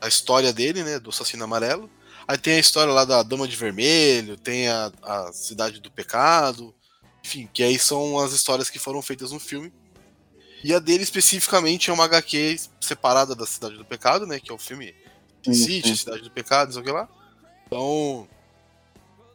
[0.00, 0.98] A história dele, né?
[0.98, 1.90] Do Assassino Amarelo.
[2.26, 6.74] Aí tem a história lá da Dama de Vermelho, tem a, a Cidade do Pecado.
[7.24, 9.72] Enfim, que aí são as histórias que foram feitas no filme.
[10.62, 14.38] E a dele especificamente é uma HQ separada da Cidade do Pecado, né?
[14.38, 14.94] Que é o filme
[15.42, 17.08] Sin City, Cidade do Pecado, não sei o que lá.
[17.66, 18.28] Então,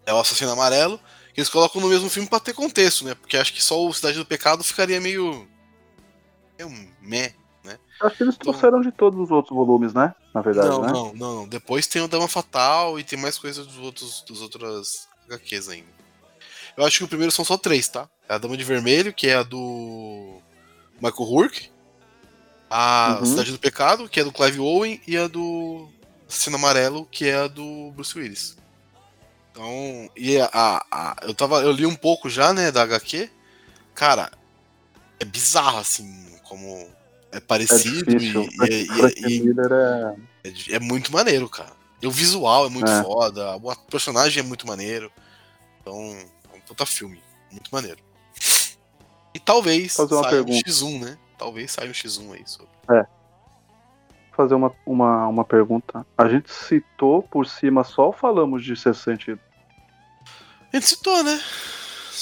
[0.06, 1.00] é o Assassino Amarelo,
[1.34, 3.15] que eles colocam no mesmo filme pra ter contexto, né?
[3.15, 5.47] Porque acho que só o Cidade do Pecado ficaria meio.
[6.57, 6.69] meio
[7.01, 7.34] meh,
[7.64, 7.80] né?
[8.01, 8.51] Acho que eles então...
[8.51, 10.14] trouxeram de todos os outros volumes, né?
[10.34, 10.91] Na verdade, não, né?
[10.91, 15.07] Não, não, Depois tem o Dama Fatal e tem mais coisas dos outros, dos outras
[15.27, 16.03] HQs ainda.
[16.77, 18.07] Eu acho que o primeiro são só três, tá?
[18.30, 20.39] É a Dama de Vermelho, que é a do
[21.01, 21.69] Michael Rourke,
[22.69, 23.26] a uhum.
[23.26, 25.88] Cidade do Pecado, que é do Clive Owen, e a do
[26.27, 28.57] Assassino Amarelo, que é a do Bruce Willis.
[29.54, 33.30] Então, e a, a, eu tava, eu li um pouco já, né, da HQ.
[33.94, 34.32] Cara,
[35.20, 36.90] é bizarro assim, como
[37.32, 38.88] é parecido é e,
[39.28, 39.44] e,
[40.44, 40.76] e, é...
[40.76, 40.80] é...
[40.80, 41.72] muito maneiro, cara.
[42.02, 43.04] E o visual é muito é.
[43.04, 45.12] foda, o personagem é muito maneiro.
[45.80, 45.94] Então,
[46.52, 47.22] é um puta filme,
[47.52, 48.00] muito maneiro.
[49.36, 51.18] E talvez saia um X1, né?
[51.38, 52.72] Talvez saia um X1 aí sobre.
[52.90, 53.06] É.
[54.35, 56.05] Fazer uma, uma, uma pergunta.
[56.18, 59.39] A gente citou por cima só ou falamos de sexto sentido?
[60.72, 61.39] A gente citou, né?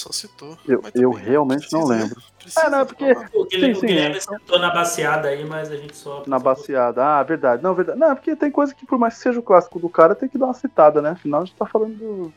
[0.02, 0.58] só citou.
[0.68, 2.20] Eu, eu realmente não lembro.
[2.40, 3.12] Precisa, é, não, porque.
[3.34, 4.20] O Guilherme, sim, sim, o Guilherme é.
[4.20, 6.24] citou na baseada aí, mas a gente só.
[6.26, 7.62] Na baseada, ah, verdade.
[7.62, 8.00] Não, verdade.
[8.00, 10.38] Não, porque tem coisa que, por mais que seja o clássico do cara, tem que
[10.38, 11.12] dar uma citada, né?
[11.12, 12.34] Afinal, a gente tá falando do,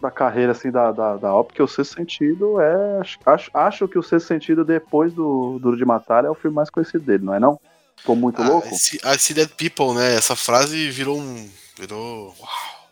[0.00, 3.00] da carreira, assim, da, da, da obra, porque o Sexto Sentido é.
[3.26, 6.70] Acho, acho que o Sexto Sentido, depois do Duro de Matar, é o filme mais
[6.70, 7.60] conhecido dele, não é não?
[7.96, 8.68] Ficou muito ah, louco?
[8.74, 10.14] I see Dead People, né?
[10.14, 11.50] Essa frase virou um.
[11.78, 12.34] Virou.
[12.38, 12.82] Uau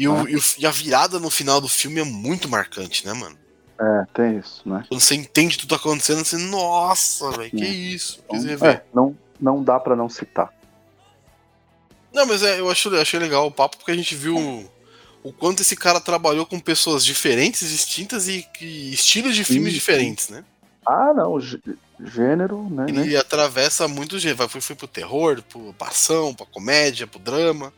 [0.00, 3.12] e, o, e, o, e, a virada no final do filme é muito marcante, né,
[3.12, 3.36] mano?
[3.78, 4.82] É, tem isso, né?
[4.88, 8.24] Quando você entende tudo acontecendo, você, nossa, velho, que isso?
[8.30, 8.76] Quis então, rever.
[8.76, 10.50] É, não, não dá para não citar.
[12.10, 14.70] Não, mas é, eu achei, achei legal o papo porque a gente viu
[15.22, 19.78] o quanto esse cara trabalhou com pessoas diferentes, distintas e, e estilos de filmes sim,
[19.78, 20.42] diferentes, né?
[20.86, 22.86] Ah, não, gênero, né?
[22.88, 23.16] Ele né?
[23.16, 24.48] atravessa muito gênero.
[24.48, 27.72] Foi, foi pro terror, pro ação, pra comédia, pro drama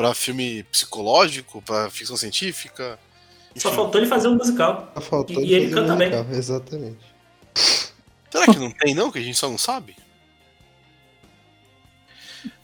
[0.00, 2.98] para filme psicológico, para ficção científica.
[3.50, 3.60] Enfim.
[3.60, 4.90] Só faltou ele fazer um musical.
[4.94, 6.38] Só faltou e, ele, ele canta musical, bem.
[6.38, 6.98] Exatamente.
[8.30, 9.12] Será que não tem, não?
[9.12, 9.94] Que a gente só não sabe?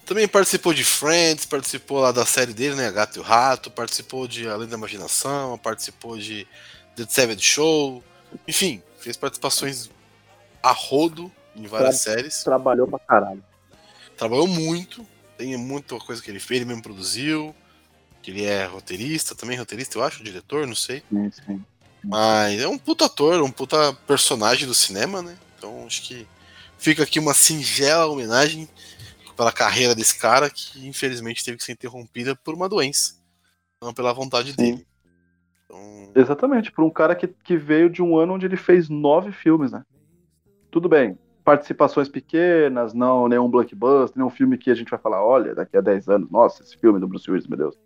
[0.07, 2.91] Também participou de Friends, participou lá da série dele, né?
[2.91, 6.47] Gato e o Rato, participou de Além da Imaginação, participou de
[6.97, 8.03] The Seven Show.
[8.49, 9.89] Enfim, fez participações
[10.61, 12.43] a rodo em várias Tra séries.
[12.43, 13.45] Trabalhou pra caralho.
[14.17, 15.07] Trabalhou muito.
[15.39, 17.55] Tem muita coisa que ele fez, ele mesmo produziu.
[18.21, 21.05] Que ele é roteirista, também roteirista, eu acho, diretor, não sei.
[21.09, 21.65] Sim, sim.
[22.03, 25.37] Mas é um puta ator, um puta personagem do cinema, né?
[25.57, 26.27] Então acho que
[26.77, 28.69] fica aqui uma singela homenagem
[29.37, 33.15] pela carreira desse cara que infelizmente teve que ser interrompida por uma doença,
[33.81, 34.57] não pela vontade sim.
[34.57, 34.87] dele.
[35.69, 36.13] Então...
[36.15, 39.73] Exatamente, por um cara que, que veio de um ano onde ele fez nove filmes,
[39.73, 39.85] né?
[40.71, 45.55] Tudo bem, participações pequenas, não nenhum blockbuster, nenhum filme que a gente vai falar, olha,
[45.55, 47.79] daqui a 10 anos, nossa, esse filme do Bruce Willis, meu Deus.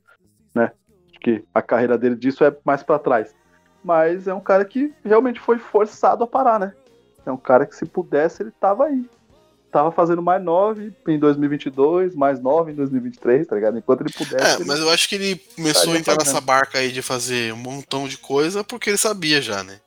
[0.55, 0.73] Né?
[1.11, 3.35] Acho que a carreira dele disso é mais para trás.
[3.85, 6.75] Mas é um cara que realmente foi forçado a parar, né?
[7.25, 9.09] É um cara que se pudesse, ele tava aí.
[9.71, 13.79] Tava fazendo mais nove em 2022, mais nove em 2023, tá ligado?
[13.79, 14.45] Enquanto ele pudesse.
[14.45, 14.65] É, ele...
[14.65, 16.27] mas eu acho que ele começou a entrar fazendo.
[16.27, 19.81] nessa barca aí de fazer um montão de coisa porque ele sabia já, né?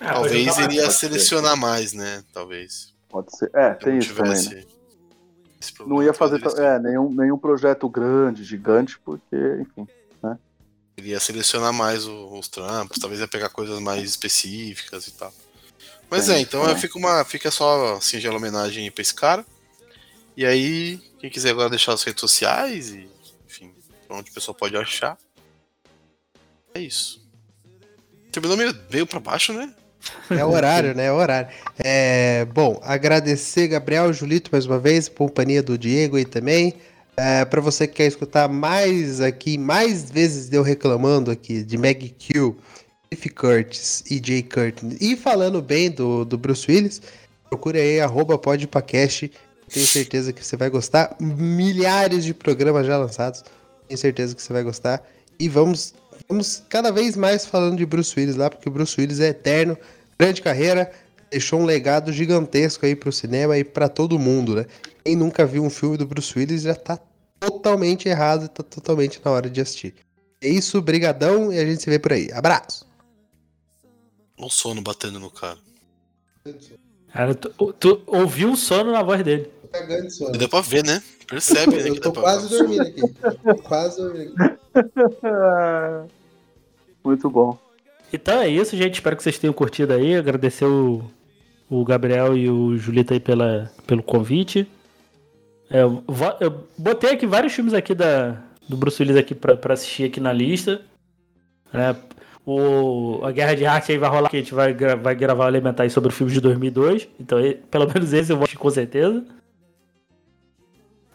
[0.00, 2.22] Ah, Talvez ele ia selecionar mais, né?
[2.34, 2.92] Talvez.
[3.08, 3.50] Pode ser.
[3.54, 4.32] É, tem isso também.
[4.32, 4.64] Né?
[5.86, 9.88] Não ia fazer é, nenhum, nenhum projeto grande, gigante, porque, enfim.
[10.22, 10.38] Né?
[10.98, 15.32] Ele ia selecionar mais os trampos, talvez ia pegar coisas mais específicas e tal.
[16.14, 19.44] Mas é, então é, fica, uma, fica só singela homenagem pra esse cara.
[20.36, 23.08] E aí, quem quiser agora deixar as redes sociais e,
[23.48, 23.72] enfim,
[24.08, 25.18] onde o pessoal pode achar.
[26.72, 27.20] É isso.
[28.30, 29.72] Terminou meio, meio pra baixo, né?
[30.30, 31.06] É horário, né?
[31.06, 31.48] É o horário.
[31.78, 36.74] É, bom, agradecer Gabriel Julito mais uma vez, companhia do Diego aí também.
[37.16, 42.14] É, para você que quer escutar mais aqui, mais vezes eu reclamando aqui de Meg
[42.18, 42.56] Q,
[43.14, 47.00] Cliff Curtis e Jay Curtin e falando bem do, do Bruce Willis,
[47.48, 49.30] procure aí arroba podpacast.
[49.72, 51.16] Tenho certeza que você vai gostar.
[51.20, 53.44] Milhares de programas já lançados.
[53.88, 55.02] Tenho certeza que você vai gostar.
[55.38, 55.94] E vamos,
[56.28, 59.78] vamos cada vez mais falando de Bruce Willis lá, porque o Bruce Willis é eterno
[60.18, 60.92] grande carreira,
[61.30, 64.66] deixou um legado gigantesco aí pro cinema e para todo mundo, né?
[65.04, 66.98] Quem nunca viu um filme do Bruce Willis já tá
[67.40, 69.94] totalmente errado, tá totalmente na hora de assistir.
[70.40, 72.30] É isso, brigadão e a gente se vê por aí.
[72.32, 72.93] Abraço!
[74.36, 75.58] Olha o sono batendo no cara.
[77.12, 79.50] Cara, tu, tu ouviu o sono na voz dele.
[79.62, 80.32] Tô cagando de sono.
[80.32, 81.02] Deu pra ver, né?
[81.26, 81.88] Percebe, né?
[81.88, 83.00] Eu tô quase dormindo aqui.
[83.62, 84.58] quase dormindo aqui.
[87.04, 87.58] Muito bom.
[88.12, 88.94] Então é isso, gente.
[88.94, 90.16] Espero que vocês tenham curtido aí.
[90.16, 91.02] Agradecer o,
[91.70, 94.68] o Gabriel e o Julito aí pela, pelo convite.
[95.70, 96.04] É, eu,
[96.40, 100.20] eu, botei aqui vários filmes aqui da, do Bruce Willis aqui pra, pra assistir aqui
[100.20, 100.82] na lista.
[101.72, 101.94] É,
[102.46, 105.48] o, a Guerra de Arte aí vai rolar, que a gente vai, vai gravar o
[105.48, 107.08] Elementar aí sobre o filme de 2002.
[107.18, 107.38] Então,
[107.70, 109.24] pelo menos esse eu vou assistir com certeza.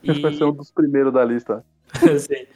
[0.03, 0.21] Esse e...
[0.21, 1.63] vai ser um dos primeiros da lista.
[2.19, 2.47] Sim.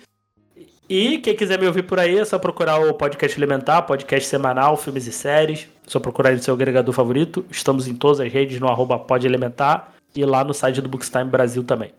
[0.90, 4.76] E quem quiser me ouvir por aí é só procurar o podcast Elementar, podcast semanal,
[4.76, 5.70] filmes e séries.
[5.86, 7.46] É só procurar no seu agregador favorito.
[7.50, 11.64] Estamos em todas as redes no arroba podelementar e lá no site do Bookstime Brasil
[11.64, 11.94] também.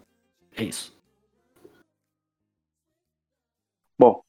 [0.56, 0.92] É isso.
[3.98, 4.22] Bom,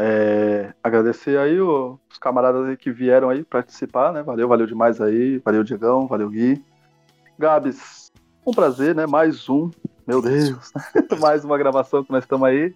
[0.00, 4.22] é, agradecer aí os camaradas aí que vieram aí participar, né?
[4.22, 5.38] Valeu, valeu demais aí.
[5.38, 6.64] Valeu, Diegão, valeu, Gui.
[7.36, 8.12] Gabs,
[8.46, 9.06] um prazer, né?
[9.06, 9.68] Mais um.
[10.06, 10.72] Meu Deus,
[11.20, 12.72] mais uma gravação que nós estamos aí.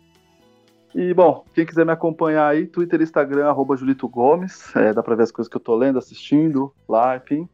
[0.92, 4.74] E, bom, quem quiser me acompanhar aí, Twitter e Instagram, arroba Julito Gomes.
[4.74, 7.48] É, dá pra ver as coisas que eu tô lendo, assistindo, lá, enfim.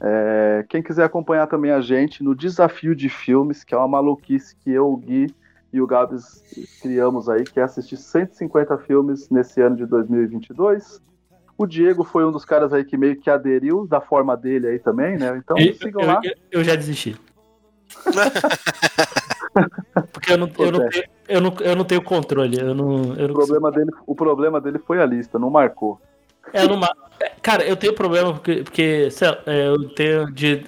[0.00, 4.56] É, quem quiser acompanhar também a gente no Desafio de Filmes, que é uma maluquice
[4.56, 5.32] que eu, Gui
[5.72, 6.42] e o Gabs
[6.80, 11.00] criamos aí, que é assistir 150 filmes nesse ano de 2022.
[11.56, 14.78] O Diego foi um dos caras aí que meio que aderiu da forma dele aí
[14.78, 15.36] também, né?
[15.42, 16.20] Então Eu, sigam eu- lá.
[16.24, 17.16] eu- eu já desisti.
[20.12, 22.58] Porque eu não, eu, não tenho, eu, não, eu não tenho controle.
[22.58, 26.00] Eu não, eu O não problema, dele, o problema dele foi a lista, não marcou.
[26.52, 26.88] É, numa...
[27.20, 30.64] é, Cara, eu tenho problema porque, porque sei lá, é, eu tenho de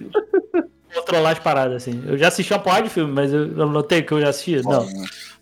[0.95, 2.03] controlar as paradas, assim.
[2.07, 4.63] Eu já assisti uma porrada de filme, mas eu, tenho que eu já assisti.
[4.63, 4.87] Não.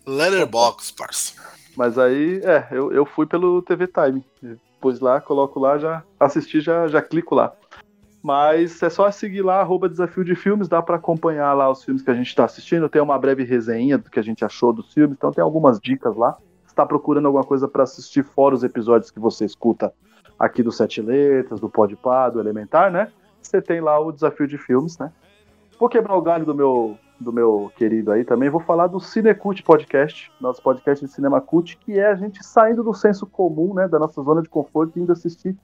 [0.05, 1.33] Letterboxd, parça.
[1.75, 4.23] Mas aí, é, eu, eu fui pelo TV Time.
[4.79, 7.53] Pus lá, coloco lá, já assisti, já, já clico lá.
[8.21, 12.01] Mas é só seguir lá, arroba Desafio de Filmes, dá pra acompanhar lá os filmes
[12.01, 12.87] que a gente está assistindo.
[12.87, 16.15] Tem uma breve resenha do que a gente achou dos filmes, então tem algumas dicas
[16.15, 16.37] lá.
[16.65, 19.93] Se tá procurando alguma coisa pra assistir fora os episódios que você escuta
[20.39, 23.11] aqui do Sete Letras, do Podpah, do Elementar, né?
[23.41, 25.11] Você tem lá o Desafio de Filmes, né?
[25.83, 28.49] Vou quebrar o galho do meu, do meu querido aí também.
[28.49, 32.81] Vou falar do Cinecult Podcast, nosso podcast de cinema cult, que é a gente saindo
[32.81, 35.57] do senso comum, né, da nossa zona de conforto e indo assistir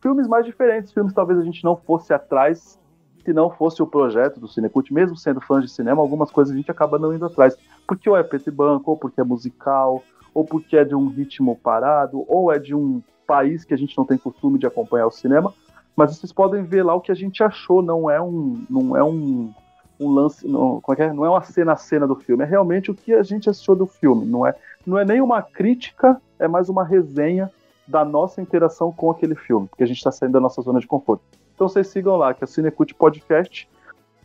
[0.00, 2.80] filmes mais diferentes, filmes talvez a gente não fosse atrás
[3.22, 6.56] se não fosse o projeto do Cinecult, mesmo sendo fãs de cinema, algumas coisas a
[6.56, 7.54] gente acaba não indo atrás.
[7.86, 11.08] Porque ou é preto e branco, ou porque é musical, ou porque é de um
[11.08, 15.06] ritmo parado, ou é de um país que a gente não tem costume de acompanhar
[15.06, 15.52] o cinema.
[15.94, 19.04] Mas vocês podem ver lá o que a gente achou, não é um, não é
[19.04, 19.52] um,
[19.98, 21.12] um lance, não, como é é?
[21.12, 23.74] não é uma cena a cena do filme, é realmente o que a gente assistiu
[23.74, 24.54] do filme, não é,
[24.86, 27.50] não é nem uma crítica, é mais uma resenha
[27.86, 30.86] da nossa interação com aquele filme, porque a gente está saindo da nossa zona de
[30.86, 31.22] conforto.
[31.54, 33.68] Então vocês sigam lá, que é Cinecult Podcast.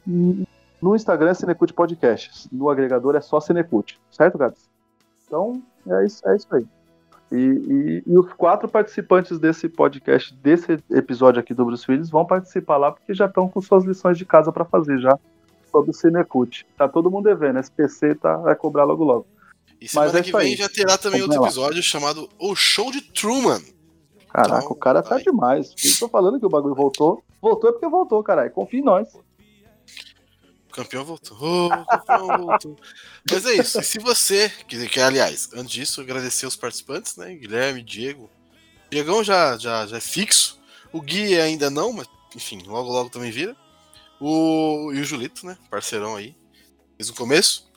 [0.06, 2.50] No Instagram é Cinecult Podcast.
[2.52, 4.00] No agregador é só Cinecult.
[4.12, 4.68] Certo, Gabs?
[5.26, 6.66] Então, é isso, é isso aí.
[7.32, 12.26] E, e- e os quatro participantes desse podcast, desse episódio aqui do Bruce Willis, vão
[12.26, 15.18] participar lá porque já estão com suas lições de casa para fazer já
[15.72, 16.66] sobre o Cinecult.
[16.78, 19.28] Tá todo mundo devendo, SPC tá, vai cobrar logo logo.
[19.80, 20.56] E semana Mas é que vem aí.
[20.56, 21.48] já terá também Vamos outro lá.
[21.48, 23.62] episódio chamado O Show de Truman.
[24.30, 25.74] Caraca, Então, o cara tá demais.
[25.84, 27.24] Eu tô falando que o bagulho voltou.
[27.42, 28.52] Voltou é porque voltou, caralho.
[28.52, 29.08] Confia em nós.
[30.70, 31.38] O campeão voltou.
[31.72, 32.76] O campeão voltou.
[33.30, 33.80] Mas é isso.
[33.80, 37.34] E se você, que, que aliás, antes disso, agradecer os participantes, né?
[37.34, 38.30] Guilherme, Diego.
[38.90, 40.60] Diegão já, já, já é fixo.
[40.94, 43.56] O Gui ainda não, mas enfim, logo logo também vira.
[44.22, 45.58] O, e o Julito, né?
[45.70, 46.36] Parceirão aí.
[46.96, 47.72] Fez o começo.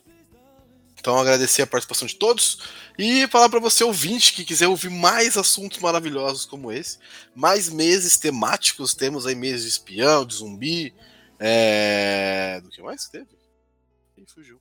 [1.01, 2.59] Então agradecer a participação de todos.
[2.99, 6.99] E falar para você, ouvinte, que quiser ouvir mais assuntos maravilhosos como esse,
[7.35, 10.95] mais meses temáticos, temos aí meses de espião, de zumbi,
[11.39, 12.61] é...
[12.62, 13.27] do que mais teve?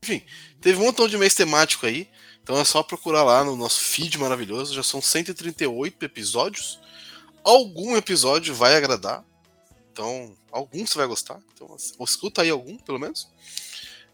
[0.04, 0.22] Enfim,
[0.60, 2.10] teve um montão de mês temático aí,
[2.42, 6.80] então é só procurar lá no nosso feed maravilhoso, já são 138 episódios,
[7.44, 9.24] algum episódio vai agradar,
[9.94, 11.68] então algum você vai gostar, então
[12.00, 13.30] ou escuta aí algum, pelo menos.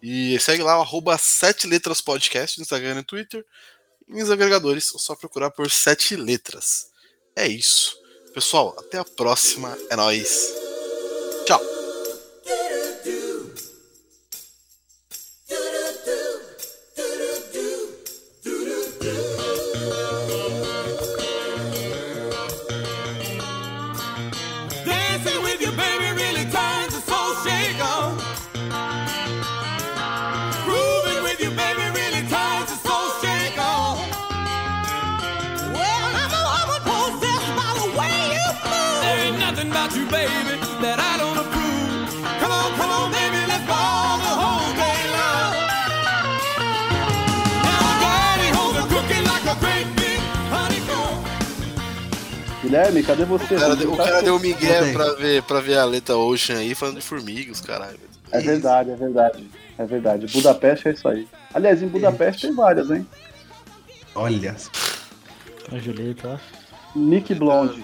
[0.04, 3.46] E segue lá, o arroba 7 letras podcast no Instagram e Twitter.
[4.08, 6.92] E nos agregadores, é só procurar por 7 letras.
[7.36, 7.98] É isso.
[8.34, 9.78] Pessoal, até a próxima.
[9.90, 10.54] É nóis.
[11.46, 11.79] Tchau.
[52.70, 53.56] Guilherme, cadê você?
[53.56, 56.58] O cara, deu- o cara deu um migué pra ver, pra ver a letra Ocean
[56.60, 58.00] aí falando de formigas, caralho.
[58.32, 59.50] É verdade, é verdade.
[59.78, 60.28] É verdade.
[60.28, 61.28] Budapeste é isso aí.
[61.52, 63.08] Aliás, em Budapeste tem várias, hein?
[64.14, 64.56] Olha.
[65.72, 66.40] A Julieta,
[66.96, 67.00] ó.
[67.00, 67.84] Nick Blonde.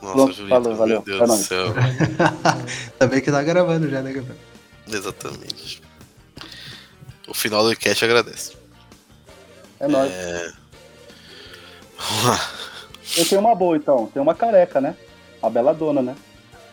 [0.00, 1.02] Nossa, Julito, falou, valeu.
[1.04, 1.46] meu Deus É do nóis.
[1.46, 1.66] céu.
[1.74, 4.36] Ainda bem que tá gravando já, né, Gabriel?
[4.88, 5.82] Exatamente.
[7.26, 8.52] O final do cast agradece.
[9.80, 10.12] É nóis.
[11.98, 12.50] Vamos lá.
[13.16, 14.06] Eu tenho uma boa, então.
[14.12, 14.96] Tem uma careca, né?
[15.42, 16.14] A bela dona, né?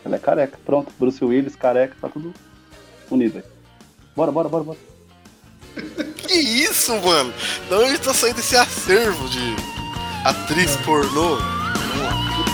[0.04, 0.58] Ela é careca.
[0.64, 0.92] Pronto.
[0.98, 2.32] Bruce Willis, careca, tá tudo
[3.10, 3.44] unido aí.
[4.16, 4.78] Bora, bora, bora, bora.
[6.30, 7.32] Que isso, mano?
[7.68, 9.56] Da onde tá saindo esse acervo de
[10.24, 11.36] atriz pornô?
[11.36, 12.49] Vamos lá.